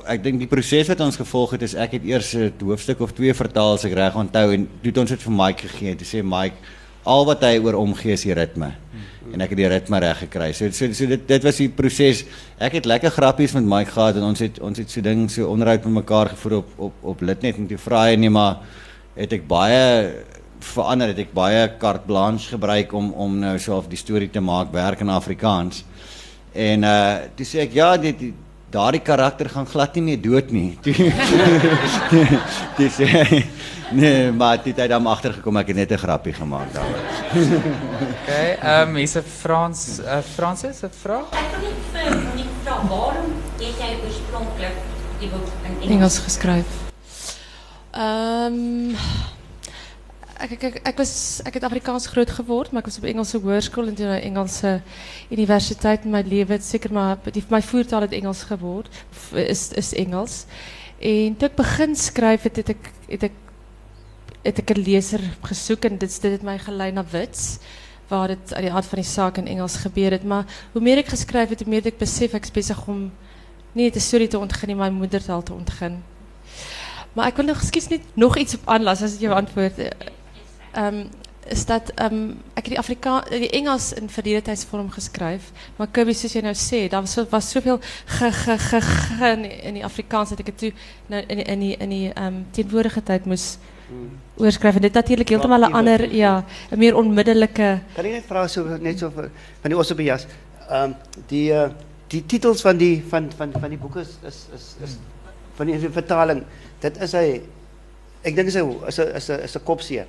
ek 0.07 0.23
dink 0.23 0.39
die 0.39 0.49
proses 0.49 0.87
wat 0.87 1.01
ons 1.03 1.19
gevolg 1.19 1.57
het 1.57 1.65
is 1.67 1.75
ek 1.75 1.97
het 1.97 2.05
eers 2.07 2.33
'n 2.35 2.53
hoofstuk 2.63 3.01
of 3.01 3.13
twee 3.13 3.33
vertaal 3.33 3.73
as 3.73 3.85
ek 3.85 3.93
reg 3.93 4.15
onthou 4.15 4.53
en 4.53 4.67
toe 4.81 4.91
het 4.91 4.97
ons 4.97 5.09
dit 5.09 5.21
vir 5.21 5.33
Mike 5.33 5.67
gegee 5.67 5.91
en 5.91 5.97
sê 5.97 6.23
Mike 6.23 6.55
al 7.07 7.25
wat 7.29 7.45
hy 7.47 7.55
oor 7.63 7.79
omgee 7.79 8.17
is 8.17 8.27
die 8.27 8.35
ritme 8.37 8.73
en 9.33 9.43
ek 9.43 9.53
het 9.53 9.59
die 9.59 9.69
ritme 9.69 9.99
reg 10.01 10.21
gekry. 10.23 10.51
So 10.55 10.71
so 10.71 10.91
so 10.95 11.07
dit 11.09 11.27
dit 11.27 11.43
was 11.45 11.59
die 11.59 11.69
proses. 11.73 12.23
Ek 12.63 12.77
het 12.79 12.87
lekker 12.89 13.11
grappies 13.13 13.53
met 13.57 13.67
Mike 13.67 13.93
gehad 13.95 14.19
en 14.19 14.29
ons 14.29 14.41
het 14.43 14.59
ons 14.63 14.79
het 14.79 14.91
so 14.91 15.03
ding 15.03 15.27
so 15.31 15.49
onderhoud 15.51 15.85
met 15.87 15.99
mekaar 16.01 16.31
gevoer 16.35 16.59
op 16.61 16.73
op 16.87 17.05
op 17.13 17.21
Litnet 17.21 17.59
en 17.59 17.67
toe 17.67 17.79
vra 17.81 18.07
hy 18.07 18.15
nee 18.19 18.31
maar 18.31 18.61
het 19.17 19.33
ek 19.33 19.47
baie 19.49 19.83
verander 20.63 21.11
het 21.11 21.21
ek 21.21 21.35
baie 21.35 21.67
carte 21.81 22.07
blanche 22.07 22.55
gebruik 22.55 22.93
om 22.97 23.11
om 23.13 23.37
nou 23.43 23.57
so 23.59 23.77
of 23.77 23.89
die 23.91 23.99
storie 23.99 24.31
te 24.31 24.41
maak 24.41 24.73
werk 24.73 25.03
in 25.03 25.13
Afrikaans. 25.13 25.83
En 26.53 26.83
uh 26.87 27.27
toe 27.35 27.45
sê 27.45 27.65
ek 27.67 27.75
ja 27.77 27.95
dit 27.97 28.29
daardie 28.71 29.03
karakter 29.03 29.49
gaan 29.49 29.67
glad 29.67 29.95
nie 29.95 30.03
meer 30.09 30.21
dood 30.21 30.51
nie. 30.51 30.77
Dis 32.79 32.99
nee, 33.91 34.31
maar 34.31 34.63
dit 34.63 34.77
het 34.77 34.89
dan 34.89 35.05
agtergekom 35.05 35.57
ek 35.57 35.67
het 35.67 35.75
net 35.75 35.91
'n 35.91 35.97
grappie 35.97 36.33
gemaak 36.33 36.73
daaroor. 36.73 37.03
okay, 38.23 38.57
ehm 38.61 38.89
um, 38.89 38.97
is 38.97 39.15
'n 39.15 39.23
Frans 39.23 39.99
uh, 39.99 40.19
Fransis 40.35 40.81
'n 40.81 40.89
vraag? 41.01 41.29
Ek 41.31 41.49
wil 41.59 41.69
net 41.69 41.79
vir 41.93 42.35
nie 42.35 42.49
vra 42.63 42.75
waarom 42.87 43.31
het 43.57 43.79
jy 43.79 43.91
oorspronklik 44.03 44.77
die 45.19 45.29
boek 45.29 45.47
in 45.81 45.89
Engels, 45.91 46.19
geskryf? 46.19 46.65
Ehm 47.91 48.53
um, 48.53 48.95
ek 50.37 50.51
ek 50.51 50.63
ek 50.63 50.75
ek 50.83 50.97
was 50.97 51.41
ek 51.45 51.53
het 51.53 51.63
Afrikaans 51.63 52.07
groot 52.07 52.29
geword, 52.29 52.71
maar 52.71 52.81
ek 52.83 52.89
was 52.91 52.97
op 52.97 53.07
Engelse 53.09 53.39
hoërskool 53.41 53.87
en 53.87 53.95
toe 53.95 54.05
na 54.05 54.19
Engelse 54.19 54.81
universiteit 55.29 56.05
in 56.05 56.11
my 56.11 56.21
lewe, 56.21 56.59
seker 56.61 56.93
maar 56.93 57.17
die 57.31 57.43
my 57.49 57.61
voertaal 57.61 58.01
het 58.01 58.13
Engels 58.13 58.43
geword, 58.43 58.91
is 59.33 59.71
is 59.73 59.93
Engels. 59.93 60.45
En 60.99 61.35
toe 61.37 61.49
ek 61.49 61.55
begin 61.55 61.95
skryf 61.95 62.43
het, 62.43 62.55
het 62.55 62.69
ek 62.69 62.93
het 63.07 63.23
ek 63.23 63.35
het 64.47 64.59
ek 64.63 64.71
'n 64.77 64.81
leser 64.81 65.21
gesoek 65.43 65.85
en 65.85 65.97
dit 65.97 66.21
dit 66.21 66.31
het 66.31 66.43
my 66.43 66.57
gelei 66.57 66.91
na 66.91 67.03
Wits 67.11 67.57
waar 68.07 68.27
dit 68.27 68.53
uit 68.53 68.63
die 68.63 68.71
aard 68.71 68.85
van 68.85 68.99
die 69.01 69.07
saak 69.07 69.37
in 69.37 69.47
Engels 69.47 69.75
gebeur 69.83 70.11
het, 70.11 70.23
maar 70.23 70.45
hoe 70.71 70.81
meer 70.81 70.97
ek 70.97 71.07
geskryf 71.11 71.49
het, 71.49 71.59
hoe 71.59 71.69
meer 71.69 71.85
ek 71.85 71.97
besef 71.99 72.33
ek's 72.33 72.51
besig 72.51 72.87
om 72.87 73.11
nie 73.73 73.83
net 73.83 73.95
'n 73.95 73.99
storie 73.99 74.27
te 74.27 74.39
ontgin 74.39 74.77
maar 74.77 74.91
my 74.91 74.97
moedertaal 74.97 75.43
te 75.43 75.53
ontgin. 75.53 76.03
Maar 77.13 77.27
ek 77.27 77.35
wil 77.37 77.45
nog 77.45 77.61
skies 77.63 77.87
net 77.89 78.01
nog 78.13 78.37
iets 78.37 78.53
op 78.55 78.61
aanlas 78.65 79.01
as 79.01 79.11
dit 79.11 79.19
jou 79.21 79.33
antwoord. 79.33 79.73
Ehm 80.73 81.05
is 81.49 81.65
dat 81.65 81.91
ehm 81.95 82.29
ek 82.53 82.65
het 82.65 82.73
die 82.75 82.79
Afrika 82.79 83.21
die 83.29 83.49
Engels 83.49 83.93
in 83.93 84.09
verdedigtheidsvorm 84.09 84.89
geskryf, 84.91 85.51
maar 85.77 85.87
Kirby 85.87 86.13
soos 86.13 86.33
jy 86.33 86.41
nou 86.41 86.53
sê, 86.53 86.89
daar 86.89 87.01
was 87.01 87.15
was 87.29 87.49
soveel 87.49 87.79
ge 88.05 88.31
ge 88.31 88.57
ge, 88.57 89.31
in, 89.63 89.73
die- 89.73 89.83
Afrikaans 89.83 90.29
dat 90.29 90.39
ek 90.39 90.45
dit 90.45 90.57
toe 90.57 90.71
nou 91.07 91.23
in 91.27 91.39
in 91.45 91.59
die 91.59 91.75
in 91.77 91.89
die 91.89 92.13
ehm 92.13 92.33
teenwoordige 92.51 93.03
tyd 93.03 93.25
moes 93.25 93.57
oorskryf 94.37 94.75
en 94.75 94.81
dit 94.81 94.93
natuurlik 94.93 95.29
heeltemal 95.29 95.67
'n 95.69 95.73
ander 95.73 96.13
ja, 96.13 96.43
'n 96.71 96.77
meer 96.77 96.95
onmiddellike 96.95 97.79
Kan 97.93 98.05
ik 98.05 98.11
net 98.11 98.23
vragen 98.27 98.49
so, 98.49 98.77
net 98.79 98.99
zo 98.99 99.11
van 99.61 99.69
die 99.69 99.77
Ossebejas? 99.77 100.25
Um, 100.71 100.95
die, 101.27 101.51
uh, 101.51 101.69
die 102.07 102.25
titels 102.25 102.61
van 102.61 102.77
die, 102.77 103.03
van, 103.07 103.31
van, 103.35 103.51
van 103.59 103.69
die 103.69 103.77
boeken 103.77 104.01
is, 104.01 104.17
is, 104.21 104.47
is, 104.53 104.75
is 104.83 104.97
van 105.55 105.65
die 105.65 105.89
vertaling, 105.89 106.43
dat 106.79 106.97
is 107.01 107.11
hij, 107.11 107.41
ik 108.21 108.35
denk 108.35 108.47
is 108.47 108.53
een, 108.53 108.75
is 108.85 108.97
een, 108.97 109.13
is 109.13 109.27
een, 109.27 109.41
is 109.41 109.55
kopseer. 109.63 110.05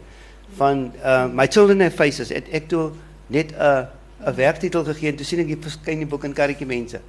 Van 0.56 0.92
uh, 1.04 1.26
My 1.32 1.46
Children 1.46 1.80
Have 1.80 1.96
Faces, 1.96 2.28
het 2.28 2.48
ek 2.48 2.68
toe 2.68 2.90
net 3.26 3.52
'n 3.52 3.60
uh, 3.60 3.84
'n 4.26 4.34
werktitel 4.34 4.84
gegee 4.84 5.10
en 5.10 5.16
toe 5.16 5.26
sien 5.26 5.38
ek 5.38 5.46
die 5.46 5.58
verskyn 5.60 6.02
die 6.02 6.08
boek 6.10 6.24
in 6.24 6.32
karretjie 6.34 6.66
mense. 6.66 7.00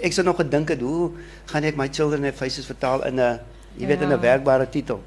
Ek 0.00 0.12
sou 0.16 0.24
nog 0.24 0.38
gedink 0.40 0.68
het 0.72 0.80
hoe 0.80 1.10
gaan 1.50 1.66
ek 1.68 1.76
My 1.76 1.88
Children 1.92 2.24
Have 2.24 2.36
Faces 2.40 2.66
vertaal 2.66 3.04
in 3.04 3.20
'n 3.20 3.40
jy 3.76 3.86
weet 3.86 4.00
in 4.00 4.12
'n 4.12 4.20
werkbare 4.20 4.68
titel. 4.68 5.02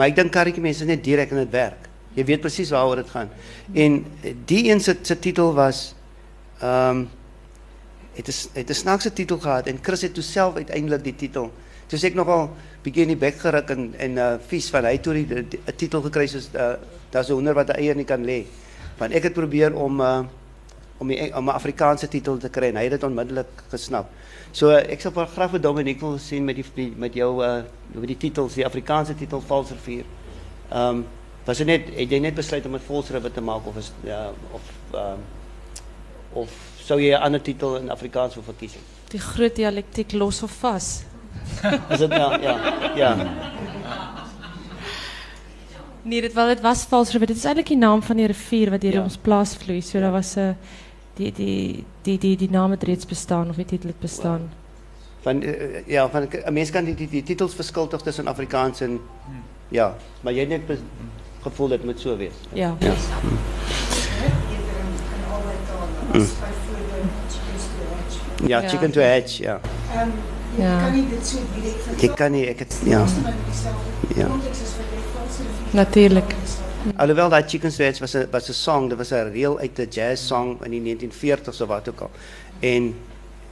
Maar 0.00 0.08
ik 0.08 0.14
denk 0.14 0.30
karretjie 0.30 0.62
mensen 0.62 0.86
net 0.86 1.04
direct 1.04 1.30
in 1.30 1.36
het 1.36 1.50
werk. 1.50 1.88
Je 2.12 2.24
weet 2.24 2.40
precies 2.40 2.70
waarover 2.70 2.96
het 2.96 3.10
gaat. 3.10 3.28
En 3.72 4.06
die 4.44 4.64
in 4.64 4.80
titel 5.18 5.54
was... 5.54 5.94
Ehm, 6.58 7.04
het 8.12 8.28
is, 8.28 8.48
het 8.52 8.70
is 8.70 8.82
titel 9.12 9.38
gehad. 9.38 9.66
En 9.66 9.78
Chris 9.82 10.00
heeft 10.00 10.14
toen 10.14 10.22
zelf 10.22 10.54
uiteindelijk 10.54 11.04
die 11.04 11.16
titel. 11.16 11.52
Dus 11.86 12.02
ik 12.02 12.14
nogal 12.14 12.40
begin 12.42 12.52
beetje 12.82 13.00
in 13.00 13.06
die 13.06 13.16
bek 13.16 13.38
gerukt 13.38 13.70
en, 13.70 14.18
eh, 14.18 14.34
vies 14.46 14.70
van. 14.70 14.82
Hij 14.82 14.98
toen 14.98 15.14
een 15.14 15.48
titel 15.76 16.02
gekregen, 16.02 16.36
dus, 16.36 16.48
uh, 16.54 16.70
eh, 16.70 16.78
dat 17.08 17.22
is 17.22 17.28
een 17.28 17.52
wat 17.52 17.66
de 17.66 17.92
niet 17.94 18.06
kan 18.06 18.24
lezen. 18.24 18.50
Want 18.96 19.14
ik 19.14 19.22
het 19.22 19.32
proberen 19.32 19.74
om... 19.74 20.00
Eh, 20.00 20.20
om 21.00 21.08
die 21.08 21.30
om 21.36 21.48
'n 21.48 21.54
Afrikaanse 21.56 22.08
titel 22.08 22.36
te 22.38 22.48
kry 22.48 22.70
hy 22.76 22.82
het 22.82 22.90
dit 22.90 23.02
onmiddellik 23.04 23.64
gesnap. 23.70 24.10
So 24.52 24.70
uh, 24.70 24.76
ek 24.92 25.00
sou 25.00 25.12
graag 25.12 25.50
vir 25.50 25.60
Dominique 25.60 26.00
wil 26.00 26.18
sien 26.18 26.44
met 26.44 26.56
die 26.56 26.92
met 26.96 27.14
jou 27.14 27.42
uh 27.44 27.62
met 27.94 28.06
die 28.08 28.16
titels, 28.16 28.54
die 28.54 28.66
Afrikaanse 28.66 29.14
titel 29.14 29.40
Valsrivier. 29.40 30.04
Ehm 30.70 30.88
um, 30.88 31.04
was 31.46 31.58
dit 31.58 31.66
net 31.66 31.88
het 31.96 32.10
jy 32.10 32.18
net 32.20 32.34
besluit 32.34 32.66
om 32.66 32.72
dit 32.72 32.82
Volsrivier 32.86 33.32
te 33.32 33.40
maak 33.40 33.66
of 33.66 33.76
is 33.76 33.92
ja 34.04 34.30
of 34.52 34.62
ehm 34.92 35.12
um, 35.12 35.18
of 36.32 36.50
sou 36.84 37.00
jy 37.00 37.10
'n 37.16 37.22
ander 37.22 37.42
titel 37.42 37.76
in 37.76 37.90
Afrikaans 37.90 38.34
wil 38.34 38.44
verkies? 38.44 38.76
die 39.10 39.18
groot 39.20 39.56
dialektiek 39.56 40.12
los 40.12 40.42
of 40.42 40.52
vas. 40.60 41.02
Is 41.90 41.98
dit 41.98 42.08
nou 42.08 42.42
ja, 42.42 42.54
ja. 42.96 43.16
Nee, 46.02 46.20
dit 46.20 46.32
wel 46.32 46.46
dit 46.54 46.60
was 46.60 46.84
vals 46.88 47.10
rivier. 47.12 47.26
Dit 47.26 47.36
is 47.36 47.44
eintlik 47.44 47.66
die 47.66 47.76
naam 47.76 48.02
van 48.02 48.16
die 48.16 48.26
rivier 48.26 48.70
wat 48.70 48.82
Ja. 48.94 49.02
ons 49.02 49.16
plaas 49.16 49.54
vloei. 49.56 49.80
So 49.82 50.00
daar 50.00 50.12
was 50.12 50.36
die, 51.20 51.32
die, 51.32 51.84
die, 52.02 52.18
die, 52.18 52.36
die 52.36 52.50
namen 52.50 52.78
reeds 52.80 53.06
bestaan 53.06 53.48
of 53.48 53.56
die 53.56 53.64
titel 53.64 53.90
bestaan. 54.00 54.52
Van, 55.20 55.42
eh, 55.42 55.76
eh, 55.76 55.86
ja, 55.86 56.08
van, 56.08 56.28
mensen 56.52 56.74
kan 56.74 56.84
die, 56.84 56.94
die, 56.94 57.08
die 57.08 57.22
titels 57.22 57.54
verschil 57.54 57.86
toch 57.86 58.02
tussen 58.02 58.26
Afrikaans 58.26 58.80
en... 58.80 58.88
Hmm. 58.88 59.42
Ja, 59.68 59.96
maar 60.20 60.32
jij 60.32 60.46
hebt 60.46 60.68
het 60.68 60.80
gevoel 61.42 61.68
dat 61.68 61.78
het 61.78 61.86
moet 61.86 62.00
zo 62.00 62.16
wees. 62.16 62.32
Ja. 62.52 62.76
Hmm. 62.78 62.88
ja. 62.88 62.94
Ja, 68.46 68.68
chicken 68.68 68.90
to 68.90 69.00
hedge, 69.00 69.42
ja. 69.42 69.60
Um, 70.02 70.12
je 70.56 70.62
ja. 70.62 70.80
kan 70.80 70.94
niet 70.94 71.10
dit 71.10 71.26
zo 71.26 71.36
direct 71.54 72.02
Ik 72.02 72.14
kan 72.14 72.30
niet, 72.30 72.48
ik 72.48 72.58
het, 72.58 72.80
ja. 72.84 73.04
Ja. 74.14 74.28
Natuurlijk. 75.70 76.34
Alhoewel 76.96 77.28
daai 77.28 77.44
chicken 77.44 77.70
to 77.70 77.84
hatch 77.84 78.00
was 78.00 78.14
'n 78.16 78.28
was 78.32 78.48
'n 78.48 78.54
song, 78.54 78.88
dit 78.88 78.96
was 78.96 79.12
'n 79.12 79.30
reel 79.32 79.58
uit 79.58 79.78
'n 79.78 79.88
jazz 79.90 80.26
song 80.26 80.58
in 80.64 80.70
die 80.70 80.80
1940s 80.80 81.60
of 81.60 81.68
wat 81.68 81.88
ook 81.88 82.00
al. 82.00 82.10
En 82.60 82.94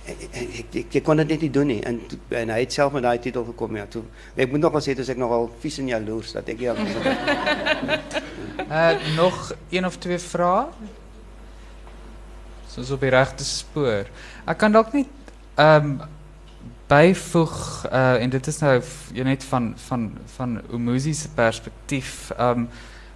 ek, 0.07 0.65
ek, 0.73 0.95
ek 0.95 1.05
kon 1.05 1.17
dit 1.17 1.29
net 1.29 1.41
nie 1.41 1.51
doen 1.51 1.67
nie 1.67 1.83
en 1.83 2.01
toe- 2.07 2.19
en 2.29 2.49
hy 2.49 2.61
het 2.61 2.73
self 2.73 2.93
met 2.93 3.03
daai 3.03 3.19
titel 3.19 3.45
gekom 3.45 3.77
ja 3.77 3.87
toe. 3.87 4.03
Ek 4.35 4.51
moet 4.51 4.61
nog 4.61 4.73
wel 4.73 4.81
sê 4.81 4.95
dis 4.97 5.09
ek 5.09 5.17
nogal 5.17 5.51
vies 5.61 5.79
en 5.79 5.89
jaloers 5.89 6.33
dat 6.33 6.49
ek 6.49 6.61
ja. 6.61 6.75
Uh, 8.71 8.97
nog 9.23 9.53
een 9.71 9.87
of 9.87 9.97
twee 9.99 10.19
vrae? 10.19 10.67
Soos 12.69 12.91
op 12.91 13.01
die 13.01 13.11
regte 13.11 13.45
spoor. 13.45 14.07
Ek 14.47 14.59
kan 14.59 14.73
dalk 14.73 14.93
net 14.93 15.07
ehm 15.55 15.85
um, 15.85 16.01
byvoeg 16.89 17.85
uh 17.93 18.23
en 18.23 18.31
dit 18.31 18.47
is 18.47 18.59
nou 18.59 18.83
net 19.13 19.45
van 19.45 19.75
van 19.77 20.19
van 20.37 20.61
Umuzi 20.73 21.15
se 21.15 21.29
perspektief. 21.29 22.31
Ehm 22.39 22.59
um, 22.59 22.69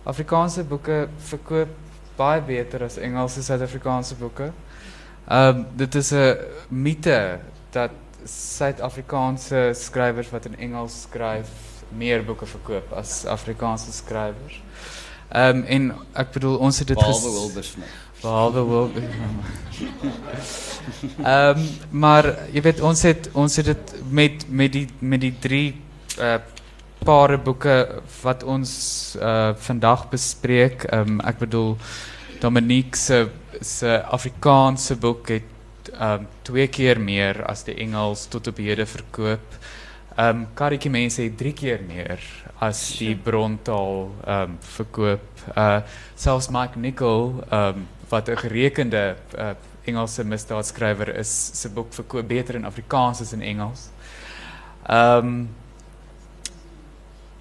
Afrikaanse 0.05 0.65
boeke 0.65 1.09
verkoop 1.19 1.69
baie 2.17 2.41
beter 2.43 2.83
as 2.85 2.97
Engelse 2.99 3.43
Suid-Afrikaanse 3.43 4.15
boeke. 4.15 4.53
Ehm 5.29 5.57
um, 5.57 5.67
dit 5.77 5.95
is 5.95 6.13
'n 6.13 6.37
mite 6.69 7.39
dat 7.71 7.91
Suid-Afrikaanse 8.25 9.71
skrywers 9.75 10.31
wat 10.31 10.45
in 10.45 10.57
Engels 10.59 11.03
skryf 11.03 11.49
meer 11.89 12.25
boeke 12.25 12.47
verkoop 12.47 12.93
as 12.93 13.25
Afrikaanse. 13.27 13.91
Ehm 15.29 15.57
um, 15.57 15.65
en 15.65 15.93
ek 16.13 16.33
bedoel 16.33 16.57
ons 16.59 16.79
het 16.79 16.89
dit 16.89 16.97
Behalwe 16.97 17.21
ges- 17.21 17.33
Wilbur 17.33 17.65
Smith. 17.65 17.89
Behalwe 18.23 18.65
Wilbur. 18.69 19.03
Ehm 21.25 21.59
maar 21.91 22.35
jy 22.53 22.61
weet 22.63 22.81
ons 22.81 23.03
het 23.03 23.29
ons 23.33 23.57
het 23.57 23.65
dit 23.67 23.95
met 24.11 24.45
met 24.49 24.73
die 24.73 24.87
met 24.99 25.21
die 25.21 25.35
drie 25.39 25.81
uh 26.19 26.37
pare 27.05 27.39
boeke 27.39 28.03
wat 28.23 28.43
ons 28.43 28.73
uh 29.21 29.55
vandag 29.67 30.09
bespreek. 30.11 30.87
Ehm 30.91 31.21
ek 31.21 31.39
bedoel 31.43 31.77
Dominique 32.41 32.97
se 32.97 33.29
se 33.61 34.03
Afrikaanse 34.03 34.97
boek 34.97 35.29
het 35.29 35.91
ehm 35.93 36.27
twee 36.43 36.67
keer 36.69 37.01
meer 37.01 37.45
as 37.47 37.65
die 37.65 37.75
Engels 37.75 38.27
tot 38.27 38.47
op 38.47 38.59
hede 38.59 38.87
verkoop. 38.87 39.59
Um, 40.19 40.47
mense 40.91 41.23
het 41.23 41.37
drie 41.39 41.53
keer 41.53 41.81
meer 41.87 42.21
as 42.61 42.99
die 42.99 43.17
brontaal 43.17 44.11
um, 44.29 44.59
verkoop. 44.61 45.25
Uh 45.57 45.81
selfs 46.15 46.51
Mike 46.51 46.79
Nicol 46.79 47.43
ehm 47.51 47.77
um, 47.77 47.89
wat 48.09 48.29
'n 48.29 48.37
gerekende 48.37 49.17
uh, 49.39 49.55
Engelse 49.85 50.25
misdaadskrywer 50.25 51.17
is, 51.17 51.51
se 51.61 51.69
boek 51.69 51.93
verkoop 51.95 52.29
beter 52.29 52.55
in 52.55 52.65
Afrikaans 52.65 53.21
as 53.21 53.33
in 53.33 53.41
Engels. 53.43 53.89
Um, 54.91 55.49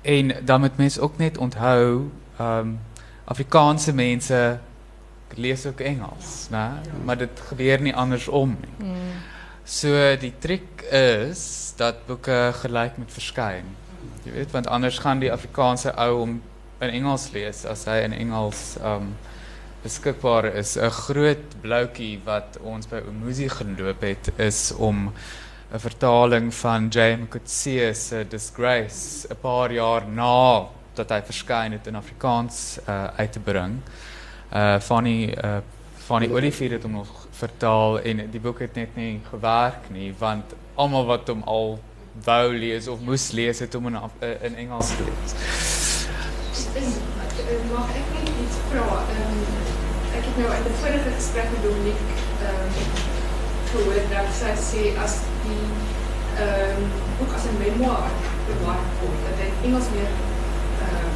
en 0.01 0.45
dan 0.45 0.59
moet 0.59 0.77
mense 0.77 1.01
ook 1.01 1.17
net 1.17 1.37
onthou 1.37 2.09
ehm 2.37 2.57
um, 2.57 2.79
Afrikaanse 3.25 3.93
mense 3.93 4.59
lees 5.35 5.65
ook 5.65 5.79
Engels? 5.79 6.47
Maar 7.05 7.17
dit 7.17 7.39
gebeur 7.47 7.81
nie 7.81 7.95
andersom 7.95 8.57
nie. 8.61 8.87
Mm. 8.87 8.95
So 9.63 10.15
die 10.19 10.33
trick 10.39 10.81
is 10.91 11.73
dat 11.77 12.05
boeke 12.05 12.51
gelyk 12.53 12.97
moet 12.97 13.11
verskyn. 13.11 13.69
Jy 14.23 14.31
weet, 14.31 14.51
want 14.51 14.67
anders 14.67 14.97
gaan 14.99 15.21
die 15.21 15.31
Afrikaanse 15.31 15.93
ou 15.95 16.21
om 16.21 16.41
in 16.81 16.89
Engels 16.89 17.29
lees 17.31 17.65
as 17.65 17.85
hy 17.85 18.01
in 18.05 18.13
Engels 18.13 18.75
um 18.83 19.13
beskikbaar 19.81 20.45
is. 20.45 20.75
'n 20.77 20.89
Groot 20.89 21.55
bloutjie 21.61 22.19
wat 22.25 22.57
ons 22.61 22.87
by 22.87 23.01
Umuzi 23.07 23.47
geloop 23.49 24.01
het 24.01 24.31
is 24.37 24.71
om 24.77 25.11
'n 25.73 25.79
vertaling 25.79 26.53
van 26.53 26.87
J.M. 26.89 27.27
Coetzee 27.29 27.93
se 27.93 28.25
Disgrace 28.29 29.27
'n 29.29 29.35
paar 29.41 29.71
jaar 29.71 30.03
na 30.07 30.67
dat 30.93 31.09
hy 31.09 31.21
verskyn 31.23 31.71
het 31.71 31.87
in 31.87 31.95
Afrikaans 31.95 32.77
uh, 32.89 33.05
uit 33.15 33.31
te 33.31 33.39
bring. 33.39 33.79
Uh 34.53 34.79
Fanny 34.79 35.31
uh 35.43 35.57
Fanny 36.05 36.27
Olivier 36.31 36.71
het 36.71 36.83
hom 36.83 36.91
nog 36.91 37.27
vertaal 37.31 37.99
en 38.01 38.29
die 38.31 38.39
boek 38.39 38.59
het 38.59 38.75
net 38.75 38.95
nie 38.95 39.21
gewerk 39.29 39.89
nie 39.89 40.13
want 40.19 40.43
almal 40.75 41.05
wat 41.05 41.27
hom 41.27 41.43
al 41.43 41.79
wou 42.25 42.53
lees 42.57 42.87
of 42.87 42.99
moes 42.99 43.31
lees 43.31 43.59
het 43.59 43.73
hom 43.73 43.87
in 43.87 43.95
Af- 43.95 44.19
uh, 44.21 44.43
in 44.43 44.55
Engels 44.55 44.91
gelees. 44.91 45.31
Mag 47.71 47.89
ek 47.95 48.07
net 48.13 48.27
iets 48.43 48.57
vra? 48.69 48.87
Ehm 49.15 49.39
ek 50.17 50.23
het 50.27 50.37
nou 50.37 50.51
in 50.51 50.63
'n 50.67 50.75
vorige 50.83 51.11
gesprek 51.15 51.47
met 51.53 51.63
Dominique 51.63 52.05
ehm 52.43 52.69
gehoor 53.71 54.03
dat 54.11 54.27
sy 54.35 54.51
sê 54.69 54.83
as 55.03 55.13
ehm 56.45 56.81
boek 57.17 57.31
as 57.37 57.45
'n 57.47 57.57
memoir 57.63 58.07
bewaar 58.47 58.83
word, 58.99 59.19
dat 59.25 59.35
dit 59.41 59.53
Engels 59.67 59.87
meer 59.95 60.11
ehm 60.85 61.15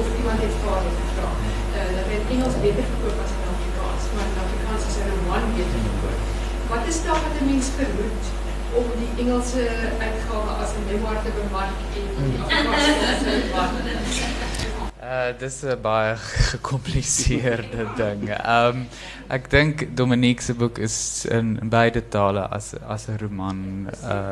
of 0.00 0.06
iemand 0.18 0.38
het 0.44 0.54
vir 0.60 0.70
haar 0.72 0.84
gevra. 1.00 1.28
Uh, 1.76 1.90
dat 1.96 2.06
dit 2.12 2.22
Engels 2.34 2.56
beter 2.64 2.84
verkoop 2.90 3.18
as 3.24 3.32
in 3.36 3.50
Afrikaans, 3.54 4.02
maar 4.14 4.26
in 4.30 4.42
Afrikaans 4.44 4.82
is 4.88 4.96
'n 4.98 5.08
roman 5.12 5.44
beter 5.58 5.80
verkoop. 5.86 6.20
Wat 6.72 6.84
is 6.90 6.98
daar 7.04 7.20
wat 7.24 7.36
'n 7.38 7.48
mens 7.50 7.66
verhoed 7.78 8.24
om 8.78 8.86
die 9.00 9.12
Engelse 9.22 9.62
uitgawe 10.06 10.52
as 10.62 10.70
'n 10.72 10.86
memoir 10.90 11.18
te 11.24 11.30
bemark 11.40 11.76
en 11.98 12.06
die 12.30 12.40
Afrikaanse 12.44 13.04
as 13.12 13.20
'n 13.24 14.85
Eh, 15.00 15.08
uh, 15.08 15.38
dit 15.38 15.50
is 15.50 15.62
een 15.62 15.80
baie 15.80 16.16
gecompliceerde 16.50 17.86
ding. 17.96 18.30
Ehm, 18.30 18.78
Ik 19.30 19.50
denk 19.50 19.96
Dominique's 19.96 20.56
boek 20.56 20.78
is 20.78 21.24
in 21.28 21.58
beide 21.62 22.08
talen 22.08 22.50
als 22.86 23.06
een 23.06 23.18
roman. 23.18 23.88
Eh. 24.02 24.30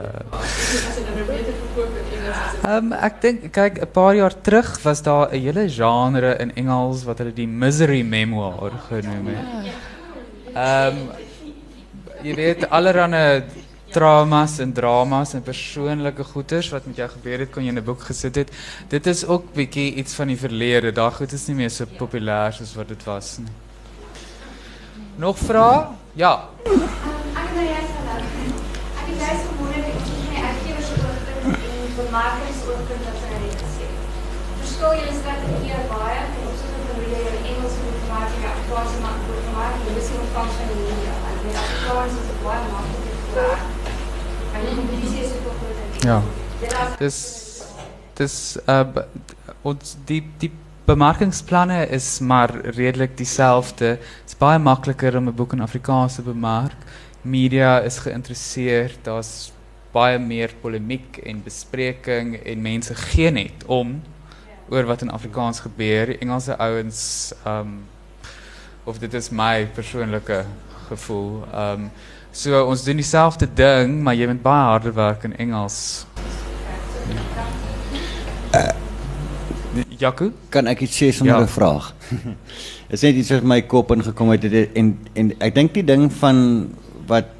Ehm, 2.62 2.92
Ik 2.92 3.02
um, 3.02 3.20
denk, 3.20 3.52
kijk, 3.52 3.80
een 3.80 3.90
paar 3.90 4.14
jaar 4.14 4.40
terug 4.40 4.82
was 4.82 5.02
daar 5.02 5.32
een 5.32 5.40
hele 5.40 5.70
genre 5.70 6.36
in 6.36 6.54
Engels 6.54 7.04
wat 7.04 7.18
hulle 7.18 7.32
die 7.32 7.48
misery 7.48 8.02
memoir 8.02 8.70
genoemd. 8.88 9.28
Um, 9.28 10.54
ehm, 10.54 10.94
je 12.22 12.34
weet 12.34 12.70
allerhande 12.70 13.44
traumas 13.94 14.58
en 14.58 14.72
dramas 14.74 15.34
en 15.38 15.42
persoonlike 15.46 16.24
goeters 16.32 16.70
wat 16.74 16.86
met 16.88 16.96
jou 16.98 17.06
gebeur 17.12 17.44
het 17.44 17.50
kon 17.54 17.62
jy 17.62 17.70
in 17.70 17.78
'n 17.78 17.84
boek 17.84 18.02
gesit 18.10 18.34
het. 18.34 18.50
Dit 18.88 19.06
is 19.06 19.24
ook 19.26 19.52
bietjie 19.54 19.94
iets 19.94 20.14
van 20.14 20.26
die 20.26 20.36
verlede. 20.36 20.92
Daai 20.92 21.12
goed 21.12 21.32
is 21.32 21.46
nie 21.46 21.56
meer 21.56 21.70
so 21.70 21.84
populêr 21.86 22.52
soos 22.52 22.74
wat 22.74 22.88
dit 22.88 23.04
was 23.04 23.38
nie. 23.38 23.54
Nog 25.16 25.38
vrae? 25.38 25.86
Ja. 26.14 26.48
Ek 26.64 26.70
het 26.70 27.54
nou 27.54 27.66
juist 27.74 27.92
gedink. 27.98 28.56
Ek 28.98 29.06
het 29.30 29.40
gewonder 29.46 29.78
ek 29.78 29.94
het 29.94 30.08
my 30.30 30.40
uitgewers 30.48 30.90
oorpunt 30.90 31.58
en 31.70 31.94
bemarkingsoorpunt 31.96 33.02
wat 33.06 33.16
sy 33.22 33.28
net 33.44 33.62
gesê. 33.62 33.86
Verskil 34.62 34.92
julle 34.98 35.14
strategie 35.20 35.78
baie 35.94 36.20
ten 36.32 36.42
opsigte 36.50 36.78
van 36.86 36.96
hoe 36.98 37.08
jy 37.14 37.20
jou 37.28 37.38
Engels 37.50 37.76
moet 37.84 38.02
maak 38.10 38.28
en 38.36 38.50
Afrikaans 38.54 38.94
maak 39.06 39.74
en 39.86 39.94
dis 39.94 40.10
ook 40.16 40.28
van 40.34 40.48
van 40.56 40.66
die 40.72 40.80
media. 40.82 41.14
Ek 41.30 41.38
weet 41.44 41.62
Afrikaans 41.62 42.14
is 42.20 42.36
baie 42.42 42.62
makliker 42.74 43.16
te 43.38 43.73
Ja. 46.04 46.22
Is 47.00 47.44
Dis 48.14 48.28
dis 48.30 48.34
uh 48.70 49.02
ons 49.66 49.96
die 50.06 50.20
die 50.38 50.50
bemarkingsplanne 50.86 51.86
is 51.96 52.20
maar 52.20 52.52
redelik 52.76 53.16
dieselfde. 53.18 53.96
Dit 53.96 54.34
is 54.34 54.38
baie 54.38 54.58
makliker 54.58 55.16
om 55.16 55.28
'n 55.28 55.34
boek 55.34 55.52
in 55.52 55.64
Afrikaans 55.64 56.14
te 56.14 56.22
bemark. 56.22 56.76
Media 57.22 57.80
is 57.80 57.98
geïnteresseerd. 57.98 58.98
Daar's 59.02 59.52
baie 59.92 60.18
meer 60.18 60.54
polemiek 60.60 61.16
en 61.16 61.42
bespreking 61.42 62.36
en 62.36 62.62
mense 62.62 62.94
gee 62.94 63.30
net 63.30 63.64
om 63.66 64.02
oor 64.68 64.84
wat 64.84 65.02
in 65.02 65.10
Afrikaans 65.10 65.60
gebeur. 65.60 66.06
Die 66.06 66.18
Engelse 66.18 66.56
ouens 66.58 67.32
um 67.46 67.86
of 68.84 68.98
dit 68.98 69.14
is 69.14 69.30
my 69.30 69.66
persoonlike 69.74 70.44
gevoel. 70.88 71.44
Um 71.54 71.90
so 72.34 72.64
ons 72.66 72.82
doen 72.84 72.98
dieselfde 72.98 73.46
ding, 73.54 74.00
maar 74.02 74.16
jy 74.18 74.26
moet 74.30 74.42
baie 74.42 74.64
harder 74.72 74.94
werk 74.96 75.24
in 75.28 75.36
Engels. 75.38 75.76
Jaco? 79.98 80.30
Kan 80.50 80.66
ek 80.70 80.84
iets 80.86 80.96
sê 81.00 81.10
sonder 81.14 81.36
Ja. 81.38 81.42
'n 81.42 81.48
vraag? 81.48 81.92
Dit 82.10 82.92
is 82.98 83.02
net 83.02 83.14
iets 83.14 83.30
wat 83.30 83.42
my 83.42 83.60
kop 83.62 83.90
ingekom 83.94 84.30
het- 84.30 84.74
en 84.74 84.98
en 85.14 85.32
ek 85.40 85.54
dink 85.54 85.72
die 85.74 85.84
ding 85.84 86.10
van 86.12 86.70
wat 87.06 87.30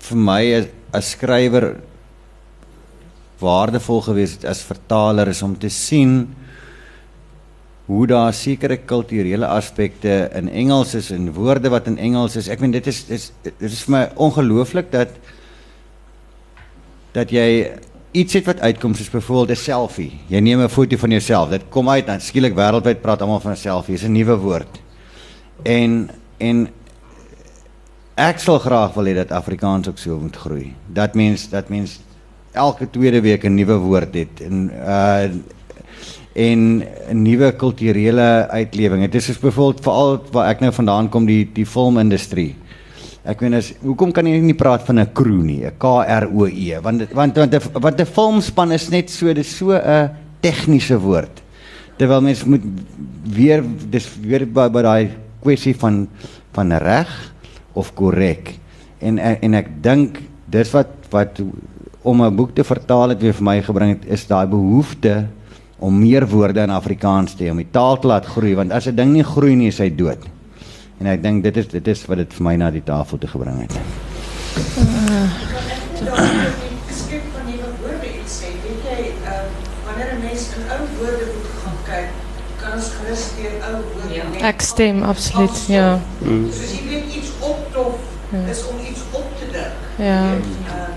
vir 0.00 0.16
my 0.18 0.54
as, 0.54 0.66
as 0.92 1.10
skrywer 1.10 1.80
waardevol 3.40 4.00
gewees 4.02 4.32
het 4.32 4.44
as 4.44 4.62
vertaler 4.62 5.28
is 5.28 5.42
om 5.42 5.58
te 5.58 5.68
sien 5.68 6.34
hoe 7.86 8.06
daar 8.06 8.34
sekere 8.34 8.76
kulturele 8.76 9.46
aspekte 9.46 10.30
in 10.38 10.48
Engels 10.48 10.94
is 10.94 11.10
en 11.10 11.32
woorde 11.34 11.68
wat 11.72 11.86
in 11.90 11.98
Engels 11.98 12.36
is. 12.36 12.48
Ek 12.48 12.60
meen 12.62 12.74
dit 12.74 12.86
is 12.86 13.04
dit 13.08 13.18
is, 13.18 13.30
dit 13.42 13.70
is 13.70 13.82
vir 13.86 13.94
my 13.96 14.02
ongelooflik 14.22 14.92
dat 14.92 15.16
dat 17.12 17.32
jy 17.34 17.72
iets 18.16 18.38
het 18.38 18.46
wat 18.46 18.60
uitkom 18.60 18.94
soos 18.94 19.10
byvoorbeeld 19.10 19.58
'n 19.58 19.62
selfie. 19.62 20.12
Jy 20.28 20.40
neem 20.40 20.60
'n 20.60 20.68
foto 20.68 20.96
van 20.96 21.10
jouself. 21.10 21.50
Dit 21.50 21.68
kom 21.68 21.88
uit 21.88 22.06
dan 22.06 22.20
skielik 22.20 22.54
wêreldwyd 22.54 23.00
praat 23.00 23.20
almal 23.20 23.40
van 23.40 23.52
'n 23.52 23.56
selfie. 23.56 23.94
Dis 23.94 24.04
'n 24.04 24.12
nuwe 24.12 24.36
woord. 24.36 24.80
En 25.62 26.10
en 26.38 26.68
ek 28.14 28.38
sal 28.38 28.58
graag 28.58 28.94
wil 28.94 29.04
hê 29.04 29.14
dat 29.14 29.30
Afrikaans 29.30 29.88
ook 29.88 29.98
so 29.98 30.18
moet 30.18 30.36
groei. 30.36 30.74
Dat 30.86 31.14
mens 31.14 31.48
dat 31.48 31.68
mens 31.68 32.00
elke 32.52 32.90
tweede 32.90 33.20
week 33.20 33.44
'n 33.44 33.54
nuwe 33.54 33.76
woord 33.76 34.14
het 34.14 34.40
en 34.40 34.70
uh 34.70 35.30
en 36.32 36.82
nuwe 37.12 37.52
kulturele 37.60 38.48
uitlewing. 38.48 39.04
Dit 39.04 39.20
is 39.20 39.30
soos 39.30 39.40
byvoorbeeld 39.42 39.84
veral 39.84 40.18
waar 40.32 40.50
ek 40.52 40.62
nou 40.64 40.72
vandaan 40.72 41.10
kom 41.12 41.26
die 41.28 41.44
die 41.52 41.66
filmindustrie. 41.68 42.54
Ek 43.28 43.42
meen 43.44 43.54
as 43.54 43.70
hoekom 43.84 44.10
kan 44.14 44.26
jy 44.26 44.40
nie 44.42 44.56
praat 44.56 44.82
van 44.86 44.98
'n 44.98 45.12
crew 45.12 45.42
nie, 45.44 45.64
'n 45.64 45.76
K 45.78 45.84
R 46.02 46.26
O 46.32 46.46
E, 46.46 46.80
want 46.80 47.12
want 47.12 47.36
want 47.36 47.54
'n 47.54 47.80
want 47.80 48.00
'n 48.00 48.06
filmspan 48.06 48.72
is 48.72 48.90
net 48.90 49.10
so 49.10 49.32
dis 49.32 49.56
so 49.56 49.72
'n 49.72 50.10
tegniese 50.40 50.98
woord. 50.98 51.42
Terwyl 51.98 52.22
mens 52.22 52.44
moet 52.44 52.62
weer 53.24 53.62
dis 53.90 54.08
weer 54.20 54.46
by 54.46 54.68
by 54.68 54.82
daai 54.82 55.10
kwessie 55.42 55.74
van 55.74 56.08
van 56.52 56.72
reg 56.72 57.32
of 57.74 57.94
korrek. 57.94 58.58
En 59.00 59.18
en 59.18 59.54
ek 59.54 59.68
dink 59.82 60.18
dis 60.48 60.70
wat 60.72 60.88
wat 61.10 61.40
om 62.02 62.22
'n 62.22 62.36
boek 62.36 62.54
te 62.54 62.64
vertaal 62.64 63.08
het 63.08 63.22
weer 63.22 63.34
vir 63.34 63.44
my 63.44 63.62
gebring 63.62 63.90
het 63.90 64.04
is 64.10 64.26
daai 64.26 64.46
behoefte 64.46 65.28
om 65.82 65.98
meer 65.98 66.26
woorde 66.30 66.62
in 66.62 66.70
Afrikaans 66.70 67.34
te 67.34 67.44
hê 67.44 67.50
om 67.50 67.56
die 67.58 67.70
taal 67.74 67.98
te 67.98 68.06
laat 68.06 68.26
groei 68.26 68.54
want 68.54 68.72
as 68.72 68.86
'n 68.86 68.94
ding 68.96 69.12
nie 69.12 69.24
groei 69.24 69.54
nie 69.56 69.68
is 69.68 69.78
hy 69.78 69.90
dood. 69.90 70.18
En 71.00 71.06
ek 71.06 71.22
dink 71.22 71.42
dit 71.42 71.56
is 71.56 71.66
dit 71.68 71.88
is 71.88 72.06
wat 72.06 72.16
dit 72.18 72.32
vir 72.34 72.44
my 72.44 72.56
na 72.56 72.70
die 72.70 72.84
tafel 72.84 73.18
toe 73.18 73.28
gebring 73.28 73.60
het. 73.60 73.72
skep 77.02 77.22
van 77.34 77.44
nuwe 77.46 77.68
woorde 77.82 78.08
iets 78.20 78.32
sê. 78.42 78.48
Weet 78.62 78.82
jy, 78.90 79.00
uh, 79.24 79.42
wanneer 79.86 80.14
'n 80.14 80.20
mens 80.22 80.42
in 80.56 80.62
ou 80.74 80.80
woordeboeke 80.98 81.52
gaan 81.62 81.78
kyk, 81.90 82.08
kan 82.60 82.72
ons 82.78 82.88
gerus 82.96 83.24
deur 83.38 83.54
ou 83.68 83.74
woorde 83.82 84.14
Ja. 84.14 84.46
Ek 84.48 84.60
stem 84.60 85.02
absoluut, 85.02 85.66
ja. 85.66 85.98
Dus 86.20 86.62
as 86.64 86.72
jy 86.78 86.88
weet 86.88 87.14
iets 87.16 87.30
optof 87.40 87.98
Ja. 88.30 88.38
is 88.50 88.66
om 88.66 88.76
iets 88.90 89.00
op 89.10 89.26
te 89.38 89.46
dink. 89.52 89.76
Ja. 89.98 90.22
Uh, 90.22 90.92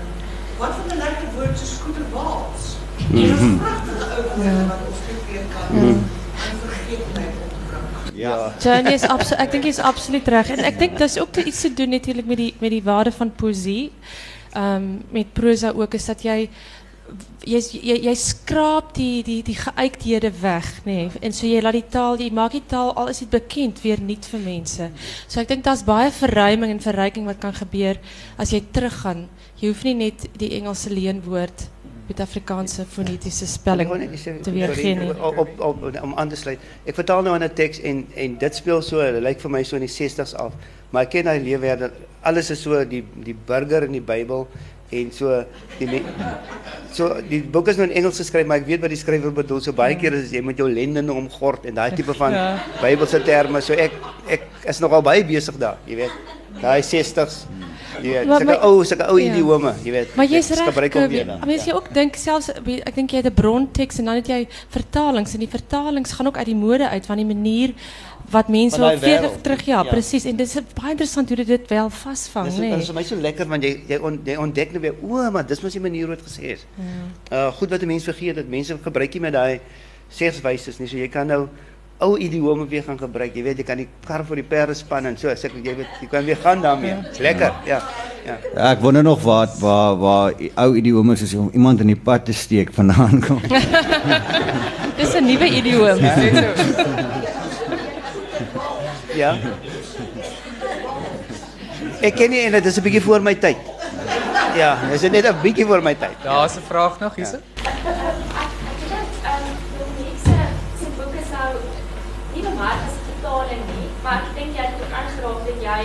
wat 0.58 0.70
van 0.78 0.96
'n 0.96 0.98
lekker 0.98 1.28
woord 1.36 1.58
so 1.58 1.64
skooterwaals. 1.64 2.62
Mhm. 3.08 3.16
Dit 3.16 3.30
is 3.30 3.36
pragtige 3.36 3.60
ou 3.60 3.64
woorde 3.66 3.85
Ja. 3.85 3.85
Ja. 8.16 8.52
ja 8.58 8.80
nee, 8.80 8.92
is 8.92 9.02
absolu- 9.02 9.42
ik 9.42 9.50
denk 9.50 9.62
je 9.62 9.68
is 9.68 9.78
absoluut 9.78 10.28
recht. 10.28 10.50
En 10.50 10.64
ik 10.64 10.78
denk 10.78 10.98
dat 10.98 11.08
is 11.08 11.20
ook 11.20 11.36
iets 11.36 11.60
te 11.60 11.74
doen 11.74 11.88
met 11.88 12.04
die, 12.36 12.54
met 12.58 12.70
die 12.70 12.82
waarde 12.82 13.12
van 13.12 13.32
poëzie. 13.32 13.92
Ehm, 14.52 14.82
met 15.10 15.32
proza 15.32 15.72
ook, 15.76 15.94
is 15.94 16.04
dat 16.04 16.22
jij... 16.22 16.50
Jij 17.82 18.14
schraapt 18.14 18.94
die, 18.94 19.22
die, 19.22 19.42
die 19.42 19.54
geuiktheden 19.54 20.32
weg. 20.40 20.80
Nee. 20.84 21.08
En 21.20 21.32
zo 21.32 21.46
so 21.46 21.52
je 21.52 21.62
laat 21.62 21.72
die 21.72 21.84
taal, 21.88 22.22
je 22.22 22.32
maakt 22.32 22.52
die 22.52 22.62
taal, 22.66 22.94
al 22.94 23.08
is 23.08 23.20
het 23.20 23.30
bekend, 23.30 23.80
weer 23.80 24.00
niet 24.00 24.26
voor 24.30 24.38
mensen. 24.38 24.92
Dus 24.94 25.24
so 25.26 25.40
ik 25.40 25.48
denk 25.48 25.64
dat 25.64 25.76
is 25.76 25.84
baie 25.84 26.10
verruiming 26.10 26.72
en 26.72 26.80
verrijking 26.80 27.26
wat 27.26 27.38
kan 27.38 27.54
gebeuren 27.54 28.02
als 28.36 28.50
je 28.50 28.70
teruggaat. 28.70 29.16
Je 29.54 29.66
hoeft 29.66 29.82
niet 29.82 29.96
net 29.96 30.28
die 30.36 30.50
Engelse 30.50 30.90
leenwoord 30.90 31.68
het 32.06 32.20
Afrikaanse 32.20 32.84
fonetische 32.88 33.46
spelling 33.46 33.90
Om 36.02 36.14
aan 36.14 36.28
te 36.28 36.36
sluiten. 36.36 36.66
Ik 36.82 36.94
vertaal 36.94 37.22
nou 37.22 37.40
een 37.40 37.52
tekst 37.52 37.80
en, 37.80 38.06
en 38.14 38.38
dit 38.38 38.54
speelt 38.54 38.84
zo, 38.84 38.96
so, 38.96 39.20
lijkt 39.20 39.40
voor 39.40 39.50
mij 39.50 39.64
zo 39.64 39.76
in 39.76 39.86
de 39.86 40.10
60s 40.10 40.34
af. 40.36 40.52
Maar 40.90 41.02
ik 41.02 41.08
ken 41.08 41.26
haar 41.26 41.38
leefwereld, 41.38 41.92
alles 42.20 42.50
is 42.50 42.62
zo, 42.62 42.88
die, 42.88 43.04
die 43.14 43.36
burger 43.44 43.82
in 43.82 43.92
die 43.92 44.00
Bijbel. 44.00 44.48
En 44.88 45.12
zo, 45.12 45.44
die, 45.78 46.02
so, 46.92 47.16
die 47.28 47.42
boek 47.42 47.68
is 47.68 47.76
nou 47.76 47.88
in 47.88 47.94
Engels 47.94 48.16
geschreven, 48.16 48.48
maar 48.48 48.56
ik 48.56 48.66
weet 48.66 48.80
wat 48.80 48.88
die 48.88 48.98
schrijver 48.98 49.32
bedoelt. 49.32 49.62
Zo 49.62 49.70
so, 49.70 49.76
baie 49.76 49.96
keer 49.96 50.12
is 50.12 50.30
je 50.30 50.42
met 50.42 50.56
jouw 50.56 50.68
lenden 50.68 51.04
nou 51.04 51.18
omgord 51.18 51.64
en 51.64 51.74
dat 51.74 51.96
type 51.96 52.14
van. 52.14 52.32
Bijbelse 52.80 53.22
termen. 53.22 53.62
Zo, 53.62 53.72
ik, 53.72 53.90
is 54.64 54.78
nogal 54.78 55.02
bij 55.02 55.26
bezig 55.26 55.56
daar, 55.56 55.76
je 55.84 55.96
weet. 55.96 56.12
Daar 56.60 56.84
60s. 56.84 57.46
Je 58.02 58.10
weet, 58.10 58.44
maar, 58.44 58.68
oh, 58.68 58.84
zulke 58.84 59.06
oude 59.06 59.22
je 59.82 59.90
weet. 59.90 60.14
Maar 60.14 60.26
jy's 60.26 60.48
reg. 60.48 61.44
Mens 61.46 61.64
jy 61.64 61.72
ook 61.72 61.94
dink 61.94 62.14
selfs 62.14 62.48
ik 62.64 62.94
denk 62.94 63.10
jij 63.10 63.20
het 63.24 63.42
'n 63.42 63.68
en 63.96 64.04
dan 64.04 64.14
het 64.14 64.26
jy 64.26 64.48
vertalings 64.68 65.32
en 65.32 65.38
die 65.38 65.48
vertalings 65.48 66.12
gaan 66.12 66.26
ook 66.26 66.36
uit 66.36 66.46
die 66.46 66.54
mode 66.54 66.88
uit 66.88 67.06
van 67.06 67.16
die 67.16 67.26
manier 67.26 67.72
wat 68.30 68.48
mensen 68.48 68.80
wel 68.80 68.98
verder 68.98 69.40
terug, 69.40 69.62
ja, 69.62 69.82
ja. 69.82 69.88
precies. 69.88 70.24
En 70.24 70.30
het 70.30 70.40
is 70.40 70.54
baie 70.74 70.90
interessant 70.90 71.28
hoe 71.28 71.44
dit 71.44 71.68
wel 71.68 71.90
vastvangt. 71.90 72.56
Dat 72.56 72.78
is 72.78 72.84
voor 72.84 72.94
mij 72.94 73.04
zo 73.04 73.16
lekker, 73.16 73.46
want 73.46 73.62
jij 73.62 73.98
on, 73.98 74.20
ontdekt 74.38 74.72
nu 74.72 74.78
weer, 74.78 74.94
oeh, 75.02 75.30
maar 75.30 75.46
dat 75.46 75.62
is 75.64 75.72
die 75.72 75.80
manier 75.80 76.06
wat 76.06 76.16
het 76.16 76.26
gezegd. 76.26 76.66
Ja. 77.30 77.46
Uh, 77.46 77.52
goed 77.52 77.70
wat 77.70 77.80
de 77.80 77.86
mensen 77.86 78.14
vergeet, 78.14 78.34
dat 78.34 78.46
mensen 78.46 78.78
gebruiken 78.82 79.20
met 79.20 79.32
die 79.32 79.60
zegswijzes, 80.08 80.78
nie. 80.78 80.88
so 80.88 80.96
jy 80.96 81.08
kan 81.08 81.26
nou 81.26 81.48
ou 81.98 82.16
idiome 82.18 82.66
weer 82.68 82.82
gaan 82.82 82.98
gebruik. 82.98 83.34
Jy 83.34 83.42
weet 83.42 83.58
jy 83.58 83.64
kan 83.64 83.76
die 83.80 83.88
kar 84.06 84.24
vir 84.24 84.36
die 84.42 84.44
perde 84.44 84.74
span 84.74 85.06
en 85.06 85.16
so. 85.16 85.28
Sê 85.28 85.50
jy 85.50 85.76
weet 85.76 86.00
jy 86.02 86.08
kan 86.10 86.24
weer 86.24 86.36
gaan 86.42 86.60
daarmee. 86.62 86.96
Lekker. 87.18 87.52
Ja. 87.66 87.80
Ja. 88.26 88.36
Ja, 88.56 88.72
ek 88.72 88.80
wonder 88.82 89.02
nog 89.06 89.22
waar 89.22 89.48
waar 89.60 89.96
waar 90.02 90.32
ou 90.64 90.74
idiome 90.76 91.16
soos 91.16 91.34
om 91.38 91.50
iemand 91.54 91.80
in 91.80 91.86
die 91.92 91.96
pad 92.08 92.24
te 92.26 92.32
steek 92.34 92.72
vandaan 92.74 93.20
kom. 93.22 93.40
Dis 94.98 95.14
'n 95.14 95.24
nuwe 95.24 95.48
idioom. 95.48 95.98
Ja. 99.16 99.30
Ek 102.04 102.12
ken 102.18 102.28
nie 102.30 102.42
en 102.44 102.52
dit 102.52 102.66
is 102.68 102.76
'n 102.76 102.82
bietjie 102.84 103.00
voor 103.00 103.22
my 103.22 103.34
tyd. 103.34 103.56
Ja, 104.56 104.76
dis 104.90 105.02
net 105.08 105.24
'n 105.24 105.40
bietjie 105.42 105.66
voor 105.66 105.82
my 105.82 105.94
tyd. 105.94 106.16
Daar's 106.22 106.56
'n 106.56 106.64
vraag 106.68 107.00
nog. 107.00 107.16
Ek 107.16 107.24
ek 107.24 107.55
bemark 112.48 112.80
as 112.86 112.96
'n 112.98 113.06
vertaling 113.10 113.62
nie, 113.74 113.88
maar 114.04 114.18
ek 114.22 114.32
dink 114.38 114.50
jy 114.56 114.64
het 114.68 114.82
ook 114.82 114.94
aangeraak 115.00 115.40
dat 115.48 115.58
jy 115.68 115.82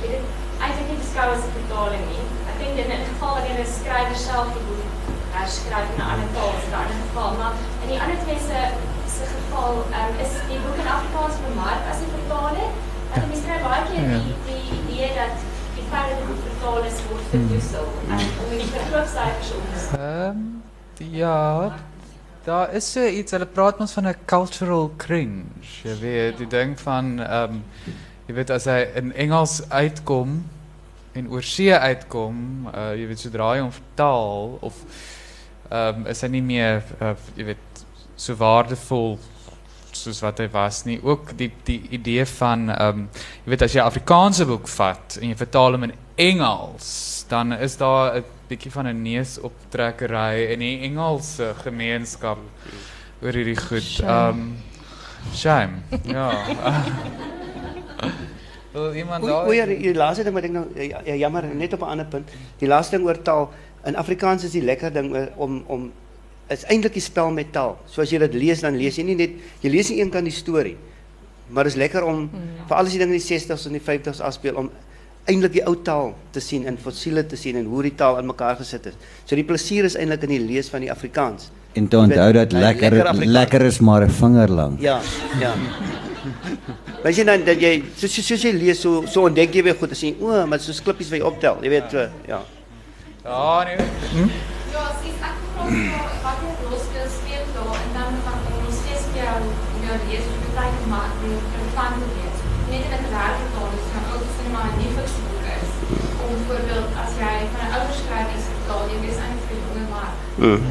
weet 0.00 0.12
dit 0.14 0.24
eintlik 0.64 0.88
nie 0.90 1.00
beskou 1.02 1.26
as 1.34 1.44
'n 1.46 1.56
vertaling 1.58 2.04
nie. 2.12 2.24
Ek 2.50 2.56
dink 2.62 2.74
in 2.82 2.92
'n 2.96 3.08
geval 3.10 3.32
wanneer 3.36 3.58
'n 3.64 3.74
skrywer 3.78 4.18
self 4.28 4.48
die 4.56 4.64
boek 4.68 4.88
herskryf 5.36 5.88
in 5.92 5.98
'n 6.00 6.10
ander 6.12 6.30
taal, 6.34 6.52
is 6.58 6.64
dit 6.64 6.72
'n 6.74 6.80
ander 6.82 6.98
geval, 7.06 7.30
maar 7.40 7.54
in 7.82 7.88
die 7.92 8.00
ander 8.02 8.18
twee 8.24 8.40
se 8.48 8.58
se 9.16 9.24
geval 9.36 9.72
um, 10.00 10.12
is 10.24 10.32
die 10.50 10.60
boek 10.64 10.78
in 10.82 10.92
Afrikaans 10.96 11.36
bemark 11.48 11.82
as 11.90 12.00
'n 12.04 12.14
vertaling. 12.18 12.72
En 13.14 13.28
mens 13.28 13.44
kry 13.46 13.58
baie 13.66 13.82
keer 13.88 14.06
die 14.14 14.34
die 14.48 14.64
idee 14.80 15.08
dat 15.20 15.34
die 15.76 15.86
feit 15.90 16.08
dat 16.10 16.26
boek 16.28 16.42
vertaal 16.48 16.78
is 16.90 16.98
word 17.08 17.24
verdoesel 17.34 17.86
um, 18.12 18.26
om 18.40 18.48
in 18.54 18.60
die 18.62 18.72
verkoopsyfers 18.76 19.50
op 19.58 19.64
te. 19.74 19.80
Ehm 19.98 20.38
ja, 21.22 21.72
daar 22.44 22.74
is 22.74 22.92
so 22.92 23.06
iets, 23.06 23.34
hulle 23.36 23.46
praat 23.46 23.80
ons 23.80 23.92
van 23.92 24.08
'n 24.08 24.16
cultural 24.24 24.90
cringe. 24.96 25.44
Jy 25.82 25.96
weet, 26.00 26.38
die 26.38 26.46
ding 26.46 26.78
van 26.80 27.20
ehm 27.20 27.62
jy 28.26 28.34
weet 28.34 28.50
as 28.50 28.64
hy 28.64 28.86
in 28.94 29.12
Engels 29.12 29.62
uitkom 29.68 30.44
en 31.12 31.28
oor 31.28 31.42
see 31.42 31.74
uitkom, 31.74 32.68
uh, 32.74 32.94
jy 32.94 33.06
weet 33.06 33.18
sodra 33.18 33.52
hy 33.52 33.60
hom 33.60 33.72
vertaal 33.72 34.58
of 34.60 34.74
ehm 35.70 36.06
is 36.06 36.20
hy 36.20 36.28
nie 36.28 36.42
meer 36.42 36.82
uh, 37.00 37.14
jy 37.36 37.44
weet 37.44 37.84
so 38.16 38.34
waardevol 38.34 39.18
soos 39.92 40.20
wat 40.22 40.38
hy 40.38 40.48
was 40.52 40.84
nie. 40.84 41.00
Ook 41.02 41.36
die 41.36 41.52
die 41.64 41.80
idee 41.90 42.24
van 42.26 42.70
ehm 42.70 43.08
jy 43.44 43.50
weet 43.50 43.62
as 43.62 43.72
jy 43.74 43.80
'n 43.80 43.90
Afrikaanse 43.90 44.46
boek 44.46 44.68
vat 44.68 45.18
en 45.20 45.28
jy 45.28 45.36
vertaal 45.36 45.72
hom 45.72 45.84
in 45.84 45.94
Engels, 46.16 47.24
dan 47.28 47.52
is 47.52 47.76
daar 47.76 48.16
'n 48.16 48.24
bietjie 48.50 48.70
van 48.74 48.86
'n 48.90 49.02
neusoptrekkery 49.02 50.50
in 50.52 50.58
die 50.64 50.80
Engelse 50.88 51.52
gemeenskap 51.62 52.38
oor 53.22 53.32
hierdie 53.32 53.56
goed. 53.56 53.82
Shame. 53.82 54.10
Ehm 54.10 54.56
shame. 55.36 55.72
Ja. 56.08 56.30
Wil 58.72 58.94
iemand 58.94 59.24
daar 59.26 59.46
o 59.46 59.52
ja, 59.52 59.66
die, 59.66 59.94
laaste 59.94 60.22
ding 60.24 60.34
wat 60.34 60.44
ek 60.46 60.52
nou 60.54 60.66
ja, 60.78 61.00
ja, 61.04 61.14
jammer 61.18 61.44
net 61.54 61.72
op 61.74 61.80
'n 61.82 61.90
ander 61.96 62.06
punt. 62.06 62.28
Die 62.58 62.68
laaste 62.68 62.96
ding 62.96 63.06
oor 63.06 63.18
taal 63.22 63.50
in 63.84 63.96
Afrikaans 63.96 64.44
is 64.44 64.52
die 64.54 64.62
lekker 64.62 64.92
ding 64.92 65.10
oor- 65.14 65.32
om 65.36 65.64
om 65.66 65.92
is 66.48 66.64
eintlik 66.64 66.92
die 66.92 67.02
spel 67.02 67.30
met 67.30 67.52
taal. 67.52 67.78
So 67.86 68.02
as 68.02 68.10
jy 68.10 68.18
dit 68.18 68.34
lees 68.34 68.60
dan 68.60 68.76
lees 68.76 68.96
jy 68.96 69.02
nie 69.04 69.14
net 69.16 69.30
jy 69.60 69.70
lees 69.70 69.90
nie 69.90 70.00
een 70.00 70.10
kant 70.10 70.24
die 70.24 70.32
storie. 70.34 70.76
Maar 71.48 71.64
dit 71.64 71.72
is 71.72 71.78
lekker 71.78 72.04
om 72.04 72.20
Mm. 72.20 72.30
veral 72.66 72.84
as 72.86 72.92
jy 72.92 72.98
dinge 72.98 73.12
in 73.14 73.18
die 73.20 73.26
60s 73.38 73.66
en 73.66 73.72
die 73.72 73.80
50s 73.82 74.20
afspeel 74.20 74.54
om 74.54 74.70
eintlik 75.30 75.54
die 75.58 75.64
ou 75.68 75.76
taal 75.86 76.12
te 76.34 76.42
sien 76.44 76.66
en 76.66 76.76
fossiele 76.78 77.24
te 77.26 77.38
sien 77.38 77.56
en 77.60 77.70
hoe 77.70 77.82
die 77.86 77.94
taal 77.94 78.18
in 78.20 78.28
mekaar 78.30 78.58
gesit 78.60 78.90
is. 78.90 78.98
So 79.24 79.38
die 79.38 79.46
plesier 79.46 79.88
is 79.88 79.96
eintlik 79.96 80.26
in 80.28 80.34
die 80.36 80.42
lees 80.42 80.70
van 80.72 80.84
die 80.84 80.90
Afrikaans. 80.92 81.50
En 81.78 81.86
te 81.88 81.98
onthou 81.98 82.32
dat 82.34 82.52
Nee, 82.52 82.60
lekker 82.60 82.96
lekker 82.98 83.26
lekker 83.26 83.62
is 83.70 83.78
maar 83.80 84.02
'n 84.04 84.10
vinger 84.10 84.48
lank. 84.48 84.80
Ja, 84.80 85.00
ja. 85.40 85.54
Weet 87.04 87.16
jy 87.16 87.24
dan 87.24 87.44
dat 87.44 87.60
jy 87.60 87.82
soos 87.96 88.14
so, 88.14 88.22
soos 88.22 88.42
jy 88.42 88.52
lees 88.52 88.80
so 88.80 89.06
so 89.06 89.22
ontdek 89.24 89.54
jy 89.54 89.62
weer 89.62 89.76
goed 89.80 89.92
as 89.92 90.02
jy 90.02 90.14
o, 90.20 90.46
maar 90.46 90.58
soos 90.60 90.82
klippies 90.82 91.10
wat 91.10 91.20
jy 91.20 91.26
optel, 91.26 91.56
jy 91.62 91.70
weet 91.72 91.90
so, 91.90 92.08
ja. 92.28 92.40
Ja, 93.24 93.64
nee. 93.64 93.76
Ja, 94.72 94.82
as 94.90 95.00
ek 95.00 95.16
ek 95.28 95.38
vra 95.54 95.64
vir 95.70 96.20
wat 96.26 96.42
jy 96.44 96.52
rolspel 96.66 97.08
speel 97.16 97.46
daar 97.54 97.80
en 97.84 97.90
dan 97.96 98.20
van 98.26 98.38
ons 98.58 98.76
steeds 98.82 99.06
vir 99.12 99.22
jou 99.22 99.38
jou 99.86 99.96
lees 100.10 100.28
of 100.34 100.50
baie 100.58 100.74
gemaak 100.82 101.16
word 101.24 101.48
vir 101.54 101.72
van 101.78 101.92
te 102.02 102.06
lees. 102.16 102.38
Net 102.70 102.84
in 102.84 102.90
'n 102.90 103.02
literaire 103.04 103.46
taal 103.54 103.72
is 103.78 103.89
helemaal 104.50 104.78
die 104.82 104.92
flexibiliteit. 104.96 105.68
Om 106.24 106.30
bijvoorbeeld 106.36 106.88
als 107.02 107.12
jij 107.22 107.38
van 107.52 107.60
een 107.64 107.74
ouderschrijving 107.78 108.36
is 108.40 108.46
vertaald, 108.54 108.86
je 108.92 108.96
weet 109.04 109.18
aan 109.22 109.32
het 109.34 109.44
jonge 109.66 109.84
maar 109.94 110.12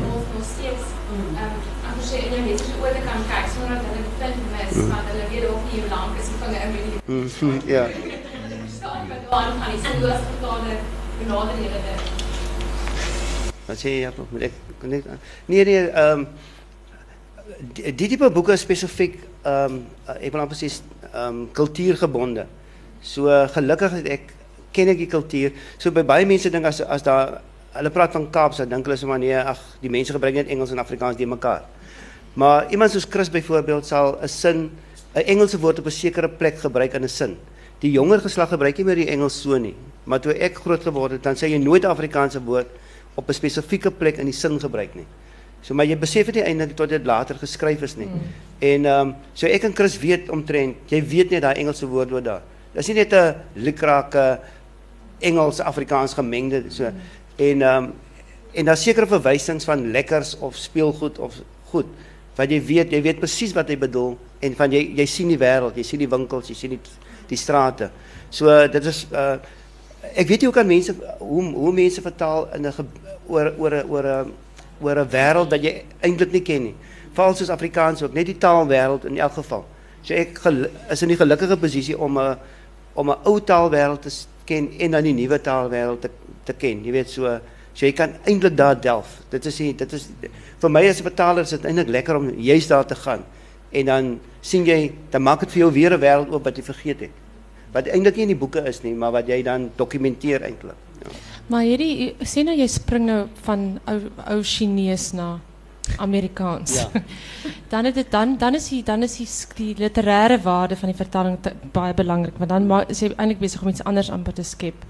nog, 0.06 0.24
nog 0.36 0.46
steeds 0.56 0.86
ehm, 1.12 1.42
um, 1.44 1.56
aan 1.88 1.98
in 2.38 2.44
wetenschap 2.48 2.80
oorde 2.84 3.02
kan 3.08 3.22
kijken 3.32 3.52
zonder 3.56 3.76
dat 3.76 3.86
hulle 3.88 4.04
vind 4.20 4.38
mis, 4.56 4.74
dat 4.92 5.06
hulle 5.10 5.26
weer 5.32 5.46
ook 5.52 5.64
nie 5.68 5.80
hoe 5.82 5.92
lank 5.96 6.14
is 6.22 6.28
van 6.30 6.38
vinger 6.42 6.62
in 6.68 6.74
Ja. 7.76 7.86
Verstaan 8.66 9.02
wat 9.12 9.22
daaraan 9.30 9.58
gaan, 9.62 9.72
die 9.76 9.82
soos 9.86 10.22
vertaalde 10.32 10.74
benader 11.20 11.56
hulle 11.64 11.82
dit. 11.88 12.02
Wat 13.70 13.78
sê 13.82 13.90
jy 13.96 14.02
ek 14.48 14.54
nee 15.52 15.64
nee 15.70 15.84
um, 16.04 16.22
die 18.02 18.10
tipe 18.12 18.28
boeke 18.38 18.56
spesifiek 18.66 19.16
ehm 19.42 19.76
um, 19.76 20.16
ek 20.26 20.32
wil 20.34 20.42
amper 20.46 20.60
sê 20.62 20.68
ehm 21.12 21.46
kultuurgebonde. 21.60 22.46
So 23.02 23.30
gelukkig 23.54 23.92
het 23.92 24.08
ek 24.08 24.34
ken 24.72 24.88
ek 24.88 24.98
die 24.98 25.08
kultuur. 25.08 25.54
So 25.78 25.92
by 25.92 26.04
baie 26.04 26.26
mense 26.26 26.50
dink 26.50 26.66
as 26.66 26.82
as 26.82 27.04
daar 27.06 27.42
hulle 27.74 27.92
praat 27.94 28.14
van 28.14 28.30
Kaapse, 28.34 28.66
dink 28.66 28.88
hulle 28.88 28.98
sommer 28.98 29.20
nee, 29.22 29.36
ag, 29.36 29.60
die 29.82 29.92
mense 29.94 30.14
gebruik 30.14 30.34
net 30.34 30.50
Engels 30.50 30.72
en 30.74 30.82
Afrikaans 30.82 31.18
die 31.18 31.28
mekaar. 31.30 31.68
Maar 32.40 32.70
iemand 32.74 32.92
soos 32.92 33.08
Chris 33.10 33.30
byvoorbeeld 33.30 33.86
sal 33.86 34.18
'n 34.22 34.28
sin 34.28 34.72
'n 35.16 35.26
Engelse 35.26 35.60
woord 35.60 35.80
op 35.80 35.86
'n 35.86 35.92
sekere 35.92 36.30
plek 36.30 36.60
gebruik 36.60 36.94
in 36.94 37.04
'n 37.04 37.10
sin. 37.10 37.38
Die 37.80 37.92
jonger 37.92 38.20
geslag 38.20 38.50
gebruik 38.50 38.78
nie 38.78 38.86
meer 38.86 38.96
die 38.96 39.10
Engels 39.10 39.42
so 39.42 39.58
nie. 39.58 39.76
Maar 40.04 40.20
toe 40.20 40.34
ek 40.34 40.56
groot 40.56 40.84
geword 40.84 41.12
het, 41.12 41.24
dan 41.24 41.36
sê 41.36 41.48
jy 41.48 41.58
nooit 41.58 41.86
Afrikaanse 41.86 42.42
woord 42.42 42.68
op 43.16 43.30
'n 43.30 43.34
spesifieke 43.34 43.92
plek 43.92 44.18
in 44.18 44.26
die 44.26 44.34
sin 44.34 44.60
gebruik 44.60 44.96
nie. 44.96 45.06
So 45.62 45.74
maar 45.74 45.86
jy 45.86 45.98
besef 45.98 46.32
dit 46.32 46.44
eintlik 46.44 46.76
tot 46.76 46.90
dit 46.90 47.06
later 47.06 47.36
geskryf 47.36 47.82
is 47.82 47.96
nie. 47.96 48.08
Mm. 48.08 48.22
En 48.60 48.86
ehm 48.86 49.08
um, 49.08 49.16
so 49.34 49.48
ek 49.48 49.64
en 49.64 49.76
Chris 49.76 50.00
weet 50.00 50.30
omtrent, 50.30 50.76
jy 50.88 51.02
weet 51.04 51.30
net 51.30 51.42
daai 51.42 51.56
Engelse 51.56 51.86
woord 51.86 52.10
wat 52.10 52.24
daar. 52.24 52.42
Dis 52.80 52.88
nie 52.88 52.96
net 53.02 53.14
'n 53.14 53.36
lukrake 53.60 54.40
Engels 55.20 55.60
Afrikaans 55.60 56.14
gemengde 56.16 56.64
so. 56.72 56.92
En 57.36 57.62
ehm 57.62 57.84
um, 57.84 57.94
en 58.52 58.66
daar 58.66 58.78
sekere 58.78 59.08
verwysings 59.08 59.66
van 59.66 59.92
lekkers 59.92 60.38
of 60.40 60.56
speelgoed 60.56 61.20
of 61.20 61.36
goed 61.70 61.86
wat 62.36 62.50
jy 62.50 62.62
weet, 62.66 62.92
jy 62.92 63.02
weet 63.02 63.20
presies 63.20 63.54
wat 63.54 63.68
hy 63.68 63.76
bedoel 63.78 64.18
en 64.40 64.56
van 64.56 64.72
jy 64.72 64.80
jy 64.96 65.06
die 65.28 65.38
wêreld, 65.38 65.76
jy 65.76 65.84
sien 65.84 66.00
die 66.00 66.10
winkels, 66.10 66.48
jy 66.48 66.56
sien 66.56 66.70
die 66.70 66.80
die 67.28 67.38
strate. 67.38 67.92
So 68.30 68.68
dit 68.68 68.86
is 68.86 69.06
uh 69.12 69.38
weet 70.28 70.40
nie 70.40 70.48
hoe 70.48 70.56
kan 70.56 70.68
mense 70.68 70.96
hoe 71.20 71.44
hoe 71.54 71.74
mense 71.74 72.02
vertaal 72.02 72.48
in 72.56 72.66
'n 72.66 72.74
ge- 72.74 72.86
oor 73.28 73.54
oor 73.58 73.74
'n 73.74 73.90
oor 73.90 74.06
'n 74.06 74.32
oor 74.82 74.98
'n 75.00 75.10
wêreld 75.10 75.50
wat 75.52 75.62
jy 75.62 75.84
eintlik 76.02 76.32
nie 76.32 76.42
Afrikaans 77.50 78.02
ook, 78.04 78.14
net 78.14 78.26
die 78.26 78.38
taalwêreld 78.38 79.06
in 79.06 79.18
elk 79.18 79.34
geval. 79.34 79.66
So 80.02 80.14
ek 80.14 80.40
is 80.90 81.02
in 81.02 81.10
die 81.10 81.18
gelukkige 81.18 81.58
posisie 81.58 82.00
om 82.00 82.18
'n 82.18 82.38
om 83.00 83.10
'n 83.12 83.18
ou 83.26 83.40
taalwêreld 83.40 84.02
te 84.02 84.10
s- 84.10 84.28
ken 84.46 84.70
en 84.80 84.92
dan 84.92 85.04
die 85.04 85.14
nuwe 85.14 85.40
taalwêreld 85.40 86.02
te 86.02 86.10
te 86.44 86.54
ken. 86.54 86.84
Jy 86.84 86.92
weet 86.92 87.10
so 87.10 87.40
so 87.74 87.86
jy 87.86 87.94
kan 87.94 88.16
eintlik 88.26 88.56
daar 88.58 88.76
delf. 88.82 89.22
Dit 89.30 89.46
is 89.46 89.58
dit 89.58 89.94
is 89.94 90.10
vir 90.60 90.70
my 90.70 90.88
as 90.90 91.00
'n 91.00 91.04
vertaler 91.04 91.44
is 91.44 91.50
dit 91.50 91.66
eintlik 91.66 91.88
lekker 91.88 92.16
om 92.18 92.30
juist 92.38 92.70
daar 92.70 92.86
te 92.86 92.96
gaan. 92.96 93.24
En 93.72 93.86
dan 93.86 94.20
sien 94.42 94.66
jy, 94.66 94.92
dan 95.12 95.22
maak 95.22 95.40
dit 95.40 95.52
vir 95.52 95.60
jou 95.60 95.72
weer 95.72 95.94
'n 95.94 96.00
wêreld 96.02 96.32
oop 96.34 96.44
wat 96.44 96.58
jy 96.58 96.64
vergeet 96.64 97.00
het. 97.00 97.10
Wat 97.72 97.86
nie 97.86 98.22
in 98.22 98.28
die 98.28 98.36
boeke 98.36 98.64
is 98.66 98.82
nie, 98.82 98.96
maar 98.96 99.12
wat 99.12 99.28
jy 99.28 99.44
dan 99.44 99.70
dokumenteer 99.76 100.42
eintlik. 100.42 100.76
Ja. 101.04 101.12
Maar 101.48 101.62
hierdie 101.62 102.16
sê 102.24 102.44
nou 102.44 102.56
jy 102.58 102.68
spring 102.68 103.06
nou 103.06 103.28
van 103.44 103.80
ou 103.88 104.00
ou 104.28 104.44
Chinees 104.44 105.12
na 105.14 105.40
Amerikaans. 105.98 106.74
Ja. 106.76 106.90
dan, 107.68 107.86
het 107.86 108.06
dan, 108.10 108.38
dan, 108.38 108.56
is 108.56 108.70
die, 108.70 108.84
dan 108.84 109.04
is 109.04 109.18
die, 109.18 109.28
die 109.56 109.76
literaire 109.78 110.42
waarde 110.42 110.76
van 110.76 110.88
die 110.88 110.98
vertaling 110.98 111.38
baie 111.72 111.94
belangrijk. 111.94 112.38
Want 112.38 112.50
dan 112.50 112.88
is 112.88 113.00
je 113.00 113.06
eigenlijk 113.06 113.40
bezig 113.40 113.62
om 113.62 113.68
iets 113.68 113.84
anders 113.84 114.12
aan 114.12 114.24
te 114.34 114.44
skep. 114.44 114.86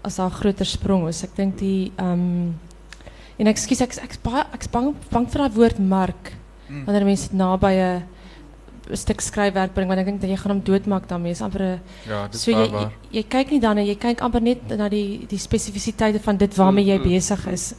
Als 0.00 0.14
daar 0.14 0.30
groter 0.30 0.66
sprong 0.66 1.08
is. 1.08 1.22
Ik 1.22 1.30
denk 1.34 1.58
die... 1.58 1.92
Um, 2.00 2.58
en 3.36 3.46
excuus, 3.46 3.80
ik 3.80 3.98
ben 4.22 4.44
bang, 4.70 4.94
bang 5.08 5.30
voor 5.30 5.40
dat 5.40 5.54
woord 5.54 5.78
mark. 5.78 6.36
Hmm. 6.66 6.84
Wanneer 6.84 7.04
mensen 7.04 7.28
het 7.28 7.36
nabij 7.36 7.74
je 7.74 8.00
stuk 8.96 9.20
schrijfwerk 9.20 9.72
brengen. 9.72 9.94
Want 9.94 10.00
ik 10.00 10.06
denk 10.06 10.20
dat 10.20 10.30
je 10.30 10.36
gaan 10.36 10.50
hem 10.50 10.64
doodmaak 10.64 11.08
daarmee. 11.08 11.30
Is 11.30 11.40
amper, 11.40 11.80
ja, 12.06 12.28
so, 12.30 12.70
waar. 12.70 12.92
Je, 13.08 13.24
kijkt 13.24 13.50
niet 13.50 13.62
dan, 13.62 13.84
je 13.84 13.96
kijkt 13.96 14.20
amper 14.20 14.40
niet 14.40 14.76
naar 14.76 14.90
die, 14.90 15.26
die 15.26 15.38
specificiteiten 15.38 16.20
van 16.20 16.36
dit 16.36 16.56
waarmee 16.56 16.84
jij 16.84 16.96
mm, 16.96 17.02
mm. 17.02 17.08
bezig 17.08 17.46
is. 17.46 17.72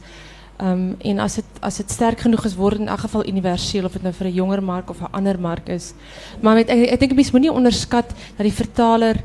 Um, 0.62 0.94
en 0.98 1.18
als 1.18 1.36
het, 1.36 1.44
als 1.60 1.78
het 1.78 1.90
sterk 1.90 2.20
genoeg 2.20 2.44
is, 2.44 2.54
wordt 2.54 2.76
het 2.76 2.84
in 2.84 2.90
elk 2.90 3.00
geval 3.00 3.26
universeel, 3.26 3.84
of 3.84 3.92
het 3.92 4.02
nou 4.02 4.14
voor 4.14 4.26
een 4.26 4.32
jonger 4.32 4.62
mark 4.62 4.90
of 4.90 5.00
een 5.00 5.10
ander 5.10 5.40
mark 5.40 5.68
is. 5.68 5.92
Maar 6.40 6.58
ik 6.58 6.66
denk 6.98 7.14
mensen 7.14 7.32
moet 7.32 7.40
niet 7.40 7.50
onderschat 7.50 8.06
dat 8.06 8.46
die 8.46 8.52
vertaler 8.52 9.16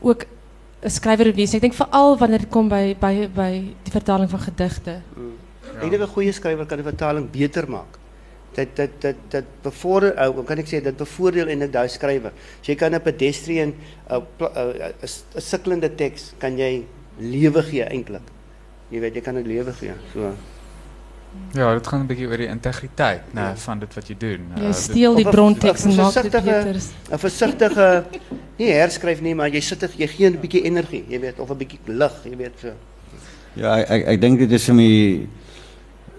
ook 0.00 0.24
een 0.80 0.90
schrijver 0.90 1.38
is. 1.38 1.54
Ik 1.54 1.60
denk 1.60 1.72
vooral 1.72 2.18
wanneer 2.18 2.38
het 2.38 2.48
komt 2.48 2.68
bij, 2.68 2.96
bij, 2.98 3.30
bij 3.34 3.74
de 3.82 3.90
vertaling 3.90 4.30
van 4.30 4.38
gedichten. 4.38 5.02
Ik 5.62 5.82
mm. 5.82 5.90
denk 5.90 6.02
een 6.02 6.08
goede 6.08 6.32
schrijver 6.32 6.66
kan 6.66 6.76
de 6.76 6.82
vertaling 6.82 7.30
beter 7.30 7.70
maken. 7.70 8.00
Dat, 8.52 8.66
dat, 8.74 8.88
dat, 8.98 9.14
dat 9.28 9.44
bevoordeel, 9.62 10.32
kan 10.32 10.58
ik 10.58 10.66
zeggen, 10.66 10.82
dat 10.82 10.96
bevoordeel 10.96 11.46
in 11.46 11.58
de 11.58 11.84
schrijver. 11.86 12.32
Dus 12.58 12.66
je 12.66 12.74
kan 12.74 12.92
een 12.92 13.02
pedestrian, 13.02 13.74
uh, 14.10 14.16
een 14.38 14.92
uh, 15.66 15.82
uh, 15.82 15.88
tekst, 15.96 16.34
kan 16.38 16.56
jij 16.56 16.84
leven 17.16 17.62
geven 17.62 17.88
eigenlijk 17.88 18.22
je 18.92 19.00
weet 19.00 19.14
je 19.14 19.20
kan 19.20 19.34
het 19.34 19.46
leven 19.46 19.74
gee. 19.74 19.90
So 20.12 20.34
Ja, 21.52 21.72
dat 21.72 21.86
gaat 21.86 22.00
een 22.00 22.06
beetje 22.06 22.24
over 22.24 22.36
de 22.36 22.46
integriteit 22.46 23.20
nou, 23.30 23.46
nee, 23.46 23.56
van 23.56 23.78
dit 23.78 23.94
wat 23.94 24.06
je 24.06 24.16
doet. 24.16 24.30
Je 24.30 24.60
nou, 24.60 24.72
steelt 24.72 25.16
die 25.16 25.28
brontekst 25.28 25.84
en 25.84 25.90
je 25.90 26.00
het 26.02 26.30
beters. 26.30 26.86
Een 27.10 27.18
voorzichtige, 27.18 28.04
nee 28.56 28.72
herschrijf 28.72 29.20
niet, 29.20 29.36
maar 29.36 29.52
je, 29.52 29.60
zit, 29.60 29.88
je 29.96 30.08
geeft 30.08 30.34
een 30.34 30.40
beetje 30.40 30.62
energie, 30.62 31.04
je 31.08 31.18
weet, 31.18 31.38
of 31.38 31.48
een 31.48 31.56
beetje 31.56 31.78
lucht, 31.84 32.22
je 32.30 32.36
weet. 32.36 32.52
So. 32.60 32.68
Ja, 33.52 33.76
ik 33.86 34.20
denk 34.20 34.38
dit 34.38 34.50
is 34.50 34.68
om 34.68 34.76
die 34.76 35.28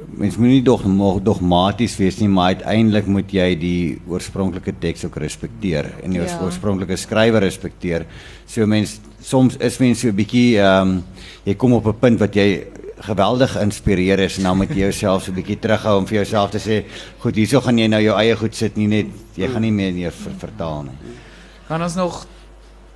mens 0.07 0.37
moet 0.37 0.47
nie 0.47 0.61
dog 0.63 0.83
dogmaties 1.23 1.97
wees 1.97 2.19
nie, 2.19 2.27
maar 2.29 2.55
uiteindelik 2.55 3.07
moet 3.07 3.31
jy 3.31 3.55
die 3.59 4.01
oorspronklike 4.07 4.73
teks 4.79 5.05
ook 5.05 5.17
respekteer 5.17 5.91
en 6.03 6.11
die 6.11 6.21
Ja. 6.21 6.39
oorspronklike 6.41 6.97
skrywer 6.97 7.41
respekteer. 7.41 8.05
So 8.47 8.65
mens 8.65 8.99
soms 9.21 9.57
is 9.57 9.79
mens 9.79 9.99
so 9.99 10.07
'n 10.07 10.15
bietjie 10.15 10.57
ehm 10.59 10.87
um, 10.87 11.03
jy 11.45 11.55
kom 11.55 11.73
op 11.73 11.87
'n 11.87 11.99
punt 11.99 12.19
wat 12.19 12.35
jy 12.35 12.67
geweldig 13.03 13.51
geïnspireer 13.51 14.19
is 14.19 14.37
en 14.37 14.43
dan 14.43 14.57
moet 14.57 14.69
jy 14.69 14.79
jouself 14.79 15.23
so 15.23 15.31
'n 15.31 15.35
bietjie 15.35 15.59
terughou 15.59 15.97
om 15.97 16.05
vir 16.07 16.15
jouself 16.23 16.51
te 16.51 16.59
sê, 16.59 16.85
goed, 17.19 17.35
hierso 17.35 17.61
gaan 17.61 17.77
jy 17.77 17.87
nou 17.87 18.01
jou 18.01 18.17
eie 18.17 18.35
goed 18.35 18.55
sit, 18.55 18.77
nie 18.77 18.87
net 18.87 19.07
jy 19.35 19.47
gaan 19.47 19.61
nie 19.61 19.71
meer 19.71 19.91
neer 19.91 20.11
ver, 20.11 20.31
vertaal 20.37 20.83
nie. 20.83 20.97
Kan 21.67 21.81
ons 21.81 21.95
nog 21.95 22.25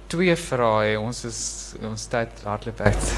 twee 0.08 0.36
vrae? 0.36 0.99
Ons 0.99 1.26
is 1.26 1.76
ons 1.84 2.05
tyd 2.08 2.30
hardloop 2.43 2.80
uit. 2.82 3.14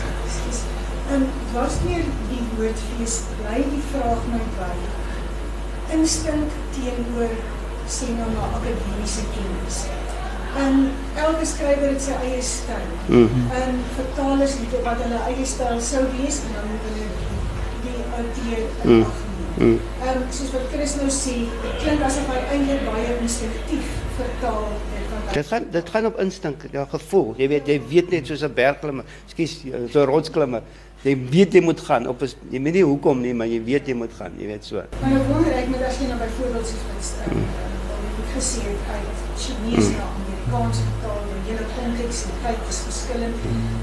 En 1.14 1.28
was 1.54 1.78
meer 1.86 2.04
die 2.30 2.44
woordfees 2.56 3.22
bly 3.40 3.62
die 3.74 3.86
vraag 3.92 4.26
my 4.34 4.42
by. 4.58 4.74
Instink 5.96 6.58
teenoor 6.76 7.34
sê 7.90 8.12
nou 8.18 8.28
maar 8.36 8.54
akademiese 8.60 9.26
kennis. 9.34 9.80
En 10.60 10.92
elke 11.24 11.46
skrywer 11.46 11.96
het 11.96 12.02
sy 12.02 12.18
eie 12.28 12.42
styl. 12.46 12.92
Mhm. 13.08 13.50
En 13.62 13.82
vertalers 13.96 14.54
het 14.62 14.78
wat 14.86 15.02
hulle 15.06 15.24
eie 15.32 15.46
styl 15.46 15.82
sou 15.82 16.04
wees 16.18 16.44
en 16.46 16.54
dan 16.58 16.70
moet 16.74 16.88
hulle 16.90 17.10
die 17.88 18.00
outeur 18.20 18.68
Mm. 18.84 19.06
Mm. 19.58 19.80
Um, 20.08 20.22
soos 20.32 20.52
wat 20.52 20.70
Chris 20.72 20.96
nou 20.96 21.10
sê, 21.12 21.34
dit 21.64 21.82
klink 21.82 22.04
asof 22.08 22.30
hy 22.32 22.38
eintlik 22.54 22.86
baie 22.86 23.16
instinktief 23.20 23.90
vertaal 24.16 24.70
hy 24.70 25.34
Dit 25.34 25.50
gaan 25.52 25.66
dit 25.72 25.90
gaan 25.94 26.06
op 26.10 26.20
instink, 26.20 26.64
ja, 26.74 26.86
gevoel. 26.90 27.34
Jy 27.38 27.48
weet 27.52 27.68
jy 27.70 27.76
weet 27.90 28.14
net 28.14 28.30
soos 28.30 28.42
'n 28.44 28.54
bergklimmer, 28.54 29.06
ekskuus, 29.28 29.54
so 29.92 30.02
'n 30.02 30.10
rotsklimmer. 30.10 30.64
Jy 31.00 31.14
weet 31.32 31.54
jy 31.56 31.62
moet 31.64 31.80
gaan 31.80 32.08
op 32.12 32.22
'n 32.22 32.28
jy 32.52 32.60
weet 32.60 32.74
nie 32.74 32.84
hoekom 32.84 33.22
nie, 33.22 33.34
maar 33.34 33.48
jy 33.48 33.64
weet 33.64 33.88
jy 33.88 33.94
moet 33.96 34.12
gaan, 34.20 34.34
jy 34.38 34.48
weet 34.48 34.66
so. 34.66 34.84
Maar 35.02 35.12
nou 35.16 35.24
wonder 35.32 35.54
ek 35.56 35.70
met 35.72 35.82
as 35.88 35.96
jy 36.00 36.08
nou 36.12 36.20
byvoorbeeld 36.20 36.68
ek 38.20 38.36
gesê 38.36 38.60
het 38.68 38.82
uit 38.96 39.20
Chinese 39.40 39.92
na 39.96 40.08
Amerikaans 40.20 40.82
vertaal, 40.88 41.22
die 41.30 41.54
hele 41.54 41.66
konteks 41.76 42.24
en 42.28 42.36
tyd 42.44 42.60
is 42.70 42.80
verskillend, 42.88 43.36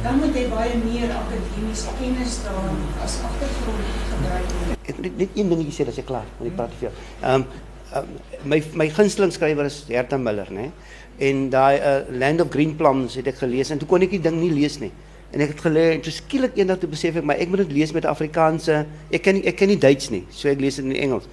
dan 0.02 0.18
moet 0.20 0.34
jy 0.36 0.44
baie 0.52 0.76
meer 0.82 1.08
akademiese 1.20 1.88
kennis 2.00 2.36
daar 2.44 2.68
as 3.04 3.16
agtergrond 3.24 3.88
gebruik. 4.12 4.76
Ek 4.84 5.00
net 5.00 5.16
net 5.16 5.30
een 5.34 5.48
dingetjie 5.48 5.72
sê 5.72 5.88
as 5.88 6.02
ek 6.04 6.08
klaar, 6.12 6.28
want 6.36 6.50
ek 6.50 6.56
praat 6.60 6.76
veel. 6.82 6.92
Ehm 7.22 7.34
um, 7.34 7.48
um, 7.96 8.12
my 8.44 8.60
my 8.74 8.90
gunsteling 8.92 9.32
skrywer 9.32 9.64
is 9.64 9.84
Herta 9.88 10.20
Miller, 10.20 10.52
né? 10.52 10.68
En 11.16 11.48
daai 11.48 11.80
uh, 11.80 11.98
Land 12.12 12.44
of 12.44 12.52
Green 12.52 12.76
Plums 12.76 13.16
het 13.16 13.32
ek 13.32 13.40
gelees 13.40 13.72
en 13.72 13.80
toe 13.80 13.88
kon 13.88 14.04
ek 14.04 14.12
die 14.18 14.20
ding 14.20 14.36
nie 14.36 14.52
lees 14.52 14.76
nie. 14.84 14.92
En 15.34 15.42
ek 15.42 15.54
het 15.54 15.60
gelê 15.66 15.84
en 15.94 16.02
toe 16.04 16.12
skielik 16.12 16.56
eendag 16.58 16.78
toe 16.78 16.88
besef 16.90 17.16
ek 17.18 17.24
maar 17.26 17.40
ek 17.42 17.50
moet 17.50 17.64
dit 17.64 17.72
lees 17.80 17.92
met 17.92 18.04
'n 18.04 18.12
Afrikaanse 18.14 18.86
ek 19.10 19.22
ken 19.22 19.42
ek 19.44 19.56
ken 19.56 19.68
nie 19.68 19.78
Duits 19.78 20.10
nie, 20.10 20.24
so 20.30 20.48
ek 20.48 20.60
lees 20.60 20.76
dit 20.76 20.84
in 20.84 20.92
Engels. 20.96 21.26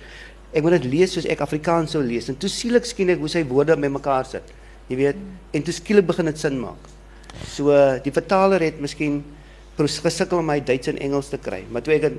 Ek 0.53 0.63
moet 0.63 0.81
dit 0.81 0.85
lees 0.85 1.13
soos 1.13 1.25
ek 1.25 1.41
Afrikaans 1.41 1.91
sou 1.91 2.01
lees 2.03 2.29
en 2.29 2.37
toe 2.37 2.49
skielik 2.49 2.85
skien 2.85 3.09
ek 3.09 3.19
hoe 3.19 3.29
sy 3.29 3.43
woorde 3.43 3.75
met 3.77 3.91
mekaar 3.91 4.25
sit. 4.25 4.43
Jy 4.89 4.95
weet, 4.95 5.15
en 5.53 5.63
toe 5.63 5.73
skielik 5.73 6.05
begin 6.05 6.25
dit 6.25 6.39
sin 6.39 6.59
maak. 6.59 6.89
So 7.47 7.71
die 8.03 8.11
vertaler 8.11 8.61
het 8.61 8.81
miskien 8.81 9.23
gesukkel 9.77 10.37
om 10.39 10.45
my 10.45 10.59
Duits 10.59 10.87
en 10.87 10.97
Engels 10.97 11.29
te 11.29 11.37
kry, 11.37 11.63
maar 11.71 11.81
toe 11.81 11.93
ek 11.93 12.01
dit 12.01 12.13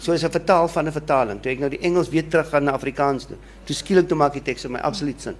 so 0.00 0.12
is 0.12 0.24
'n 0.24 0.30
vertaal 0.30 0.68
van 0.68 0.86
'n 0.86 0.92
vertaling. 0.92 1.40
Toe 1.40 1.52
ek 1.52 1.58
nou 1.58 1.70
die 1.70 1.80
Engels 1.80 2.08
weer 2.08 2.28
terug 2.28 2.48
gaan 2.48 2.64
na 2.64 2.72
Afrikaans 2.72 3.24
toe. 3.24 3.36
Toe 3.64 3.74
skielik 3.74 4.08
toe 4.08 4.16
maak 4.16 4.32
die 4.32 4.42
teks 4.42 4.62
vir 4.62 4.70
my 4.70 4.78
absoluut 4.78 5.20
sin. 5.20 5.36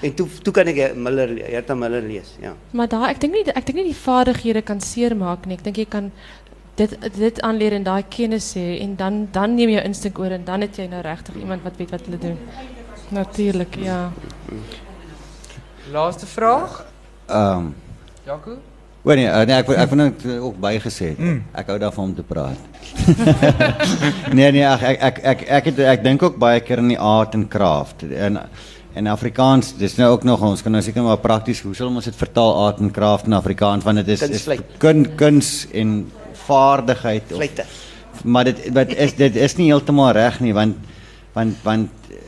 En 0.00 0.14
toe 0.14 0.26
toe 0.42 0.52
kan 0.52 0.68
ek 0.70 0.96
Miller 0.96 1.32
Herta 1.50 1.74
Miller 1.74 2.02
lees, 2.02 2.34
ja. 2.40 2.54
Maar 2.70 2.88
daar 2.88 3.08
ek 3.10 3.20
dink 3.20 3.36
nie 3.36 3.44
ek 3.52 3.66
dink 3.66 3.80
nie 3.80 3.90
die 3.90 4.02
vaardighede 4.02 4.62
kan 4.62 4.80
seermaak 4.80 5.46
nie. 5.46 5.58
Ek 5.58 5.64
dink 5.64 5.80
jy 5.80 5.88
kan 5.90 6.10
dit 6.76 6.96
dit 7.16 7.40
aanleer 7.40 7.76
en 7.78 7.84
daai 7.86 8.04
kennis 8.12 8.52
hê 8.58 8.80
en 8.84 8.96
dan 8.96 9.26
dan 9.32 9.56
neem 9.56 9.76
jou 9.76 9.84
instink 9.88 10.18
oor 10.18 10.36
en 10.36 10.44
dan 10.44 10.66
het 10.66 10.76
jy 10.76 10.88
nou 10.92 11.02
regtig 11.04 11.40
iemand 11.40 11.64
wat 11.64 11.80
weet 11.80 11.96
wat 11.96 12.08
hulle 12.08 12.20
doen. 12.20 12.38
Natuurlik, 13.08 13.76
ja. 13.80 14.12
Laaste 15.92 16.26
vraag? 16.26 16.80
Ehm 17.26 17.58
um, 17.58 17.74
Jaco? 18.26 18.58
O 19.06 19.14
nee, 19.14 19.26
eh, 19.26 19.44
nee 19.46 19.54
ek 19.54 19.68
ek 19.70 19.92
net 19.94 20.24
eh, 20.26 20.44
ook 20.44 20.56
bygesê 20.58 21.12
het. 21.12 21.18
Mm. 21.22 21.42
Ek 21.54 21.68
hou 21.70 21.76
daarvan 21.78 22.08
om 22.08 22.14
te 22.14 22.24
praat. 22.26 22.58
nee 24.36 24.50
nee, 24.50 24.64
ek 24.66 24.82
ek 24.82 24.98
ek 24.98 25.20
ek 25.22 25.44
ek, 25.46 25.68
het, 25.70 25.78
ek 25.94 26.02
dink 26.02 26.24
ook 26.26 26.40
baie 26.42 26.60
keer 26.60 26.82
in 26.82 26.90
die 26.90 26.98
art 26.98 27.36
en 27.38 27.46
craft 27.48 28.02
en 28.02 28.40
en 28.96 29.06
Afrikaans, 29.12 29.74
dis 29.76 29.96
nou 29.98 30.08
ook 30.14 30.24
nog 30.24 30.42
ons 30.46 30.62
kan 30.64 30.72
nou 30.72 30.82
seker 30.84 31.04
maar 31.04 31.20
prakties 31.20 31.60
hoe 31.66 31.74
sal 31.76 31.90
ons 31.92 32.08
dit 32.08 32.16
vertaal 32.16 32.54
art 32.64 32.80
en 32.80 32.92
craft 32.94 33.28
in 33.28 33.36
Afrikaans 33.36 33.84
want 33.84 34.00
dit 34.00 34.14
is, 34.14 34.24
is 34.24 34.46
kun 34.82 35.04
kuns 35.20 35.66
en 35.76 35.98
vaardigheid 36.46 37.32
of 37.32 37.42
Vleite. 37.42 37.66
maar 38.24 38.48
dit 38.48 38.62
wat 38.76 38.94
is 38.96 39.16
dit 39.18 39.36
is 39.36 39.56
nie 39.60 39.68
heeltemal 39.68 40.14
reg 40.16 40.40
nie 40.44 40.54
want 40.56 40.80
want 41.36 41.60
want 41.66 42.08
eh, 42.08 42.22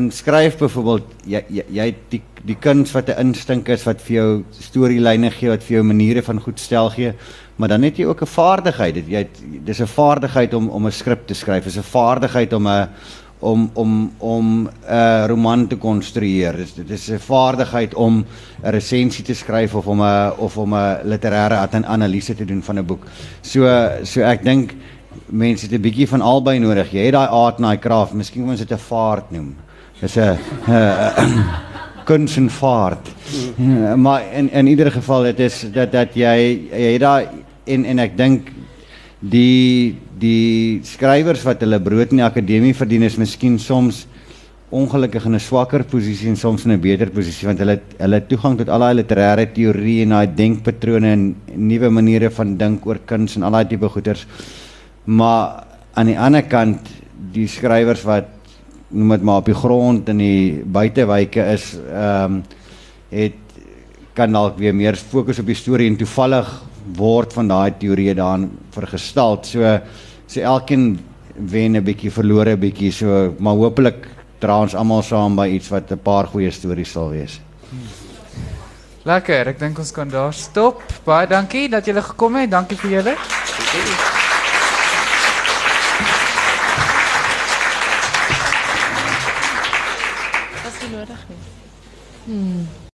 in 0.00 0.10
skryf 0.10 0.58
byvoorbeeld 0.58 1.14
jy 1.30 1.44
jy, 1.60 1.66
jy 1.78 1.88
die 2.10 2.22
die 2.44 2.58
kuns 2.60 2.92
wat 2.92 3.08
'n 3.08 3.28
instink 3.28 3.68
is 3.68 3.86
wat 3.86 4.02
vir 4.02 4.16
jou 4.16 4.28
storielyne 4.58 5.30
gee 5.30 5.48
wat 5.48 5.62
vir 5.62 5.78
jou 5.78 5.84
maniere 5.86 6.22
van 6.22 6.42
goed 6.42 6.58
stel 6.60 6.90
gee 6.90 7.14
maar 7.56 7.70
dan 7.70 7.86
het 7.86 8.02
jy 8.02 8.10
ook 8.10 8.22
'n 8.22 8.34
vaardigheid 8.34 8.94
dit 8.94 9.08
jy 9.08 9.28
dis 9.64 9.80
'n 9.80 9.86
vaardigheid 9.86 10.54
om 10.54 10.68
om 10.68 10.86
'n 10.86 10.92
skrip 10.92 11.26
te 11.26 11.34
skryf 11.34 11.66
is 11.66 11.78
'n 11.78 11.86
vaardigheid 11.86 12.52
om 12.52 12.66
'n 12.66 12.88
om 13.44 13.68
om 13.74 13.92
om 14.18 14.46
'n 14.88 15.26
roman 15.28 15.66
te 15.68 15.76
konstrueer 15.76 16.56
dit 16.76 16.90
is 16.90 17.10
'n 17.10 17.18
vaardigheid 17.18 17.94
om 17.94 18.24
'n 18.64 18.70
resensie 18.70 19.24
te 19.24 19.34
skryf 19.34 19.74
of 19.74 19.86
om 19.86 20.00
'n 20.00 20.32
of 20.38 20.56
om 20.58 20.74
'n 20.74 20.98
literêre 21.04 21.58
at- 21.60 21.84
analise 21.84 22.34
te 22.34 22.44
doen 22.44 22.62
van 22.62 22.78
'n 22.78 22.86
boek 22.86 23.06
so 23.42 23.66
so 24.02 24.20
ek 24.20 24.44
dink 24.44 24.74
mense 25.26 25.66
het 25.66 25.74
'n 25.74 25.80
bietjie 25.80 26.08
van 26.08 26.20
albei 26.20 26.58
nodig. 26.58 26.92
Jy 26.92 27.04
het 27.04 27.12
daai 27.12 27.28
art 27.28 27.56
en 27.56 27.62
daai 27.62 27.78
craft, 27.78 28.12
miskien 28.12 28.42
kan 28.42 28.50
ons 28.50 28.60
dit 28.60 28.72
'n 28.72 28.78
vaart 28.78 29.30
noem. 29.30 29.54
Dis 30.00 30.16
'n 30.16 30.38
kuns 32.04 32.36
en 32.36 32.50
vaart. 32.50 33.08
Maar 33.96 34.22
in 34.32 34.50
in 34.50 34.66
ieder 34.66 34.90
geval 34.92 35.22
dit 35.22 35.40
is 35.40 35.66
dat 35.72 35.92
dat 35.92 36.14
jy 36.14 36.68
jy 36.70 36.92
het 36.92 37.00
daai 37.00 37.26
en 37.64 37.84
en 37.84 37.98
ek 37.98 38.16
dink 38.16 38.48
die 39.18 39.98
die 40.20 40.80
skrywers 40.86 41.42
wat 41.46 41.62
hulle 41.64 41.80
brood 41.82 42.12
in 42.12 42.20
die 42.22 42.26
akademie 42.26 42.74
verdien 42.76 43.02
is 43.06 43.18
miskien 43.18 43.58
soms 43.58 44.04
ongelukkig 44.74 45.26
in 45.26 45.34
'n 45.34 45.40
swakker 45.40 45.84
posisie 45.84 46.28
en 46.28 46.36
soms 46.36 46.64
in 46.64 46.72
'n 46.72 46.80
beter 46.80 47.10
posisie 47.10 47.46
want 47.46 47.58
hulle 47.58 47.80
hulle 47.98 48.20
toegang 48.26 48.58
tot 48.58 48.68
al 48.68 48.80
daai 48.80 48.94
literêre 48.94 49.52
teorie 49.52 50.02
en 50.02 50.10
daai 50.10 50.26
denkpatrone 50.26 51.12
en 51.12 51.36
nuwe 51.54 51.90
maniere 51.90 52.30
van 52.30 52.56
dink 52.56 52.86
oor 52.86 52.98
kuns 53.06 53.36
en 53.36 53.42
al 53.42 53.52
daai 53.52 53.68
tipe 53.68 53.88
goeters. 53.88 54.26
Maar 55.04 55.64
aan 55.94 56.06
die 56.06 56.18
ander 56.18 56.42
kant 56.42 56.80
die 57.32 57.46
skrywers 57.46 58.02
wat 58.04 58.26
noem 58.90 59.10
dit 59.10 59.22
maar 59.22 59.36
op 59.36 59.46
die 59.46 59.54
grond 59.54 60.08
in 60.08 60.18
die 60.18 60.62
buitewyke 60.64 61.52
is 61.52 61.74
ehm 61.74 62.24
um, 62.24 62.42
het 63.10 63.34
kan 64.14 64.32
dalk 64.32 64.58
weer 64.58 64.74
meer 64.74 64.96
fokus 64.96 65.38
op 65.38 65.46
die 65.46 65.54
storie 65.54 65.88
en 65.90 65.96
toevallig 65.96 66.48
word 66.96 67.32
van 67.32 67.48
daai 67.48 67.74
teorieë 67.78 68.14
daarin 68.14 68.50
vergestel. 68.74 69.40
So 69.42 69.78
so 70.26 70.40
elkeen 70.40 70.98
wen 71.34 71.76
'n 71.76 71.84
bietjie, 71.84 72.10
verloor 72.10 72.48
'n 72.48 72.60
bietjie. 72.60 72.92
So 72.92 73.34
maar 73.38 73.54
hopelik 73.54 74.08
dra 74.38 74.60
ons 74.60 74.74
almal 74.74 75.02
saam 75.02 75.36
by 75.36 75.48
iets 75.48 75.68
wat 75.70 75.90
'n 75.90 75.98
paar 75.98 76.26
goeie 76.26 76.50
stories 76.50 76.92
sal 76.92 77.10
wees. 77.10 77.40
Lekker, 79.04 79.48
ek 79.48 79.58
dink 79.58 79.78
ons 79.78 79.92
kan 79.92 80.08
daar 80.08 80.32
stop. 80.32 80.82
Baie 81.04 81.26
dankie 81.26 81.68
dat 81.68 81.84
julle 81.84 82.02
gekom 82.02 82.36
het. 82.36 82.50
Dankie 82.50 82.76
vir 82.76 82.90
julle. 82.90 83.16
Dankie. 83.16 84.13